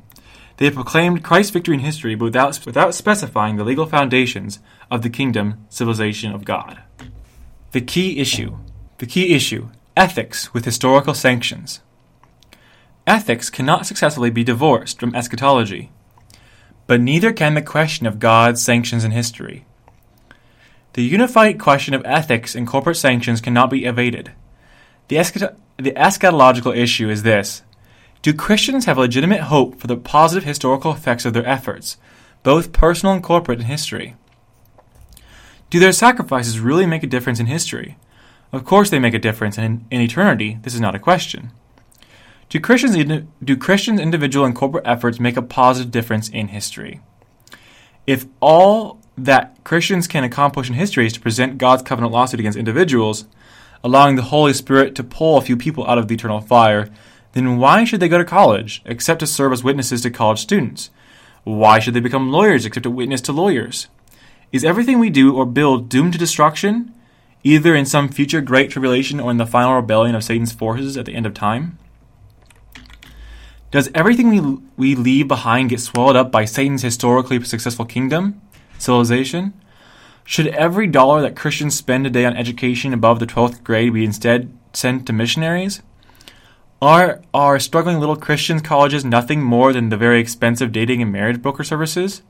They 0.56 0.64
have 0.64 0.74
proclaimed 0.74 1.22
Christ's 1.22 1.52
victory 1.52 1.74
in 1.74 1.82
history 1.82 2.16
but 2.16 2.24
without, 2.24 2.66
without 2.66 2.96
specifying 2.96 3.54
the 3.54 3.62
legal 3.62 3.86
foundations 3.86 4.58
of 4.90 5.02
the 5.02 5.08
kingdom 5.08 5.64
civilization 5.68 6.32
of 6.32 6.44
God. 6.44 6.82
The 7.70 7.80
key 7.80 8.18
issue. 8.18 8.58
The 8.98 9.06
key 9.06 9.36
issue 9.36 9.68
ethics 9.96 10.52
with 10.52 10.64
historical 10.64 11.14
sanctions. 11.14 11.78
Ethics 13.06 13.48
cannot 13.48 13.86
successfully 13.86 14.30
be 14.30 14.42
divorced 14.42 14.98
from 14.98 15.14
eschatology, 15.14 15.92
but 16.88 17.00
neither 17.00 17.32
can 17.32 17.54
the 17.54 17.62
question 17.62 18.04
of 18.04 18.18
God's 18.18 18.60
sanctions 18.60 19.04
in 19.04 19.12
history. 19.12 19.64
The 20.94 21.04
unified 21.04 21.60
question 21.60 21.94
of 21.94 22.04
ethics 22.04 22.56
and 22.56 22.66
corporate 22.66 22.96
sanctions 22.96 23.40
cannot 23.40 23.70
be 23.70 23.84
evaded. 23.84 24.32
The, 25.08 25.16
the 25.76 25.92
eschatological 25.92 26.76
issue 26.76 27.10
is 27.10 27.22
this 27.22 27.62
Do 28.22 28.32
Christians 28.32 28.86
have 28.86 28.98
legitimate 28.98 29.42
hope 29.42 29.78
for 29.78 29.86
the 29.86 29.96
positive 29.96 30.44
historical 30.44 30.92
effects 30.92 31.24
of 31.24 31.32
their 31.32 31.46
efforts, 31.46 31.96
both 32.42 32.72
personal 32.72 33.14
and 33.14 33.22
corporate, 33.22 33.60
in 33.60 33.66
history? 33.66 34.16
Do 35.70 35.80
their 35.80 35.92
sacrifices 35.92 36.60
really 36.60 36.86
make 36.86 37.02
a 37.02 37.08
difference 37.08 37.40
in 37.40 37.46
history? 37.46 37.96
Of 38.52 38.64
course, 38.64 38.90
they 38.90 39.00
make 39.00 39.14
a 39.14 39.18
difference, 39.18 39.58
in, 39.58 39.84
in 39.90 40.00
eternity, 40.00 40.58
this 40.62 40.74
is 40.74 40.80
not 40.80 40.94
a 40.94 41.00
question. 41.00 41.50
Do 42.48 42.60
Christians, 42.60 43.26
do 43.42 43.56
Christians' 43.56 44.00
individual 44.00 44.46
and 44.46 44.54
corporate 44.54 44.86
efforts 44.86 45.18
make 45.18 45.36
a 45.36 45.42
positive 45.42 45.90
difference 45.90 46.28
in 46.28 46.48
history? 46.48 47.00
If 48.06 48.26
all 48.40 49.00
that 49.18 49.56
Christians 49.64 50.06
can 50.06 50.24
accomplish 50.24 50.68
in 50.68 50.74
history 50.74 51.06
is 51.06 51.12
to 51.14 51.20
present 51.20 51.58
God's 51.58 51.82
covenant 51.82 52.12
lawsuit 52.12 52.40
against 52.40 52.58
individuals, 52.58 53.24
allowing 53.84 54.16
the 54.16 54.22
Holy 54.22 54.54
Spirit 54.54 54.94
to 54.96 55.04
pull 55.04 55.36
a 55.36 55.42
few 55.42 55.56
people 55.56 55.86
out 55.86 55.98
of 55.98 56.08
the 56.08 56.14
eternal 56.14 56.40
fire, 56.40 56.88
then 57.32 57.58
why 57.58 57.84
should 57.84 58.00
they 58.00 58.08
go 58.08 58.18
to 58.18 58.24
college 58.24 58.82
except 58.86 59.20
to 59.20 59.26
serve 59.26 59.52
as 59.52 59.62
witnesses 59.62 60.00
to 60.00 60.10
college 60.10 60.40
students? 60.40 60.90
Why 61.44 61.78
should 61.78 61.92
they 61.92 62.00
become 62.00 62.32
lawyers 62.32 62.64
except 62.64 62.84
to 62.84 62.90
witness 62.90 63.20
to 63.22 63.32
lawyers? 63.32 63.88
Is 64.50 64.64
everything 64.64 64.98
we 64.98 65.10
do 65.10 65.36
or 65.36 65.44
build 65.44 65.90
doomed 65.90 66.14
to 66.14 66.18
destruction, 66.18 66.94
either 67.42 67.74
in 67.74 67.84
some 67.84 68.08
future 68.08 68.40
great 68.40 68.70
tribulation 68.70 69.20
or 69.20 69.30
in 69.30 69.36
the 69.36 69.44
final 69.44 69.74
rebellion 69.74 70.14
of 70.14 70.24
Satan's 70.24 70.52
forces 70.52 70.96
at 70.96 71.04
the 71.04 71.14
end 71.14 71.26
of 71.26 71.34
time? 71.34 71.78
Does 73.70 73.90
everything 73.94 74.28
we, 74.30 74.40
we 74.76 74.94
leave 74.94 75.28
behind 75.28 75.70
get 75.70 75.80
swallowed 75.80 76.16
up 76.16 76.30
by 76.30 76.46
Satan's 76.46 76.82
historically 76.82 77.42
successful 77.42 77.84
kingdom, 77.84 78.40
civilization? 78.78 79.52
Should 80.24 80.48
every 80.48 80.86
dollar 80.86 81.20
that 81.20 81.36
Christians 81.36 81.74
spend 81.74 82.04
today 82.04 82.24
on 82.24 82.36
education 82.36 82.94
above 82.94 83.18
the 83.18 83.26
12th 83.26 83.62
grade 83.62 83.92
be 83.92 84.04
instead 84.04 84.56
sent 84.72 85.06
to 85.06 85.12
missionaries? 85.12 85.82
Are 86.80 87.22
our 87.32 87.58
struggling 87.58 88.00
little 88.00 88.16
Christian 88.16 88.60
colleges 88.60 89.04
nothing 89.04 89.42
more 89.42 89.72
than 89.72 89.90
the 89.90 89.96
very 89.98 90.20
expensive 90.20 90.72
dating 90.72 91.02
and 91.02 91.12
marriage 91.12 91.42
broker 91.42 91.62
services? 91.62 92.22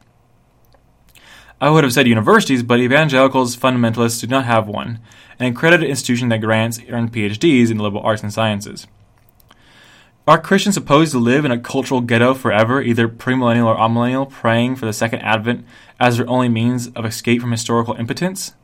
I 1.60 1.70
would 1.70 1.84
have 1.84 1.92
said 1.92 2.08
universities, 2.08 2.64
but 2.64 2.80
evangelicals 2.80 3.56
fundamentalists 3.56 4.20
do 4.20 4.26
not 4.26 4.44
have 4.44 4.66
one, 4.66 5.00
an 5.38 5.52
accredited 5.52 5.88
institution 5.88 6.28
that 6.30 6.40
grants 6.40 6.80
earned 6.88 7.12
PhDs 7.12 7.70
in 7.70 7.76
the 7.76 7.82
liberal 7.84 8.02
arts 8.02 8.22
and 8.22 8.32
sciences. 8.32 8.88
Are 10.26 10.40
Christians 10.40 10.74
supposed 10.74 11.12
to 11.12 11.18
live 11.18 11.44
in 11.44 11.50
a 11.50 11.58
cultural 11.58 12.00
ghetto 12.00 12.32
forever, 12.32 12.80
either 12.80 13.08
premillennial 13.08 13.66
or 13.66 13.76
amillennial, 13.76 14.30
praying 14.30 14.76
for 14.76 14.86
the 14.86 14.92
second 14.94 15.20
advent 15.20 15.66
as 16.00 16.16
their 16.16 16.26
only 16.26 16.48
means 16.48 16.88
of 16.88 17.04
escape 17.04 17.42
from 17.42 17.50
historical 17.50 17.94
impotence? 17.94 18.54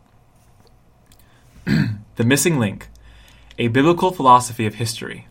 the 1.66 2.24
missing 2.24 2.58
link 2.58 2.88
a 3.58 3.68
biblical 3.68 4.10
philosophy 4.10 4.64
of 4.64 4.76
history. 4.76 5.26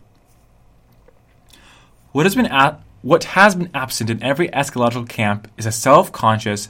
What 2.12 2.26
has 2.26 2.36
been 2.36 2.46
at, 2.46 2.80
what 3.02 3.24
has 3.24 3.56
been 3.56 3.70
absent 3.74 4.08
in 4.08 4.22
every 4.22 4.48
eschatological 4.50 5.08
camp 5.08 5.50
is 5.58 5.66
a 5.66 5.72
self-conscious 5.72 6.68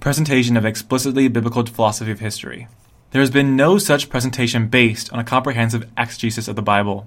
presentation 0.00 0.56
of 0.56 0.64
explicitly 0.64 1.28
biblical 1.28 1.66
philosophy 1.66 2.10
of 2.10 2.20
history. 2.20 2.68
There 3.10 3.20
has 3.20 3.30
been 3.30 3.54
no 3.54 3.76
such 3.76 4.08
presentation 4.08 4.68
based 4.68 5.12
on 5.12 5.18
a 5.18 5.24
comprehensive 5.24 5.90
exegesis 5.98 6.48
of 6.48 6.56
the 6.56 6.62
Bible 6.62 7.06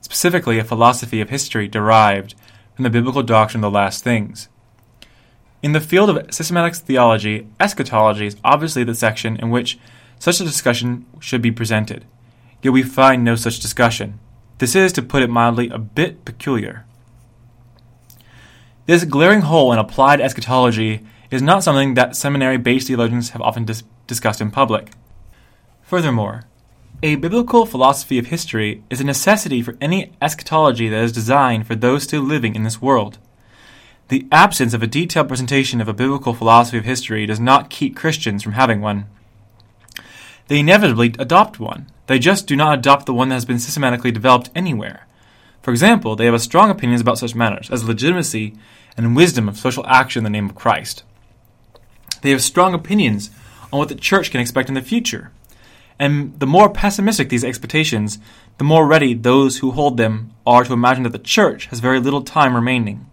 specifically 0.00 0.58
a 0.58 0.64
philosophy 0.64 1.20
of 1.20 1.30
history 1.30 1.68
derived 1.68 2.34
from 2.74 2.84
the 2.84 2.90
biblical 2.90 3.22
doctrine 3.22 3.64
of 3.64 3.72
the 3.72 3.76
last 3.76 4.04
things. 4.04 4.48
In 5.62 5.72
the 5.72 5.80
field 5.80 6.10
of 6.10 6.32
systematic 6.32 6.76
theology, 6.76 7.48
eschatology 7.58 8.26
is 8.26 8.36
obviously 8.44 8.84
the 8.84 8.94
section 8.94 9.36
in 9.36 9.50
which 9.50 9.78
such 10.18 10.40
a 10.40 10.44
discussion 10.44 11.04
should 11.18 11.42
be 11.42 11.50
presented. 11.50 12.04
Yet 12.62 12.72
we 12.72 12.82
find 12.82 13.24
no 13.24 13.34
such 13.34 13.60
discussion. 13.60 14.20
This 14.58 14.74
is, 14.74 14.92
to 14.92 15.02
put 15.02 15.22
it 15.22 15.30
mildly, 15.30 15.68
a 15.68 15.78
bit 15.78 16.24
peculiar. 16.24 16.84
This 18.86 19.04
glaring 19.04 19.42
hole 19.42 19.72
in 19.72 19.78
applied 19.78 20.20
eschatology 20.20 21.04
is 21.30 21.42
not 21.42 21.62
something 21.62 21.94
that 21.94 22.16
seminary 22.16 22.56
based 22.56 22.88
theologians 22.88 23.30
have 23.30 23.42
often 23.42 23.64
dis- 23.64 23.84
discussed 24.06 24.40
in 24.40 24.50
public. 24.50 24.90
Furthermore, 25.82 26.44
a 27.02 27.14
biblical 27.14 27.64
philosophy 27.64 28.18
of 28.18 28.26
history 28.26 28.82
is 28.90 29.00
a 29.00 29.04
necessity 29.04 29.62
for 29.62 29.76
any 29.80 30.12
eschatology 30.20 30.88
that 30.88 31.04
is 31.04 31.12
designed 31.12 31.66
for 31.66 31.76
those 31.76 32.02
still 32.02 32.22
living 32.22 32.56
in 32.56 32.64
this 32.64 32.82
world. 32.82 33.18
The 34.08 34.26
absence 34.32 34.74
of 34.74 34.82
a 34.82 34.88
detailed 34.88 35.28
presentation 35.28 35.80
of 35.80 35.86
a 35.86 35.92
biblical 35.92 36.34
philosophy 36.34 36.78
of 36.78 36.84
history 36.84 37.24
does 37.26 37.38
not 37.38 37.70
keep 37.70 37.94
Christians 37.94 38.42
from 38.42 38.52
having 38.52 38.80
one. 38.80 39.06
They 40.48 40.58
inevitably 40.58 41.14
adopt 41.20 41.60
one. 41.60 41.88
They 42.08 42.18
just 42.18 42.48
do 42.48 42.56
not 42.56 42.78
adopt 42.78 43.06
the 43.06 43.14
one 43.14 43.28
that 43.28 43.36
has 43.36 43.44
been 43.44 43.60
systematically 43.60 44.10
developed 44.10 44.50
anywhere. 44.54 45.06
For 45.62 45.70
example, 45.70 46.16
they 46.16 46.24
have 46.24 46.40
strong 46.42 46.68
opinions 46.68 47.02
about 47.02 47.18
such 47.18 47.34
matters 47.34 47.70
as 47.70 47.84
legitimacy 47.84 48.56
and 48.96 49.14
wisdom 49.14 49.48
of 49.48 49.58
social 49.58 49.86
action 49.86 50.20
in 50.20 50.24
the 50.24 50.30
name 50.30 50.46
of 50.46 50.56
Christ. 50.56 51.04
They 52.22 52.30
have 52.30 52.42
strong 52.42 52.74
opinions 52.74 53.30
on 53.72 53.78
what 53.78 53.88
the 53.88 53.94
church 53.94 54.32
can 54.32 54.40
expect 54.40 54.68
in 54.68 54.74
the 54.74 54.82
future 54.82 55.30
and 55.98 56.38
the 56.38 56.46
more 56.46 56.70
pessimistic 56.70 57.28
these 57.28 57.44
expectations, 57.44 58.18
the 58.58 58.64
more 58.64 58.86
ready 58.86 59.14
those 59.14 59.58
who 59.58 59.72
hold 59.72 59.96
them 59.96 60.32
are 60.46 60.64
to 60.64 60.72
imagine 60.72 61.02
that 61.02 61.12
the 61.12 61.18
church 61.18 61.66
has 61.66 61.80
very 61.80 61.98
little 61.98 62.22
time 62.22 62.54
remaining. 62.54 63.06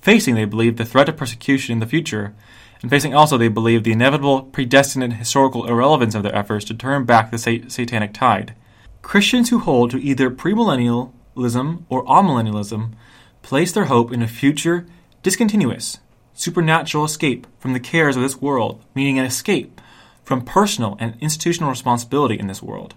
Facing, 0.00 0.34
they 0.34 0.44
believe, 0.44 0.76
the 0.76 0.84
threat 0.84 1.08
of 1.08 1.16
persecution 1.16 1.72
in 1.72 1.78
the 1.80 1.86
future, 1.86 2.34
and 2.82 2.90
facing 2.90 3.14
also, 3.14 3.38
they 3.38 3.48
believe, 3.48 3.84
the 3.84 3.92
inevitable 3.92 4.42
predestined 4.42 5.14
historical 5.14 5.66
irrelevance 5.66 6.14
of 6.14 6.22
their 6.22 6.34
efforts 6.34 6.66
to 6.66 6.74
turn 6.74 7.04
back 7.04 7.30
the 7.30 7.38
sat- 7.38 7.72
satanic 7.72 8.12
tide. 8.12 8.54
Christians 9.00 9.48
who 9.48 9.58
hold 9.58 9.90
to 9.90 10.02
either 10.02 10.30
premillennialism 10.30 11.84
or 11.88 12.04
amillennialism 12.04 12.92
place 13.40 13.72
their 13.72 13.86
hope 13.86 14.12
in 14.12 14.22
a 14.22 14.28
future 14.28 14.86
discontinuous, 15.22 16.00
supernatural 16.34 17.04
escape 17.04 17.46
from 17.58 17.72
the 17.72 17.80
cares 17.80 18.16
of 18.16 18.22
this 18.22 18.40
world, 18.40 18.84
meaning 18.94 19.18
an 19.18 19.24
escape 19.24 19.80
from 20.24 20.44
personal 20.44 20.96
and 20.98 21.14
institutional 21.20 21.70
responsibility 21.70 22.38
in 22.38 22.46
this 22.46 22.62
world. 22.62 22.94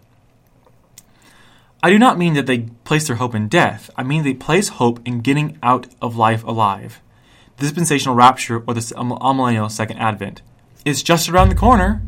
I 1.84 1.92
do 1.92 2.00
not 2.00 2.18
mean 2.18 2.34
that 2.34 2.48
they 2.48 2.70
place 2.86 3.08
their 3.08 3.18
hope 3.18 3.36
in 3.36 3.48
death, 3.48 3.90
I 3.96 4.04
mean 4.04 4.24
they 4.24 4.34
place 4.34 4.70
hope 4.70 5.00
in 5.06 5.20
getting 5.20 5.60
out 5.62 5.88
of 6.02 6.18
life 6.18 6.44
alive. 6.44 7.02
The 7.58 7.64
dispensational 7.64 8.16
rapture 8.16 8.64
or 8.68 8.74
the 8.74 8.82
amillennial 8.82 9.70
second 9.70 9.98
advent 9.98 10.42
is 10.86 11.04
just 11.04 11.30
around 11.30 11.50
the 11.50 11.56
corner. 11.56 12.02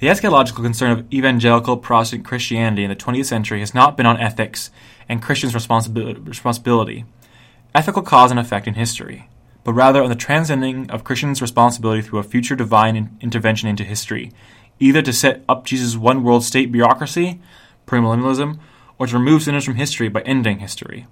The 0.00 0.06
eschatological 0.06 0.62
concern 0.62 0.92
of 0.92 1.12
evangelical 1.12 1.76
Protestant 1.76 2.24
Christianity 2.24 2.84
in 2.84 2.88
the 2.88 2.96
20th 2.96 3.26
century 3.26 3.60
has 3.60 3.74
not 3.74 3.96
been 3.96 4.06
on 4.06 4.18
ethics 4.18 4.70
and 5.08 5.22
Christians' 5.22 5.54
responsibility, 5.54 7.04
ethical 7.74 8.02
cause 8.02 8.30
and 8.30 8.40
effect 8.40 8.66
in 8.66 8.74
history, 8.74 9.28
but 9.64 9.72
rather 9.72 10.02
on 10.02 10.08
the 10.08 10.14
transcending 10.14 10.90
of 10.90 11.04
Christians' 11.04 11.42
responsibility 11.42 12.02
through 12.02 12.18
a 12.18 12.24
future 12.24 12.56
divine 12.56 13.16
intervention 13.20 13.68
into 13.68 13.84
history, 13.84 14.32
either 14.78 15.02
to 15.02 15.12
set 15.12 15.44
up 15.48 15.64
Jesus' 15.64 15.96
one 15.96 16.22
world 16.22 16.44
state 16.44 16.72
bureaucracy, 16.72 17.40
premillennialism, 17.86 18.58
or 18.98 19.06
to 19.06 19.18
remove 19.18 19.42
sinners 19.42 19.64
from 19.64 19.74
history 19.74 20.08
by 20.08 20.20
ending 20.22 20.58
history. 20.58 21.06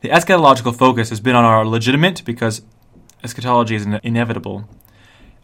The 0.00 0.10
eschatological 0.10 0.76
focus 0.76 1.08
has 1.08 1.20
been 1.20 1.34
on 1.34 1.44
our 1.44 1.64
legitimate, 1.64 2.24
because 2.24 2.62
eschatology 3.22 3.74
is 3.74 3.86
inevitable, 4.02 4.68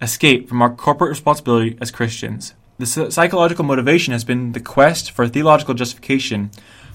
escape 0.03 0.49
from 0.49 0.61
our 0.61 0.74
corporate 0.74 1.11
responsibility 1.11 1.78
as 1.80 1.91
Christians. 1.91 2.55
The 2.78 3.11
psychological 3.11 3.64
motivation 3.64 4.12
has 4.12 4.24
been 4.24 4.53
the 4.53 4.61
quest 4.61 5.11
for 5.11 5.28
theological 5.28 5.74
justification 5.74 6.51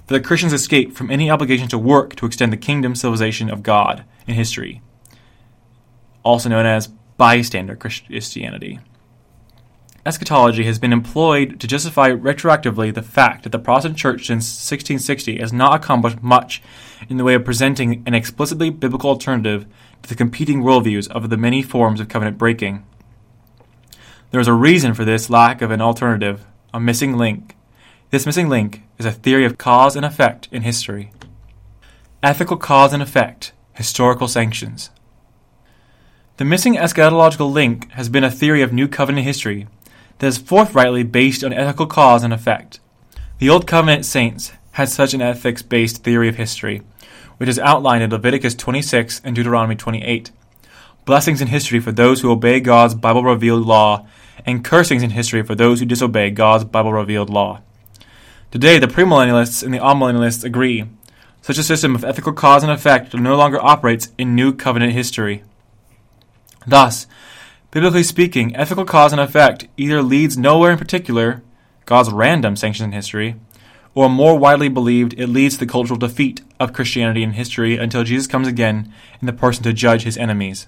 for 0.07 0.13
the 0.13 0.19
Christian's 0.19 0.53
escape 0.53 0.93
from 0.93 1.09
any 1.09 1.29
obligation 1.29 1.67
to 1.69 1.77
work 1.77 2.15
to 2.15 2.25
extend 2.25 2.53
the 2.53 2.57
kingdom 2.57 2.95
civilization 2.95 3.49
of 3.49 3.63
God 3.63 4.03
in 4.27 4.35
history, 4.35 4.81
also 6.23 6.49
known 6.49 6.65
as 6.65 6.87
bystander 7.17 7.75
Christianity. 7.75 8.79
Eschatology 10.05 10.65
has 10.65 10.77
been 10.77 10.93
employed 10.93 11.59
to 11.59 11.65
justify 11.65 12.11
retroactively 12.11 12.93
the 12.93 13.01
fact 13.01 13.41
that 13.41 13.51
the 13.51 13.57
Protestant 13.57 13.97
Church 13.97 14.27
since 14.27 14.45
1660 14.45 15.39
has 15.39 15.51
not 15.51 15.73
accomplished 15.73 16.21
much 16.21 16.61
in 17.09 17.17
the 17.17 17.23
way 17.23 17.33
of 17.33 17.43
presenting 17.43 18.03
an 18.05 18.13
explicitly 18.13 18.69
biblical 18.69 19.09
alternative 19.09 19.65
to 20.03 20.09
the 20.09 20.15
competing 20.15 20.61
worldviews 20.61 21.09
of 21.09 21.31
the 21.31 21.37
many 21.37 21.63
forms 21.63 21.99
of 21.99 22.07
covenant 22.07 22.37
breaking. 22.37 22.85
There 24.29 24.39
is 24.39 24.47
a 24.47 24.53
reason 24.53 24.93
for 24.93 25.05
this 25.05 25.29
lack 25.29 25.63
of 25.63 25.71
an 25.71 25.81
alternative, 25.81 26.45
a 26.71 26.79
missing 26.79 27.17
link. 27.17 27.55
This 28.11 28.27
missing 28.27 28.47
link 28.47 28.83
is 28.99 29.05
a 29.07 29.11
theory 29.11 29.43
of 29.43 29.57
cause 29.57 29.95
and 29.95 30.05
effect 30.05 30.47
in 30.51 30.61
history. 30.61 31.11
Ethical 32.21 32.57
cause 32.57 32.93
and 32.93 33.01
effect, 33.01 33.53
historical 33.75 34.27
sanctions. 34.27 34.89
The 36.37 36.45
missing 36.45 36.75
eschatological 36.75 37.51
link 37.51 37.91
has 37.91 38.09
been 38.09 38.23
a 38.23 38.31
theory 38.31 38.61
of 38.61 38.73
New 38.73 38.87
Covenant 38.87 39.25
history 39.25 39.67
that 40.19 40.27
is 40.27 40.37
forthrightly 40.37 41.03
based 41.03 41.43
on 41.43 41.53
ethical 41.53 41.85
cause 41.85 42.23
and 42.23 42.33
effect. 42.33 42.79
The 43.37 43.49
Old 43.49 43.67
Covenant 43.67 44.05
saints 44.05 44.51
had 44.71 44.89
such 44.89 45.13
an 45.13 45.21
ethics 45.21 45.61
based 45.61 46.03
theory 46.03 46.27
of 46.27 46.35
history, 46.35 46.81
which 47.37 47.49
is 47.49 47.59
outlined 47.59 48.03
in 48.03 48.09
Leviticus 48.09 48.55
26 48.55 49.21
and 49.23 49.35
Deuteronomy 49.35 49.75
28. 49.75 50.31
Blessings 51.05 51.41
in 51.41 51.49
history 51.49 51.79
for 51.79 51.91
those 51.91 52.21
who 52.21 52.31
obey 52.31 52.59
God's 52.59 52.95
Bible 52.95 53.23
revealed 53.23 53.65
law 53.65 54.07
and 54.45 54.63
cursings 54.63 55.03
in 55.03 55.11
history 55.11 55.43
for 55.43 55.55
those 55.55 55.79
who 55.79 55.85
disobey 55.85 56.31
God's 56.31 56.65
Bible 56.65 56.93
revealed 56.93 57.29
law. 57.29 57.61
Today, 58.51 58.79
the 58.79 58.87
premillennialists 58.87 59.63
and 59.63 59.73
the 59.73 59.79
amillennialists 59.79 60.43
agree. 60.43 60.85
Such 61.45 61.59
a 61.59 61.63
system 61.63 61.93
of 61.93 62.03
ethical 62.03 62.33
cause 62.33 62.63
and 62.63 62.71
effect 62.71 63.13
no 63.13 63.35
longer 63.35 63.63
operates 63.63 64.11
in 64.17 64.33
New 64.33 64.51
Covenant 64.51 64.93
history. 64.93 65.43
Thus, 66.65 67.05
biblically 67.69 68.01
speaking, 68.01 68.55
ethical 68.55 68.83
cause 68.83 69.11
and 69.11 69.21
effect 69.21 69.67
either 69.77 70.01
leads 70.01 70.39
nowhere 70.39 70.71
in 70.71 70.79
particular, 70.79 71.43
God's 71.85 72.09
random 72.09 72.55
sanctions 72.55 72.85
in 72.85 72.93
history, 72.93 73.35
or 73.93 74.09
more 74.09 74.39
widely 74.39 74.69
believed, 74.69 75.13
it 75.19 75.27
leads 75.27 75.53
to 75.53 75.59
the 75.59 75.71
cultural 75.71 75.99
defeat 75.99 76.41
of 76.59 76.73
Christianity 76.73 77.21
in 77.21 77.33
history 77.33 77.77
until 77.77 78.03
Jesus 78.03 78.25
comes 78.25 78.47
again 78.47 78.91
in 79.21 79.27
the 79.27 79.31
person 79.31 79.61
to 79.65 79.71
judge 79.71 80.01
his 80.01 80.17
enemies. 80.17 80.65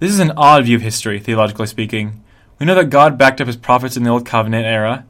This 0.00 0.10
is 0.10 0.18
an 0.18 0.34
odd 0.36 0.66
view 0.66 0.76
of 0.76 0.82
history, 0.82 1.18
theologically 1.18 1.66
speaking. 1.66 2.22
We 2.58 2.66
know 2.66 2.74
that 2.74 2.90
God 2.90 3.16
backed 3.16 3.40
up 3.40 3.46
his 3.46 3.56
prophets 3.56 3.96
in 3.96 4.02
the 4.02 4.10
Old 4.10 4.26
Covenant 4.26 4.66
era. 4.66 5.06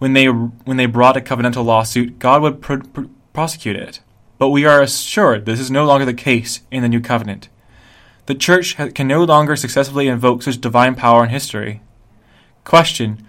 When 0.00 0.14
they, 0.14 0.26
when 0.26 0.78
they 0.78 0.86
brought 0.86 1.18
a 1.18 1.20
covenantal 1.20 1.62
lawsuit, 1.62 2.18
God 2.18 2.40
would 2.40 2.62
pr- 2.62 2.78
pr- 2.78 3.04
prosecute 3.34 3.76
it. 3.76 4.00
But 4.38 4.48
we 4.48 4.64
are 4.64 4.80
assured 4.80 5.44
this 5.44 5.60
is 5.60 5.70
no 5.70 5.84
longer 5.84 6.06
the 6.06 6.14
case 6.14 6.62
in 6.70 6.82
the 6.82 6.88
New 6.88 7.00
Covenant. 7.00 7.50
The 8.24 8.34
Church 8.34 8.76
can 8.94 9.06
no 9.06 9.24
longer 9.24 9.56
successfully 9.56 10.08
invoke 10.08 10.42
such 10.42 10.58
divine 10.58 10.94
power 10.94 11.22
in 11.22 11.28
history. 11.28 11.82
Question 12.64 13.26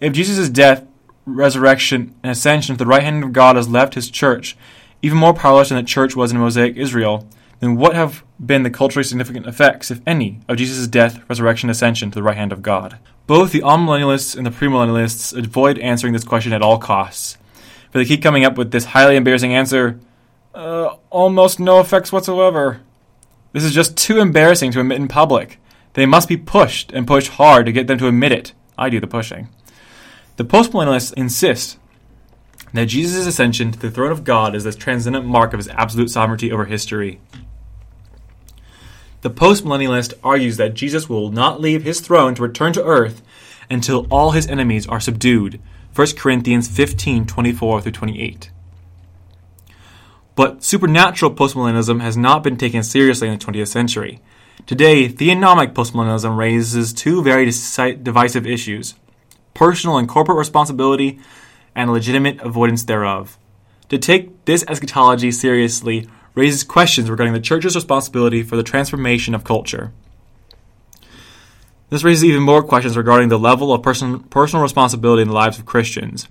If 0.00 0.12
Jesus' 0.12 0.48
death, 0.48 0.84
resurrection, 1.26 2.12
and 2.24 2.32
ascension 2.32 2.74
to 2.74 2.78
the 2.78 2.86
right 2.88 3.04
hand 3.04 3.22
of 3.22 3.32
God 3.32 3.54
has 3.54 3.68
left 3.68 3.94
his 3.94 4.10
Church 4.10 4.56
even 5.02 5.16
more 5.16 5.32
powerless 5.32 5.68
than 5.68 5.78
the 5.78 5.84
Church 5.84 6.16
was 6.16 6.32
in 6.32 6.38
Mosaic 6.38 6.76
Israel, 6.76 7.28
then 7.60 7.76
what 7.76 7.94
have 7.94 8.24
been 8.44 8.62
the 8.62 8.70
culturally 8.70 9.04
significant 9.04 9.46
effects, 9.46 9.90
if 9.90 10.00
any, 10.06 10.40
of 10.48 10.56
Jesus' 10.56 10.88
death, 10.88 11.22
resurrection, 11.28 11.70
ascension 11.70 12.10
to 12.10 12.14
the 12.14 12.22
right 12.22 12.36
hand 12.36 12.52
of 12.52 12.62
God? 12.62 12.98
Both 13.26 13.52
the 13.52 13.60
amillennialists 13.60 14.36
and 14.36 14.46
the 14.46 14.50
premillennialists 14.50 15.36
avoid 15.36 15.78
answering 15.78 16.12
this 16.12 16.24
question 16.24 16.52
at 16.52 16.62
all 16.62 16.78
costs, 16.78 17.38
for 17.90 17.98
they 17.98 18.04
keep 18.04 18.22
coming 18.22 18.44
up 18.44 18.56
with 18.56 18.70
this 18.70 18.86
highly 18.86 19.16
embarrassing 19.16 19.54
answer 19.54 20.00
uh, 20.54 20.96
almost 21.10 21.60
no 21.60 21.80
effects 21.80 22.12
whatsoever. 22.12 22.80
This 23.52 23.64
is 23.64 23.72
just 23.72 23.96
too 23.96 24.18
embarrassing 24.18 24.72
to 24.72 24.80
admit 24.80 24.98
in 24.98 25.08
public. 25.08 25.58
They 25.94 26.06
must 26.06 26.28
be 26.28 26.36
pushed, 26.36 26.92
and 26.92 27.06
pushed 27.06 27.32
hard 27.32 27.66
to 27.66 27.72
get 27.72 27.86
them 27.86 27.98
to 27.98 28.08
admit 28.08 28.32
it. 28.32 28.52
I 28.78 28.90
do 28.90 29.00
the 29.00 29.06
pushing. 29.06 29.48
The 30.36 30.44
postmillennialists 30.44 31.12
insist 31.14 31.78
that 32.72 32.86
Jesus' 32.86 33.26
ascension 33.26 33.72
to 33.72 33.78
the 33.78 33.90
throne 33.90 34.12
of 34.12 34.24
God 34.24 34.54
is 34.54 34.64
the 34.64 34.72
transcendent 34.72 35.26
mark 35.26 35.52
of 35.52 35.58
his 35.58 35.68
absolute 35.68 36.10
sovereignty 36.10 36.52
over 36.52 36.64
history. 36.64 37.20
The 39.22 39.30
postmillennialist 39.30 40.14
argues 40.24 40.56
that 40.56 40.74
Jesus 40.74 41.08
will 41.08 41.30
not 41.30 41.60
leave 41.60 41.82
his 41.82 42.00
throne 42.00 42.34
to 42.34 42.42
return 42.42 42.72
to 42.72 42.84
earth 42.84 43.22
until 43.68 44.06
all 44.10 44.30
his 44.30 44.46
enemies 44.46 44.86
are 44.86 45.00
subdued. 45.00 45.60
1 45.94 46.16
Corinthians 46.16 46.68
15 46.68 47.26
24 47.26 47.82
through 47.82 47.92
28. 47.92 48.50
But 50.34 50.62
supernatural 50.62 51.34
postmillennialism 51.34 52.00
has 52.00 52.16
not 52.16 52.42
been 52.42 52.56
taken 52.56 52.82
seriously 52.82 53.28
in 53.28 53.38
the 53.38 53.44
20th 53.44 53.68
century. 53.68 54.20
Today, 54.66 55.08
theonomic 55.08 55.74
postmillennialism 55.74 56.36
raises 56.36 56.92
two 56.92 57.22
very 57.22 57.44
divisive 57.46 58.46
issues 58.46 58.94
personal 59.52 59.98
and 59.98 60.08
corporate 60.08 60.38
responsibility, 60.38 61.18
and 61.74 61.92
legitimate 61.92 62.40
avoidance 62.40 62.84
thereof. 62.84 63.38
To 63.88 63.98
take 63.98 64.44
this 64.44 64.64
eschatology 64.68 65.30
seriously 65.32 66.08
raises 66.34 66.64
questions 66.64 67.10
regarding 67.10 67.34
the 67.34 67.40
Church's 67.40 67.74
responsibility 67.74 68.42
for 68.42 68.56
the 68.56 68.62
transformation 68.62 69.34
of 69.34 69.44
culture. 69.44 69.92
This 71.88 72.04
raises 72.04 72.24
even 72.24 72.42
more 72.42 72.62
questions 72.62 72.96
regarding 72.96 73.28
the 73.28 73.38
level 73.38 73.72
of 73.72 73.82
person, 73.82 74.20
personal 74.20 74.62
responsibility 74.62 75.22
in 75.22 75.28
the 75.28 75.34
lives 75.34 75.58
of 75.58 75.66
Christians. 75.66 76.28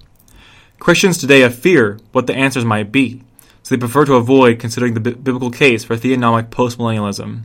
Christians 0.80 1.18
today 1.18 1.42
have 1.42 1.54
fear 1.54 2.00
what 2.14 2.28
the 2.28 2.36
answers 2.36 2.64
might 2.64 2.92
be, 2.92 3.22
so 3.62 3.76
they 3.76 3.80
prefer 3.80 4.06
to 4.06 4.16
avoid 4.16 4.60
considering 4.60 4.94
the 4.94 5.02
b- 5.02 5.14
biblical 5.14 5.52
case 5.52 5.84
for 5.84 5.98
theonomic 5.98 6.48
postmillennialism. 6.48 7.42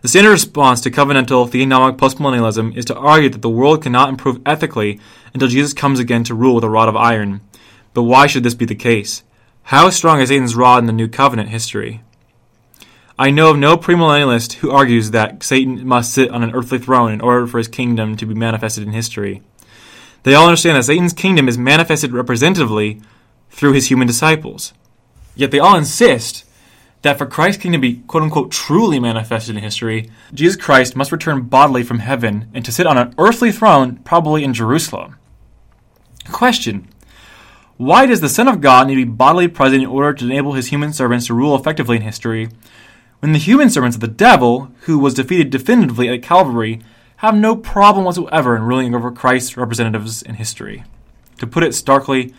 The 0.00 0.08
standard 0.08 0.30
response 0.30 0.80
to 0.80 0.90
covenantal 0.90 1.50
theonomic 1.50 1.98
postmillennialism 1.98 2.74
is 2.74 2.86
to 2.86 2.96
argue 2.96 3.28
that 3.28 3.42
the 3.42 3.50
world 3.50 3.82
cannot 3.82 4.08
improve 4.08 4.40
ethically 4.46 4.98
until 5.34 5.48
Jesus 5.48 5.74
comes 5.74 5.98
again 5.98 6.24
to 6.24 6.34
rule 6.34 6.54
with 6.54 6.64
a 6.64 6.70
rod 6.70 6.88
of 6.88 6.96
iron. 6.96 7.42
But 7.92 8.04
why 8.04 8.26
should 8.26 8.42
this 8.42 8.54
be 8.54 8.64
the 8.64 8.74
case? 8.74 9.22
How 9.64 9.90
strong 9.90 10.20
is 10.20 10.28
Satan's 10.28 10.54
rod 10.54 10.78
in 10.78 10.86
the 10.86 10.92
New 10.92 11.08
Covenant 11.08 11.48
history? 11.48 12.02
I 13.18 13.30
know 13.30 13.50
of 13.50 13.58
no 13.58 13.76
premillennialist 13.76 14.54
who 14.54 14.70
argues 14.70 15.10
that 15.10 15.42
Satan 15.42 15.86
must 15.86 16.12
sit 16.12 16.30
on 16.30 16.42
an 16.42 16.54
earthly 16.54 16.78
throne 16.78 17.12
in 17.12 17.20
order 17.20 17.46
for 17.46 17.58
his 17.58 17.68
kingdom 17.68 18.16
to 18.16 18.26
be 18.26 18.34
manifested 18.34 18.82
in 18.84 18.92
history. 18.92 19.42
They 20.22 20.34
all 20.34 20.46
understand 20.46 20.76
that 20.76 20.84
Satan's 20.84 21.12
kingdom 21.12 21.48
is 21.48 21.58
manifested 21.58 22.12
representatively 22.12 23.00
through 23.50 23.72
his 23.72 23.90
human 23.90 24.06
disciples. 24.06 24.72
Yet 25.34 25.50
they 25.50 25.58
all 25.58 25.76
insist 25.76 26.44
that 27.02 27.18
for 27.18 27.26
Christ's 27.26 27.62
kingdom 27.62 27.80
to 27.80 27.88
be 27.88 28.00
quote 28.02 28.22
unquote 28.22 28.50
truly 28.50 29.00
manifested 29.00 29.56
in 29.56 29.62
history, 29.62 30.10
Jesus 30.34 30.56
Christ 30.56 30.96
must 30.96 31.12
return 31.12 31.42
bodily 31.42 31.82
from 31.82 32.00
heaven 32.00 32.50
and 32.52 32.64
to 32.64 32.72
sit 32.72 32.86
on 32.86 32.98
an 32.98 33.14
earthly 33.18 33.52
throne, 33.52 33.96
probably 33.98 34.44
in 34.44 34.52
Jerusalem. 34.52 35.16
Question 36.30 36.88
why 37.80 38.04
does 38.04 38.20
the 38.20 38.28
Son 38.28 38.46
of 38.46 38.60
God 38.60 38.88
need 38.88 38.96
to 38.96 39.06
be 39.06 39.10
bodily 39.10 39.48
present 39.48 39.82
in 39.82 39.88
order 39.88 40.12
to 40.12 40.26
enable 40.26 40.52
his 40.52 40.66
human 40.66 40.92
servants 40.92 41.28
to 41.28 41.34
rule 41.34 41.56
effectively 41.56 41.96
in 41.96 42.02
history, 42.02 42.50
when 43.20 43.32
the 43.32 43.38
human 43.38 43.70
servants 43.70 43.96
of 43.96 44.02
the 44.02 44.06
devil, 44.06 44.70
who 44.80 44.98
was 44.98 45.14
defeated 45.14 45.48
definitively 45.48 46.06
at 46.10 46.22
Calvary, 46.22 46.82
have 47.16 47.34
no 47.34 47.56
problem 47.56 48.04
whatsoever 48.04 48.54
in 48.54 48.64
ruling 48.64 48.94
over 48.94 49.10
Christ's 49.10 49.56
representatives 49.56 50.20
in 50.20 50.34
history? 50.34 50.84
To 51.38 51.46
put 51.46 51.62
it 51.62 51.74
starkly, 51.74 52.34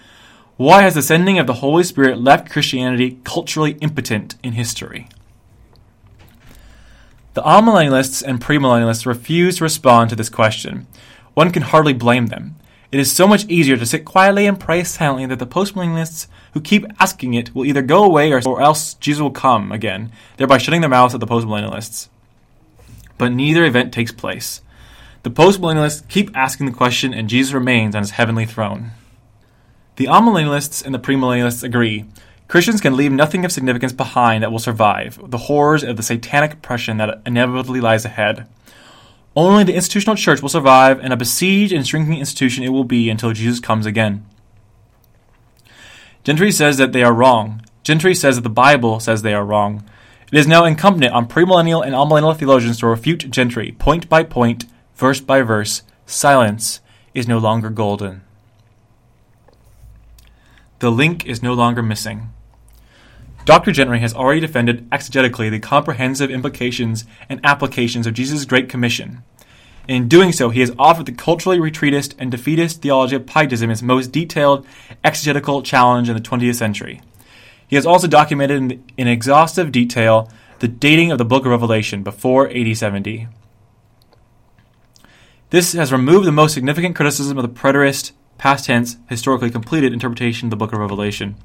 why 0.57 0.83
has 0.83 0.93
the 0.93 1.01
sending 1.01 1.39
of 1.39 1.47
the 1.47 1.55
Holy 1.55 1.83
Spirit 1.83 2.19
left 2.19 2.51
Christianity 2.51 3.19
culturally 3.23 3.79
impotent 3.81 4.35
in 4.43 4.53
history? 4.53 5.09
The 7.33 7.41
amillennialists 7.41 8.21
and 8.21 8.39
premillennialists 8.39 9.07
refuse 9.07 9.57
to 9.57 9.63
respond 9.63 10.11
to 10.11 10.15
this 10.15 10.29
question. 10.29 10.85
One 11.33 11.49
can 11.49 11.63
hardly 11.63 11.93
blame 11.93 12.27
them. 12.27 12.57
It 12.91 12.99
is 12.99 13.11
so 13.11 13.25
much 13.25 13.45
easier 13.45 13.77
to 13.77 13.85
sit 13.85 14.03
quietly 14.03 14.45
and 14.45 14.59
pray 14.59 14.83
silently 14.83 15.25
that 15.27 15.39
the 15.39 15.47
postmillennialists 15.47 16.27
who 16.53 16.59
keep 16.59 16.85
asking 16.99 17.33
it 17.33 17.55
will 17.55 17.65
either 17.65 17.81
go 17.81 18.03
away 18.03 18.33
or, 18.33 18.41
or 18.45 18.61
else 18.61 18.95
Jesus 18.95 19.21
will 19.21 19.31
come 19.31 19.71
again, 19.71 20.11
thereby 20.35 20.57
shutting 20.57 20.81
their 20.81 20.89
mouths 20.89 21.13
at 21.13 21.21
the 21.21 21.27
postmillennialists. 21.27 22.09
but 23.17 23.31
neither 23.31 23.63
event 23.63 23.93
takes 23.93 24.11
place. 24.11 24.61
The 25.23 25.29
postmillennialists 25.29 26.07
keep 26.09 26.35
asking 26.35 26.65
the 26.65 26.71
question, 26.71 27.13
and 27.13 27.29
Jesus 27.29 27.53
remains 27.53 27.95
on 27.95 28.01
his 28.01 28.11
heavenly 28.11 28.47
throne. 28.47 28.91
The 29.97 30.07
amillennialists 30.07 30.83
and 30.83 30.95
the 30.95 30.99
premillennialists 30.99 31.63
agree 31.63 32.05
Christians 32.47 32.81
can 32.81 32.97
leave 32.97 33.13
nothing 33.13 33.45
of 33.45 33.51
significance 33.51 33.93
behind 33.93 34.43
that 34.43 34.51
will 34.51 34.59
survive 34.59 35.17
the 35.23 35.37
horrors 35.37 35.83
of 35.83 35.95
the 35.95 36.03
satanic 36.03 36.53
oppression 36.53 36.97
that 36.97 37.21
inevitably 37.25 37.79
lies 37.79 38.03
ahead. 38.03 38.47
Only 39.35 39.63
the 39.63 39.75
institutional 39.75 40.17
church 40.17 40.41
will 40.41 40.49
survive, 40.49 40.99
and 40.99 41.13
a 41.13 41.17
besieged 41.17 41.71
and 41.71 41.87
shrinking 41.87 42.19
institution 42.19 42.63
it 42.63 42.69
will 42.69 42.83
be 42.83 43.09
until 43.09 43.31
Jesus 43.31 43.59
comes 43.59 43.85
again. 43.85 44.25
Gentry 46.23 46.51
says 46.51 46.77
that 46.77 46.91
they 46.91 47.03
are 47.03 47.13
wrong. 47.13 47.61
Gentry 47.83 48.13
says 48.13 48.35
that 48.35 48.41
the 48.41 48.49
Bible 48.49 48.99
says 48.99 49.21
they 49.21 49.33
are 49.33 49.45
wrong. 49.45 49.83
It 50.31 50.37
is 50.37 50.47
now 50.47 50.65
incumbent 50.65 51.13
on 51.13 51.27
premillennial 51.27 51.85
and 51.85 51.95
amillennial 51.95 52.37
theologians 52.37 52.79
to 52.79 52.87
refute 52.87 53.31
Gentry, 53.31 53.71
point 53.79 54.07
by 54.07 54.23
point, 54.23 54.65
verse 54.95 55.19
by 55.19 55.41
verse. 55.41 55.83
Silence 56.05 56.79
is 57.13 57.27
no 57.27 57.37
longer 57.37 57.69
golden. 57.69 58.21
The 60.79 60.91
link 60.91 61.25
is 61.25 61.41
no 61.41 61.53
longer 61.53 61.81
missing. 61.81 62.29
Dr. 63.43 63.71
Gentry 63.71 63.99
has 63.99 64.13
already 64.13 64.39
defended 64.39 64.87
exegetically 64.91 65.49
the 65.49 65.59
comprehensive 65.59 66.29
implications 66.29 67.05
and 67.27 67.39
applications 67.43 68.05
of 68.05 68.13
Jesus' 68.13 68.45
Great 68.45 68.69
Commission. 68.69 69.23
In 69.87 70.07
doing 70.07 70.31
so, 70.31 70.49
he 70.49 70.59
has 70.59 70.71
offered 70.77 71.07
the 71.07 71.11
culturally 71.11 71.57
retreatist 71.57 72.13
and 72.19 72.29
defeatist 72.29 72.81
theology 72.81 73.15
of 73.15 73.25
pietism 73.25 73.71
its 73.71 73.81
most 73.81 74.11
detailed 74.11 74.65
exegetical 75.03 75.63
challenge 75.63 76.07
in 76.07 76.15
the 76.15 76.21
20th 76.21 76.55
century. 76.55 77.01
He 77.67 77.75
has 77.75 77.85
also 77.85 78.07
documented 78.07 78.83
in, 78.95 79.07
exhaustive 79.07 79.71
detail 79.71 80.29
the 80.59 80.67
dating 80.67 81.11
of 81.11 81.17
the 81.17 81.25
book 81.25 81.45
of 81.45 81.51
Revelation 81.51 82.03
before 82.03 82.47
AD 82.49 82.77
70. 82.77 83.27
This 85.49 85.73
has 85.73 85.91
removed 85.91 86.27
the 86.27 86.31
most 86.31 86.53
significant 86.53 86.95
criticism 86.95 87.37
of 87.39 87.43
the 87.43 87.59
preterist, 87.61 88.11
past 88.37 88.65
tense, 88.65 88.97
historically 89.09 89.49
completed 89.49 89.93
interpretation 89.93 90.45
of 90.45 90.51
the 90.51 90.57
book 90.57 90.73
of 90.73 90.79
Revelation. 90.79 91.35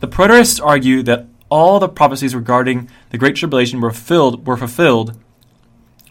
The 0.00 0.08
preterists 0.08 0.64
argue 0.64 1.02
that 1.04 1.26
all 1.48 1.80
the 1.80 1.88
prophecies 1.88 2.34
regarding 2.34 2.88
the 3.10 3.18
Great 3.18 3.36
Tribulation 3.36 3.80
were, 3.80 3.90
filled, 3.90 4.46
were 4.46 4.56
fulfilled 4.56 5.18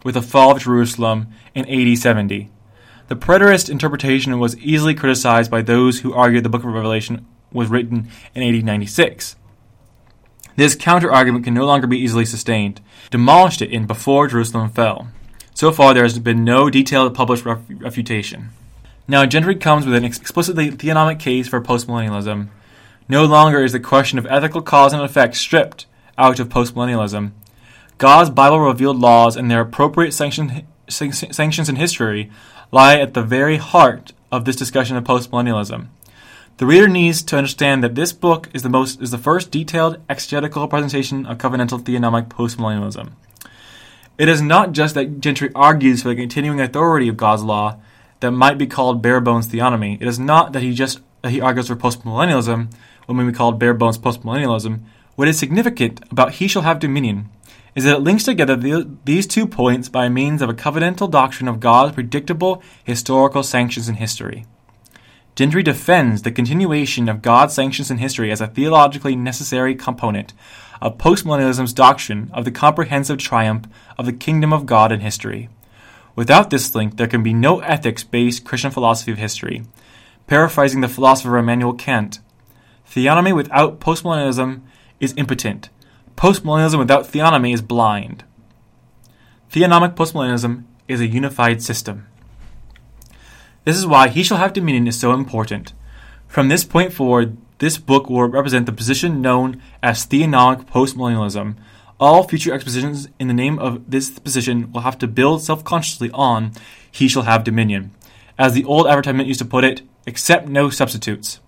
with 0.03 0.15
the 0.15 0.21
fall 0.21 0.51
of 0.51 0.61
Jerusalem 0.61 1.27
in 1.53 1.67
AD 1.69 1.97
70. 1.97 2.49
The 3.07 3.15
preterist 3.15 3.69
interpretation 3.69 4.37
was 4.39 4.57
easily 4.57 4.93
criticized 4.93 5.49
by 5.49 5.61
those 5.61 5.99
who 5.99 6.13
argued 6.13 6.43
the 6.43 6.49
book 6.49 6.63
of 6.63 6.73
Revelation 6.73 7.25
was 7.51 7.69
written 7.69 8.09
in 8.35 8.43
AD 8.43 8.65
96. 8.65 9.35
This 10.57 10.75
counter 10.75 11.11
argument 11.11 11.45
can 11.45 11.53
no 11.53 11.65
longer 11.65 11.87
be 11.87 11.99
easily 11.99 12.25
sustained. 12.25 12.81
Demolished 13.11 13.61
it 13.61 13.71
in 13.71 13.85
Before 13.85 14.27
Jerusalem 14.27 14.71
Fell. 14.71 15.07
So 15.53 15.71
far, 15.71 15.93
there 15.93 16.03
has 16.03 16.19
been 16.19 16.43
no 16.43 16.69
detailed 16.69 17.13
published 17.15 17.45
refutation. 17.45 18.49
Now, 19.07 19.25
Gentry 19.25 19.55
comes 19.55 19.85
with 19.85 19.95
an 19.95 20.03
explicitly 20.03 20.71
theonomic 20.71 21.19
case 21.19 21.47
for 21.47 21.61
postmillennialism. 21.61 22.49
No 23.09 23.25
longer 23.25 23.63
is 23.63 23.71
the 23.71 23.79
question 23.79 24.19
of 24.19 24.25
ethical 24.25 24.61
cause 24.61 24.93
and 24.93 25.01
effect 25.01 25.35
stripped 25.35 25.85
out 26.17 26.39
of 26.39 26.49
postmillennialism. 26.49 27.31
God's 27.97 28.29
Bible 28.29 28.59
revealed 28.59 28.99
laws 28.99 29.35
and 29.35 29.49
their 29.49 29.61
appropriate 29.61 30.11
sanction, 30.11 30.67
sanctions 30.89 31.69
in 31.69 31.77
history 31.77 32.29
lie 32.71 32.99
at 32.99 33.13
the 33.13 33.23
very 33.23 33.57
heart 33.57 34.13
of 34.31 34.45
this 34.45 34.55
discussion 34.55 34.97
of 34.97 35.03
postmillennialism. 35.03 35.87
The 36.57 36.65
reader 36.65 36.87
needs 36.87 37.21
to 37.23 37.37
understand 37.37 37.83
that 37.83 37.95
this 37.95 38.11
book 38.11 38.49
is 38.53 38.63
the 38.63 38.69
most 38.69 39.01
is 39.01 39.11
the 39.11 39.17
first 39.17 39.51
detailed 39.51 40.01
exegetical 40.09 40.67
presentation 40.67 41.25
of 41.25 41.37
covenantal 41.37 41.81
theonomic 41.81 42.27
postmillennialism. 42.29 43.11
It 44.17 44.27
is 44.27 44.41
not 44.41 44.71
just 44.71 44.95
that 44.95 45.21
Gentry 45.21 45.51
argues 45.53 46.01
for 46.01 46.09
the 46.09 46.15
continuing 46.15 46.59
authority 46.59 47.07
of 47.07 47.15
God's 47.17 47.43
law 47.43 47.77
that 48.19 48.31
might 48.31 48.57
be 48.57 48.65
called 48.65 49.03
bare 49.03 49.21
bones 49.21 49.47
theonomy. 49.47 50.01
It 50.01 50.07
is 50.07 50.17
not 50.17 50.53
that 50.53 50.63
he 50.63 50.73
just 50.73 50.99
he 51.25 51.41
argues 51.41 51.67
for 51.67 51.75
postmillennialism, 51.75 52.71
when 53.05 53.25
we 53.25 53.33
call 53.33 53.51
bare 53.53 53.73
bones 53.73 53.97
postmillennialism. 53.97 54.81
What 55.15 55.27
is 55.27 55.39
significant 55.39 56.01
about 56.11 56.33
he 56.33 56.47
shall 56.47 56.61
have 56.61 56.79
dominion 56.79 57.29
is 57.75 57.83
that 57.83 57.97
it 57.97 58.01
links 58.01 58.23
together 58.23 58.55
the, 58.55 58.89
these 59.05 59.27
two 59.27 59.47
points 59.47 59.87
by 59.87 60.09
means 60.09 60.41
of 60.41 60.49
a 60.49 60.53
covenantal 60.53 61.09
doctrine 61.09 61.47
of 61.47 61.59
God's 61.59 61.93
predictable 61.93 62.61
historical 62.83 63.43
sanctions 63.43 63.87
in 63.87 63.95
history. 63.95 64.45
Gentry 65.35 65.61
defends 65.61 66.23
the 66.23 66.31
continuation 66.31 67.07
of 67.07 67.21
God's 67.21 67.53
sanctions 67.53 67.91
in 67.91 67.99
history 67.99 68.31
as 68.31 68.41
a 68.41 68.47
theologically 68.47 69.15
necessary 69.15 69.75
component 69.75 70.33
of 70.81 70.97
postmillennialism's 70.97 71.73
doctrine 71.73 72.31
of 72.33 72.45
the 72.45 72.51
comprehensive 72.51 73.19
triumph 73.19 73.67
of 73.97 74.07
the 74.07 74.13
kingdom 74.13 74.51
of 74.51 74.65
God 74.65 74.91
in 74.91 75.01
history. 75.01 75.49
Without 76.15 76.49
this 76.49 76.73
link, 76.73 76.97
there 76.97 77.07
can 77.07 77.21
be 77.21 77.33
no 77.33 77.59
ethics 77.59 78.03
based 78.03 78.43
Christian 78.43 78.71
philosophy 78.71 79.11
of 79.11 79.19
history. 79.19 79.63
Paraphrasing 80.27 80.81
the 80.81 80.89
philosopher 80.89 81.37
Immanuel 81.37 81.73
Kant, 81.73 82.19
theonomy 82.85 83.33
without 83.33 83.79
postmillennialism 83.79 84.61
is 84.99 85.13
impotent. 85.15 85.69
Postmillennialism 86.17 86.79
without 86.79 87.05
theonomy 87.05 87.53
is 87.53 87.61
blind. 87.61 88.25
Theonomic 89.49 89.95
postmillennialism 89.95 90.65
is 90.89 90.99
a 90.99 91.07
unified 91.07 91.61
system. 91.61 92.07
This 93.63 93.77
is 93.77 93.87
why 93.87 94.09
He 94.09 94.21
Shall 94.21 94.37
Have 94.37 94.51
Dominion 94.51 94.87
is 94.87 94.99
so 94.99 95.13
important. 95.13 95.71
From 96.27 96.49
this 96.49 96.65
point 96.65 96.91
forward, 96.91 97.37
this 97.59 97.77
book 97.77 98.09
will 98.09 98.27
represent 98.27 98.65
the 98.65 98.73
position 98.73 99.21
known 99.21 99.61
as 99.81 100.05
theonomic 100.05 100.65
postmillennialism. 100.65 101.55
All 102.01 102.27
future 102.27 102.53
expositions 102.53 103.07
in 103.17 103.29
the 103.29 103.33
name 103.33 103.57
of 103.59 103.89
this 103.89 104.09
position 104.09 104.73
will 104.73 104.81
have 104.81 104.97
to 104.99 105.07
build 105.07 105.41
self 105.41 105.63
consciously 105.63 106.11
on 106.13 106.51
He 106.91 107.07
Shall 107.07 107.23
Have 107.23 107.45
Dominion. 107.45 107.91
As 108.37 108.53
the 108.53 108.65
old 108.65 108.87
advertisement 108.87 109.27
used 109.27 109.39
to 109.39 109.45
put 109.45 109.63
it, 109.63 109.81
accept 110.05 110.47
no 110.47 110.69
substitutes. 110.69 111.39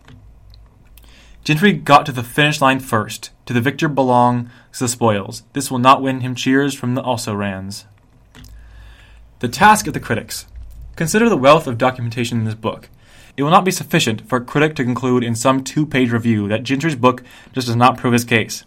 Gentry 1.44 1.74
got 1.74 2.06
to 2.06 2.12
the 2.12 2.24
finish 2.24 2.62
line 2.62 2.80
first. 2.80 3.32
To 3.46 3.54
the 3.54 3.62
victor 3.62 3.88
belong 3.88 4.50
the 4.78 4.88
spoils. 4.88 5.44
This 5.54 5.72
will 5.72 5.80
not 5.80 6.02
win 6.02 6.22
him 6.22 6.36
cheers 6.36 6.74
from 6.74 6.96
the 6.96 7.02
also 7.02 7.34
rans. 7.34 7.86
The 9.40 9.48
task 9.48 9.88
of 9.88 9.94
the 9.94 10.00
critics. 10.00 10.46
Consider 10.96 11.30
the 11.30 11.38
wealth 11.38 11.66
of 11.66 11.78
documentation 11.78 12.40
in 12.40 12.46
this 12.46 12.56
book. 12.56 12.90
It 13.38 13.44
will 13.44 13.52
not 13.52 13.66
be 13.66 13.72
sufficient 13.72 14.28
for 14.28 14.38
a 14.38 14.46
critic 14.46 14.76
to 14.76 14.84
conclude 14.84 15.24
in 15.24 15.34
some 15.34 15.64
two 15.64 15.86
page 15.86 16.12
review 16.12 16.48
that 16.50 16.64
Gentry's 16.64 16.96
book 16.96 17.24
just 17.54 17.68
does 17.68 17.76
not 17.76 17.98
prove 17.98 18.14
his 18.14 18.26
case. 18.26 18.66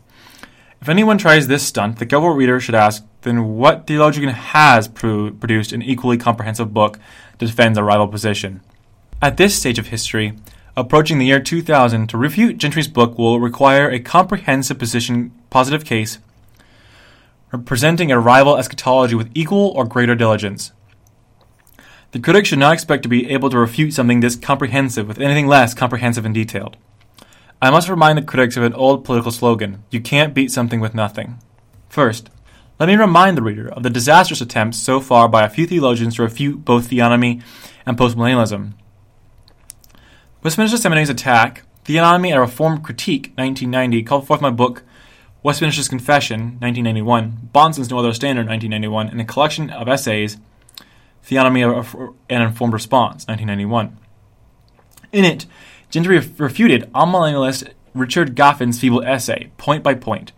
If 0.81 0.89
anyone 0.89 1.19
tries 1.19 1.47
this 1.47 1.67
stunt, 1.67 1.99
the 1.99 2.07
careful 2.07 2.31
reader 2.31 2.59
should 2.59 2.75
ask, 2.75 3.05
then 3.23 3.57
what 3.57 3.87
theologian 3.87 4.29
has 4.29 4.89
pro- 4.89 5.31
produced 5.31 5.73
an 5.73 5.83
equally 5.83 6.17
comprehensive 6.17 6.73
book 6.73 6.99
to 7.39 7.47
defend 7.47 7.77
a 7.77 7.83
rival 7.83 8.09
position? 8.09 8.61
At 9.21 9.37
this 9.37 9.57
stage 9.57 9.79
of 9.79 9.89
history, 9.89 10.35
approaching 10.77 11.19
the 11.19 11.27
year 11.27 11.41
2000, 11.41 12.09
to 12.09 12.19
refute 12.19 12.59
Gentry's 12.59 12.89
book 12.89 13.17
will 13.17 13.41
require 13.41 13.89
a 13.89 14.01
comprehensive 14.01 14.79
position 14.79 15.33
positive 15.51 15.85
case 15.85 16.19
presenting 17.59 18.11
a 18.11 18.19
rival 18.19 18.57
eschatology 18.57 19.15
with 19.15 19.31
equal 19.35 19.69
or 19.77 19.85
greater 19.85 20.15
diligence. 20.15 20.73
The 22.13 22.19
critic 22.19 22.47
should 22.47 22.59
not 22.59 22.73
expect 22.73 23.03
to 23.05 23.09
be 23.09 23.31
able 23.31 23.51
to 23.51 23.59
refute 23.59 23.93
something 23.93 24.21
this 24.21 24.37
comprehensive 24.37 25.09
with 25.09 25.19
anything 25.19 25.47
less 25.47 25.75
comprehensive 25.75 26.25
and 26.25 26.35
detailed. 26.35 26.77
I 27.61 27.71
must 27.71 27.89
remind 27.89 28.19
the 28.19 28.23
critics 28.23 28.57
of 28.57 28.65
an 28.65 28.75
old 28.75 29.05
political 29.05 29.31
slogan 29.31 29.85
you 29.91 30.01
can't 30.01 30.35
beat 30.35 30.51
something 30.51 30.81
with 30.81 30.95
nothing. 30.95 31.39
First, 31.89 32.31
let 32.83 32.89
me 32.89 32.97
remind 32.97 33.39
the 33.39 33.43
reader 33.43 33.69
of 33.69 33.85
the 33.85 33.91
disastrous 33.91 34.41
attempts 34.41 34.77
so 34.77 34.99
far 34.99 35.29
by 35.29 35.45
a 35.45 35.49
few 35.49 35.69
theologians 35.69 36.17
to 36.17 36.23
refute 36.23 36.65
both 36.65 36.91
theonomy 36.91 37.41
and 37.87 37.97
postmillennialism. 37.97 38.73
Westminster 40.43 40.77
Seminary's 40.77 41.09
attack, 41.09 41.63
Theonomy 41.85 42.31
and 42.31 42.39
a 42.39 42.41
Reformed 42.41 42.83
Critique, 42.83 43.33
1990, 43.37 44.03
called 44.03 44.27
forth 44.27 44.41
my 44.41 44.51
book, 44.51 44.83
Westminster's 45.45 45.87
Confession, 45.87 46.59
1991, 46.59 47.51
Bahnsen's 47.55 47.89
No 47.89 48.01
Other 48.01 48.13
Standard, 48.13 48.49
1991, 48.49 49.11
and 49.11 49.21
a 49.21 49.25
collection 49.25 49.71
of 49.71 49.87
essays, 49.87 50.39
Theonomy 51.25 51.63
An 52.29 52.43
Informed 52.43 52.75
Response, 52.75 53.29
1991. 53.29 53.97
In 55.13 55.25
it, 55.25 55.47
Gentry 55.89 56.19
refuted 56.19 56.93
amillennialist 56.95 57.71
Richard 57.95 58.35
Gaffin's 58.35 58.81
feeble 58.81 59.05
essay, 59.05 59.53
point 59.57 59.85
by 59.85 59.95
point. 59.95 60.33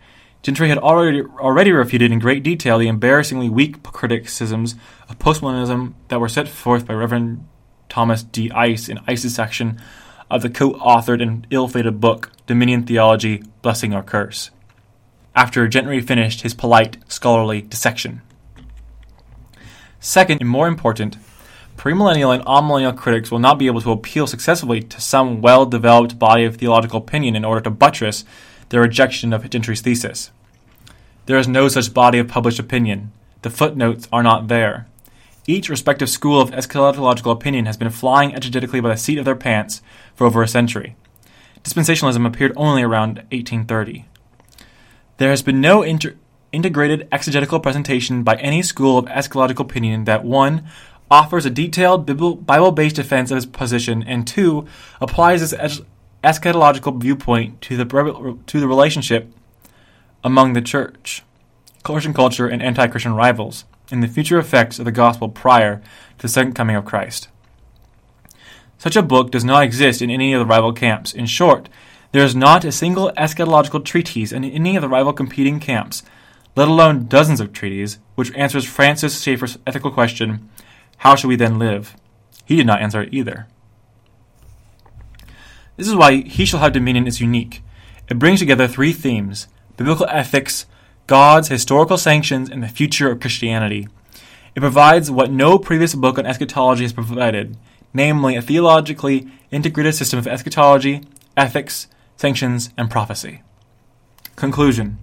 Gentry 0.45 0.69
had 0.69 0.77
already, 0.77 1.23
already 1.23 1.71
refuted 1.71 2.11
in 2.11 2.19
great 2.19 2.43
detail 2.43 2.77
the 2.77 2.87
embarrassingly 2.87 3.49
weak 3.49 3.81
criticisms 3.81 4.75
of 5.09 5.17
postmillennialism 5.17 5.95
that 6.09 6.19
were 6.19 6.29
set 6.29 6.47
forth 6.47 6.85
by 6.85 6.93
Reverend 6.93 7.47
Thomas 7.89 8.21
D. 8.21 8.51
Ice 8.51 8.87
in 8.87 8.99
Ice's 9.07 9.33
section 9.33 9.81
of 10.29 10.43
the 10.43 10.51
co 10.51 10.73
authored 10.73 11.19
and 11.19 11.47
ill 11.49 11.67
fated 11.67 11.99
book, 11.99 12.31
Dominion 12.45 12.83
Theology 12.83 13.41
Blessing 13.63 13.91
or 13.91 14.03
Curse, 14.03 14.51
after 15.35 15.67
Gentry 15.67 15.99
finished 15.99 16.41
his 16.41 16.53
polite, 16.53 16.97
scholarly 17.07 17.63
dissection. 17.63 18.21
Second, 19.99 20.41
and 20.41 20.49
more 20.51 20.67
important, 20.67 21.17
premillennial 21.75 22.35
and 22.35 22.45
amillennial 22.45 22.95
critics 22.95 23.31
will 23.31 23.39
not 23.39 23.57
be 23.57 23.65
able 23.65 23.81
to 23.81 23.91
appeal 23.91 24.27
successfully 24.27 24.83
to 24.83 25.01
some 25.01 25.41
well 25.41 25.65
developed 25.65 26.19
body 26.19 26.45
of 26.45 26.57
theological 26.57 26.99
opinion 26.99 27.35
in 27.35 27.43
order 27.43 27.61
to 27.61 27.71
buttress 27.71 28.25
their 28.69 28.81
rejection 28.81 29.33
of 29.33 29.49
Gentry's 29.49 29.81
thesis. 29.81 30.31
There 31.25 31.37
is 31.37 31.47
no 31.47 31.67
such 31.67 31.93
body 31.93 32.19
of 32.19 32.27
published 32.27 32.59
opinion. 32.59 33.11
The 33.41 33.49
footnotes 33.49 34.07
are 34.13 34.23
not 34.23 34.47
there. 34.47 34.87
Each 35.47 35.69
respective 35.69 36.09
school 36.09 36.39
of 36.39 36.51
eschatological 36.51 37.31
opinion 37.31 37.65
has 37.65 37.77
been 37.77 37.89
flying 37.89 38.31
exegetically 38.31 38.81
by 38.81 38.89
the 38.89 38.97
seat 38.97 39.17
of 39.17 39.25
their 39.25 39.35
pants 39.35 39.81
for 40.15 40.25
over 40.25 40.41
a 40.41 40.47
century. 40.47 40.95
Dispensationalism 41.63 42.25
appeared 42.25 42.53
only 42.55 42.83
around 42.83 43.17
1830. 43.31 44.05
There 45.17 45.29
has 45.29 45.41
been 45.41 45.61
no 45.61 45.81
inter- 45.81 46.15
integrated 46.51 47.07
exegetical 47.11 47.59
presentation 47.59 48.23
by 48.23 48.35
any 48.35 48.61
school 48.61 48.97
of 48.97 49.05
eschatological 49.05 49.61
opinion 49.61 50.03
that 50.05 50.23
1. 50.23 50.67
offers 51.09 51.45
a 51.45 51.49
detailed 51.49 52.05
Bible 52.45 52.71
based 52.71 52.95
defense 52.95 53.31
of 53.31 53.37
its 53.37 53.45
position, 53.45 54.03
and 54.03 54.27
2. 54.27 54.65
applies 55.01 55.41
this 55.41 55.53
es- 55.53 55.81
eschatological 56.23 56.99
viewpoint 56.99 57.61
to 57.61 57.77
the, 57.77 58.37
to 58.47 58.59
the 58.59 58.67
relationship 58.67 59.31
among 60.25 60.53
the 60.53 60.61
church, 60.61 61.21
Christian 61.83 62.13
culture, 62.13 62.47
and 62.47 62.61
anti 62.61 62.87
Christian 62.87 63.13
rivals, 63.13 63.63
and 63.91 64.01
the 64.01 64.07
future 64.07 64.39
effects 64.39 64.79
of 64.79 64.85
the 64.85 64.91
gospel 64.91 65.29
prior 65.29 65.83
to 66.17 66.21
the 66.23 66.27
second 66.27 66.53
coming 66.53 66.75
of 66.75 66.83
Christ. 66.83 67.29
Such 68.79 68.95
a 68.95 69.03
book 69.03 69.29
does 69.29 69.45
not 69.45 69.63
exist 69.63 70.01
in 70.01 70.09
any 70.09 70.33
of 70.33 70.39
the 70.39 70.45
rival 70.45 70.73
camps. 70.73 71.13
In 71.13 71.27
short, 71.27 71.69
there 72.11 72.25
is 72.25 72.35
not 72.35 72.65
a 72.65 72.71
single 72.71 73.11
eschatological 73.15 73.85
treatise 73.85 74.31
in 74.31 74.43
any 74.43 74.75
of 74.75 74.81
the 74.81 74.89
rival 74.89 75.13
competing 75.13 75.59
camps, 75.59 76.01
let 76.55 76.67
alone 76.67 77.05
dozens 77.05 77.39
of 77.39 77.53
treatises, 77.53 77.99
which 78.15 78.33
answers 78.33 78.65
Francis 78.65 79.21
Schaeffer's 79.21 79.59
ethical 79.67 79.91
question, 79.91 80.49
How 80.97 81.15
shall 81.15 81.27
we 81.27 81.35
then 81.35 81.59
live? 81.59 81.95
He 82.45 82.55
did 82.55 82.65
not 82.65 82.81
answer 82.81 83.03
it 83.03 83.13
either. 83.13 83.47
This 85.77 85.87
is 85.87 85.95
why 85.95 86.21
He 86.21 86.45
Shall 86.45 86.61
Have 86.61 86.73
Dominion 86.73 87.05
is 87.05 87.21
unique. 87.21 87.61
It 88.09 88.17
brings 88.17 88.39
together 88.39 88.67
three 88.67 88.91
themes 88.91 89.47
biblical 89.77 90.07
ethics, 90.09 90.65
God's 91.07 91.49
historical 91.49 91.97
sanctions, 91.97 92.49
and 92.49 92.63
the 92.63 92.67
future 92.67 93.11
of 93.11 93.19
Christianity. 93.19 93.87
It 94.55 94.61
provides 94.61 95.11
what 95.11 95.31
no 95.31 95.59
previous 95.59 95.95
book 95.95 96.17
on 96.17 96.25
eschatology 96.25 96.83
has 96.83 96.93
provided 96.93 97.57
namely, 97.95 98.35
a 98.35 98.41
theologically 98.41 99.25
integrated 99.51 99.95
system 99.95 100.19
of 100.19 100.27
eschatology, 100.27 101.01
ethics, 101.37 101.87
sanctions, 102.17 102.69
and 102.77 102.91
prophecy. 102.91 103.41
Conclusion 104.35 104.99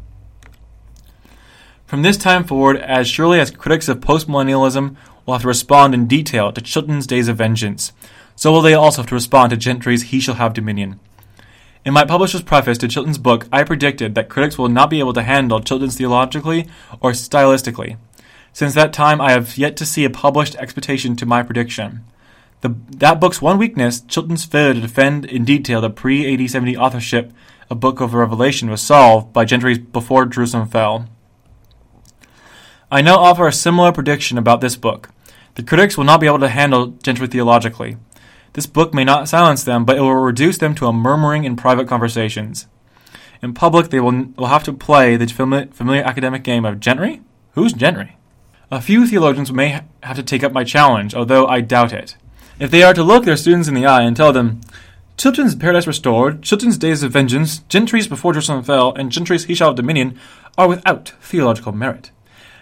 From 1.87 2.03
this 2.03 2.19
time 2.19 2.45
forward, 2.45 2.77
as 2.77 3.09
surely 3.09 3.41
as 3.41 3.51
critics 3.51 3.89
of 3.89 4.01
postmillennialism 4.01 4.95
will 5.25 5.35
have 5.35 5.43
to 5.43 5.49
respond 5.49 5.95
in 5.95 6.07
detail 6.07 6.53
to 6.53 6.61
Chilton's 6.61 7.07
Days 7.07 7.29
of 7.29 7.39
Vengeance, 7.39 7.93
so 8.37 8.53
will 8.53 8.61
they 8.61 8.75
also 8.75 9.01
have 9.03 9.09
to 9.09 9.15
respond 9.15 9.51
to 9.51 9.57
Gentry's 9.57 10.05
He 10.05 10.21
Shall 10.21 10.35
Have 10.35 10.53
Dominion. 10.53 11.01
In 11.85 11.93
my 11.93 12.05
publisher's 12.05 12.43
preface 12.43 12.79
to 12.79 12.87
Chilton's 12.87 13.19
book, 13.19 13.49
I 13.53 13.65
predicted 13.65 14.15
that 14.15 14.29
critics 14.29 14.57
will 14.57 14.69
not 14.69 14.89
be 14.89 15.01
able 15.01 15.13
to 15.15 15.23
handle 15.23 15.61
Chilton's 15.61 15.97
theologically 15.97 16.69
or 17.01 17.11
stylistically. 17.11 17.97
Since 18.53 18.75
that 18.75 18.93
time, 18.93 19.21
I 19.21 19.33
have 19.33 19.59
yet 19.59 19.77
to 19.79 19.87
see 19.87 20.05
a 20.05 20.11
published 20.11 20.55
expectation 20.57 21.17
to 21.17 21.27
my 21.27 21.43
prediction. 21.43 22.05
The, 22.61 22.77
that 22.99 23.19
book's 23.19 23.43
one 23.43 23.59
weakness, 23.59 24.01
Chilton's 24.01 24.45
failure 24.45 24.75
to 24.75 24.81
defend 24.81 25.25
in 25.25 25.45
detail 25.45 25.81
the 25.81 25.91
pre 25.91 26.33
AD 26.33 26.49
70 26.49 26.77
authorship 26.77 27.33
of 27.69 27.81
Book 27.81 28.01
of 28.01 28.15
Revelation, 28.15 28.71
was 28.71 28.81
solved 28.81 29.33
by 29.33 29.45
Gentry's 29.45 29.79
Before 29.79 30.25
Jerusalem 30.25 30.69
Fell. 30.69 31.09
I 32.93 33.03
now 33.03 33.17
offer 33.17 33.49
a 33.49 33.53
similar 33.53 33.91
prediction 33.91 34.39
about 34.39 34.61
this 34.61 34.77
book. 34.77 35.09
The 35.57 35.65
critics 35.65 35.97
will 35.97 36.05
not 36.05 36.21
be 36.21 36.29
able 36.29 36.39
to 36.41 36.49
handle 36.49 36.89
Gentry 37.03 37.27
theologically. 37.27 37.97
This 38.55 38.67
book 38.67 38.93
may 38.93 39.05
not 39.05 39.29
silence 39.29 39.65
them, 39.65 39.85
but 39.85 39.97
it 39.97 40.01
will 40.01 40.15
reduce 40.15 40.59
them 40.59 40.75
to 40.75 40.87
a 40.87 40.93
murmuring 40.93 41.45
in 41.45 41.57
private 41.57 41.89
conversations. 41.89 42.67
In 43.43 43.55
public, 43.55 43.91
they 43.91 44.01
will, 44.01 44.27
will 44.37 44.47
have 44.47 44.65
to 44.65 44.73
play 44.73 45.17
the 45.17 45.27
familiar 45.27 46.03
academic 46.03 46.45
game 46.45 46.65
of 46.65 46.79
Gentry? 46.79 47.23
Who's 47.55 47.73
Gentry? 47.73 48.17
A 48.71 48.81
few 48.81 49.07
theologians 49.07 49.53
may 49.53 49.81
have 50.03 50.17
to 50.17 50.23
take 50.23 50.45
up 50.45 50.53
my 50.53 50.65
challenge, 50.65 51.15
although 51.15 51.47
I 51.47 51.61
doubt 51.61 51.93
it. 51.93 52.17
If 52.59 52.71
they 52.71 52.83
are 52.83 52.95
to 52.95 53.03
look 53.03 53.25
their 53.25 53.37
students 53.37 53.69
in 53.69 53.75
the 53.75 53.87
eye 53.87 54.03
and 54.03 54.17
tell 54.17 54.33
them, 54.33 54.61
Chilton's 55.17 55.55
Paradise 55.55 55.87
Restored, 55.87 56.43
Chilton's 56.43 56.79
Days 56.79 57.03
of 57.03 57.13
Vengeance, 57.13 57.61
Gentry's 57.69 58.07
Before 58.07 58.33
Jerusalem 58.33 58.63
Fell, 58.63 58.95
and 58.95 59.13
Gentry's 59.13 59.45
He 59.45 59.55
Shall 59.55 59.69
Have 59.69 59.77
Dominion 59.77 60.19
are 60.57 60.69
without 60.69 61.11
theological 61.21 61.73
merit. 61.73 62.11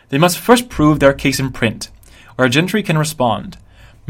They 0.09 0.19
must 0.19 0.39
first 0.39 0.69
prove 0.69 1.01
their 1.01 1.13
case 1.13 1.39
in 1.39 1.53
print, 1.53 1.91
where 2.37 2.49
gentry 2.49 2.83
can 2.83 2.99
respond. 2.99 3.57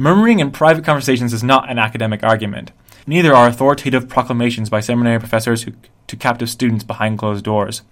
Murmuring 0.00 0.40
in 0.40 0.50
private 0.50 0.82
conversations 0.82 1.34
is 1.34 1.44
not 1.44 1.68
an 1.68 1.78
academic 1.78 2.24
argument. 2.24 2.72
Neither 3.06 3.34
are 3.34 3.46
authoritative 3.46 4.08
proclamations 4.08 4.70
by 4.70 4.80
seminary 4.80 5.18
professors 5.18 5.64
who, 5.64 5.72
to 6.06 6.16
captive 6.16 6.48
students 6.48 6.84
behind 6.84 7.18
closed 7.18 7.44
doors. 7.44 7.82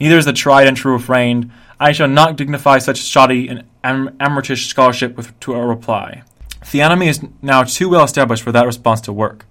Neither 0.00 0.16
is 0.16 0.24
the 0.24 0.32
tried 0.32 0.66
and 0.66 0.74
true 0.74 0.94
refrain, 0.94 1.52
I 1.78 1.92
shall 1.92 2.08
not 2.08 2.36
dignify 2.36 2.78
such 2.78 2.96
shoddy 2.96 3.48
and 3.48 3.64
am- 3.84 4.16
amateurish 4.18 4.68
scholarship 4.68 5.14
with, 5.14 5.38
to 5.40 5.52
a 5.52 5.66
reply. 5.66 6.22
Theonomy 6.62 7.06
is 7.06 7.22
now 7.42 7.64
too 7.64 7.90
well 7.90 8.04
established 8.04 8.42
for 8.42 8.52
that 8.52 8.64
response 8.64 9.02
to 9.02 9.12
work. 9.12 9.44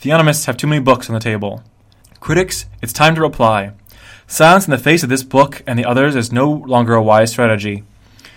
Theonomists 0.00 0.46
have 0.46 0.56
too 0.56 0.66
many 0.66 0.80
books 0.80 1.10
on 1.10 1.14
the 1.14 1.20
table. 1.20 1.62
Critics, 2.18 2.64
it's 2.80 2.94
time 2.94 3.14
to 3.14 3.20
reply. 3.20 3.72
Silence 4.26 4.64
in 4.64 4.70
the 4.70 4.78
face 4.78 5.02
of 5.02 5.10
this 5.10 5.22
book 5.22 5.62
and 5.66 5.78
the 5.78 5.84
others 5.84 6.16
is 6.16 6.32
no 6.32 6.50
longer 6.50 6.94
a 6.94 7.02
wise 7.02 7.30
strategy. 7.30 7.84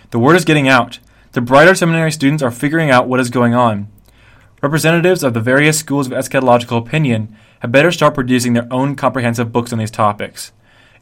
The 0.09 0.19
word 0.19 0.35
is 0.35 0.43
getting 0.43 0.67
out. 0.67 0.99
The 1.31 1.41
brighter 1.41 1.75
seminary 1.75 2.11
students 2.11 2.41
are 2.41 2.49
figuring 2.49 2.89
out 2.89 3.07
what 3.07 3.19
is 3.19 3.29
going 3.29 3.53
on. 3.53 3.87
Representatives 4.63 5.23
of 5.23 5.35
the 5.35 5.39
various 5.39 5.77
schools 5.77 6.07
of 6.07 6.13
eschatological 6.13 6.79
opinion 6.79 7.35
had 7.59 7.71
better 7.71 7.91
start 7.91 8.15
producing 8.15 8.53
their 8.53 8.67
own 8.71 8.95
comprehensive 8.95 9.51
books 9.51 9.71
on 9.71 9.77
these 9.77 9.91
topics. 9.91 10.51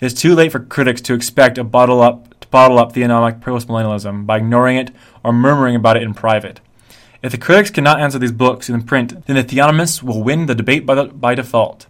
It 0.01 0.05
is 0.05 0.13
too 0.13 0.35
late 0.35 0.51
for 0.51 0.59
critics 0.59 0.99
to 1.01 1.13
expect 1.13 1.57
a 1.57 1.63
bottle 1.63 2.01
up 2.01 2.37
to 2.41 2.47
bottle 2.49 2.77
up 2.77 2.91
theonomic 2.91 3.39
postmillennialism 3.39 4.25
by 4.25 4.37
ignoring 4.37 4.75
it 4.75 4.91
or 5.23 5.31
murmuring 5.31 5.77
about 5.77 5.95
it 5.95 6.03
in 6.03 6.13
private. 6.13 6.59
If 7.23 7.31
the 7.31 7.37
critics 7.37 7.71
cannot 7.71 8.01
answer 8.01 8.19
these 8.19 8.33
books 8.33 8.69
in 8.69 8.83
print, 8.83 9.25
then 9.27 9.37
the 9.37 9.43
theonomists 9.45 10.03
will 10.03 10.21
win 10.21 10.45
the 10.45 10.55
debate 10.55 10.85
by, 10.85 10.95
the, 10.95 11.05
by 11.05 11.35
default. 11.35 11.87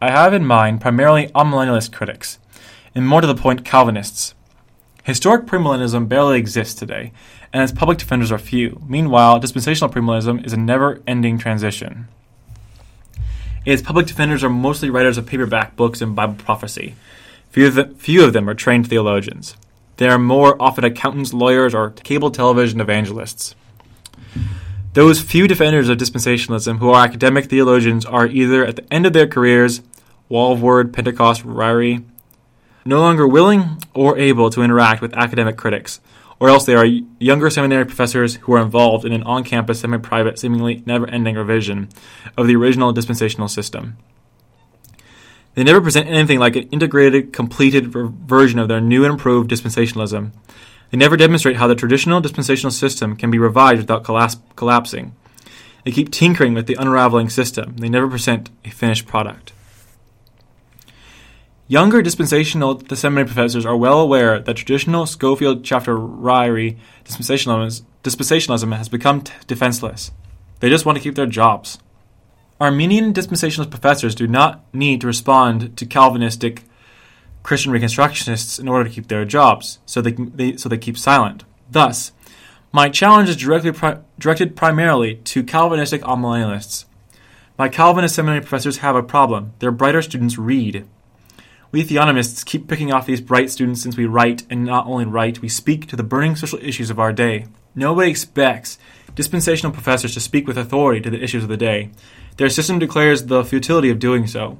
I 0.00 0.12
have 0.12 0.32
in 0.32 0.46
mind 0.46 0.80
primarily 0.80 1.26
amillennialist 1.34 1.92
critics, 1.92 2.38
and 2.94 3.06
more 3.06 3.20
to 3.20 3.26
the 3.26 3.34
point, 3.34 3.64
Calvinists. 3.64 4.34
Historic 5.04 5.44
premillennialism 5.44 6.08
barely 6.08 6.38
exists 6.38 6.74
today, 6.74 7.12
and 7.52 7.62
its 7.62 7.72
public 7.72 7.98
defenders 7.98 8.32
are 8.32 8.38
few. 8.38 8.80
Meanwhile, 8.88 9.38
dispensational 9.38 9.92
premillennialism 9.92 10.44
is 10.46 10.54
a 10.54 10.56
never 10.56 11.02
ending 11.06 11.36
transition. 11.36 12.08
Its 13.66 13.82
public 13.82 14.06
defenders 14.06 14.42
are 14.42 14.48
mostly 14.48 14.88
writers 14.88 15.18
of 15.18 15.26
paperback 15.26 15.76
books 15.76 16.00
and 16.00 16.16
Bible 16.16 16.34
prophecy. 16.34 16.94
Few 17.50 17.66
of, 17.66 17.74
them, 17.74 17.94
few 17.96 18.24
of 18.24 18.32
them 18.32 18.48
are 18.48 18.54
trained 18.54 18.88
theologians. 18.88 19.56
They 19.98 20.08
are 20.08 20.18
more 20.18 20.60
often 20.60 20.84
accountants, 20.84 21.34
lawyers, 21.34 21.74
or 21.74 21.90
cable 21.90 22.30
television 22.30 22.80
evangelists. 22.80 23.54
Those 24.94 25.20
few 25.20 25.46
defenders 25.46 25.90
of 25.90 25.98
dispensationalism 25.98 26.78
who 26.78 26.90
are 26.90 27.04
academic 27.04 27.46
theologians 27.46 28.06
are 28.06 28.26
either 28.26 28.64
at 28.64 28.76
the 28.76 28.92
end 28.92 29.04
of 29.04 29.12
their 29.12 29.26
careers, 29.26 29.82
Walvoord, 30.30 30.94
Pentecost, 30.94 31.42
Ryrie, 31.44 32.04
no 32.84 33.00
longer 33.00 33.26
willing 33.26 33.82
or 33.94 34.18
able 34.18 34.50
to 34.50 34.62
interact 34.62 35.00
with 35.00 35.14
academic 35.14 35.56
critics, 35.56 36.00
or 36.38 36.48
else 36.48 36.66
they 36.66 36.74
are 36.74 36.84
younger 36.84 37.48
seminary 37.48 37.84
professors 37.84 38.36
who 38.36 38.52
are 38.54 38.62
involved 38.62 39.04
in 39.04 39.12
an 39.12 39.22
on 39.22 39.44
campus, 39.44 39.80
semi 39.80 39.98
private, 39.98 40.38
seemingly 40.38 40.82
never 40.84 41.06
ending 41.08 41.36
revision 41.36 41.88
of 42.36 42.46
the 42.46 42.56
original 42.56 42.92
dispensational 42.92 43.48
system. 43.48 43.96
They 45.54 45.62
never 45.62 45.80
present 45.80 46.08
anything 46.08 46.40
like 46.40 46.56
an 46.56 46.68
integrated, 46.70 47.32
completed 47.32 47.86
version 47.86 48.58
of 48.58 48.68
their 48.68 48.80
new 48.80 49.04
and 49.04 49.12
improved 49.12 49.50
dispensationalism. 49.50 50.32
They 50.90 50.98
never 50.98 51.16
demonstrate 51.16 51.56
how 51.56 51.68
the 51.68 51.76
traditional 51.76 52.20
dispensational 52.20 52.72
system 52.72 53.16
can 53.16 53.30
be 53.30 53.38
revived 53.38 53.80
without 53.80 54.04
collapse, 54.04 54.36
collapsing. 54.56 55.14
They 55.84 55.92
keep 55.92 56.10
tinkering 56.10 56.54
with 56.54 56.66
the 56.66 56.76
unraveling 56.78 57.28
system. 57.28 57.76
They 57.76 57.88
never 57.88 58.08
present 58.08 58.50
a 58.64 58.70
finished 58.70 59.06
product. 59.06 59.52
Younger 61.66 62.02
dispensational 62.02 62.78
seminary 62.94 63.24
professors 63.24 63.64
are 63.64 63.74
well 63.74 63.98
aware 63.98 64.38
that 64.38 64.54
traditional 64.54 65.06
Scofield 65.06 65.64
chapter 65.64 65.96
Ryrie 65.96 66.76
dispensationalism, 67.06 67.84
dispensationalism 68.02 68.76
has 68.76 68.90
become 68.90 69.22
t- 69.22 69.32
defenseless. 69.46 70.10
They 70.60 70.68
just 70.68 70.84
want 70.84 70.98
to 70.98 71.02
keep 71.02 71.14
their 71.14 71.24
jobs. 71.24 71.78
Arminian 72.60 73.14
dispensationalist 73.14 73.70
professors 73.70 74.14
do 74.14 74.26
not 74.26 74.62
need 74.74 75.00
to 75.00 75.06
respond 75.06 75.74
to 75.78 75.86
Calvinistic 75.86 76.64
Christian 77.42 77.72
Reconstructionists 77.72 78.60
in 78.60 78.68
order 78.68 78.86
to 78.86 78.94
keep 78.94 79.08
their 79.08 79.24
jobs, 79.24 79.78
so 79.86 80.02
they, 80.02 80.12
they 80.12 80.58
so 80.58 80.68
they 80.68 80.76
keep 80.76 80.98
silent. 80.98 81.44
Thus, 81.70 82.12
my 82.72 82.90
challenge 82.90 83.30
is 83.30 83.36
directly 83.38 83.72
pri- 83.72 84.00
directed 84.18 84.54
primarily 84.54 85.14
to 85.16 85.42
Calvinistic 85.42 86.02
amillennialists. 86.02 86.84
My 87.56 87.70
Calvinist 87.70 88.16
seminary 88.16 88.42
professors 88.42 88.78
have 88.78 88.96
a 88.96 89.02
problem. 89.02 89.54
Their 89.60 89.72
brighter 89.72 90.02
students 90.02 90.36
read. 90.36 90.86
We 91.74 91.82
theonomists 91.82 92.46
keep 92.46 92.68
picking 92.68 92.92
off 92.92 93.04
these 93.04 93.20
bright 93.20 93.50
students 93.50 93.82
since 93.82 93.96
we 93.96 94.06
write, 94.06 94.44
and 94.48 94.64
not 94.64 94.86
only 94.86 95.06
write, 95.06 95.42
we 95.42 95.48
speak 95.48 95.88
to 95.88 95.96
the 95.96 96.04
burning 96.04 96.36
social 96.36 96.60
issues 96.62 96.88
of 96.88 97.00
our 97.00 97.12
day. 97.12 97.46
Nobody 97.74 98.08
expects 98.08 98.78
dispensational 99.16 99.72
professors 99.72 100.14
to 100.14 100.20
speak 100.20 100.46
with 100.46 100.56
authority 100.56 101.00
to 101.00 101.10
the 101.10 101.20
issues 101.20 101.42
of 101.42 101.48
the 101.48 101.56
day. 101.56 101.90
Their 102.36 102.48
system 102.48 102.78
declares 102.78 103.26
the 103.26 103.42
futility 103.42 103.90
of 103.90 103.98
doing 103.98 104.28
so. 104.28 104.58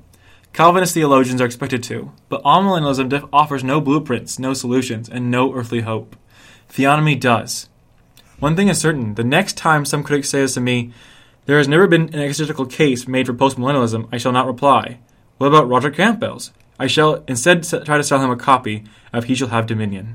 Calvinist 0.53 0.93
theologians 0.93 1.41
are 1.41 1.45
expected 1.45 1.85
to, 1.85 2.11
but 2.29 2.43
amillennialism 2.43 3.29
offers 3.33 3.63
no 3.63 3.81
blueprints, 3.81 4.41
no 4.41 4.53
solutions, 4.53 5.09
and 5.09 5.31
no 5.31 5.55
earthly 5.55 5.83
hope. 5.83 6.17
Theonomy 6.69 7.21
does. 7.21 7.69
One 8.41 8.57
thing 8.57 8.67
is 8.67 8.81
certain 8.81 9.15
the 9.15 9.23
next 9.23 9.57
time 9.57 9.85
some 9.85 10.03
critic 10.03 10.25
says 10.25 10.55
to 10.55 10.61
me, 10.61 10.93
There 11.47 11.59
has 11.59 11.69
never 11.69 11.87
been 11.87 12.13
an 12.13 12.19
exegetical 12.19 12.67
case 12.67 13.07
made 13.07 13.27
for 13.27 13.35
postmillennialism, 13.35 14.09
I 14.11 14.19
shall 14.19 14.33
not 14.33 14.49
reply. 14.49 14.99
What 15.39 15.47
about 15.47 15.69
Roderick 15.69 15.95
Campbell's? 15.95 16.51
I 16.79 16.87
shall 16.87 17.23
instead 17.29 17.63
try 17.63 17.97
to 17.97 18.03
sell 18.03 18.21
him 18.21 18.31
a 18.31 18.37
copy 18.37 18.85
of 19.13 19.25
He 19.25 19.35
Shall 19.35 19.49
Have 19.49 19.67
Dominion. 19.67 20.13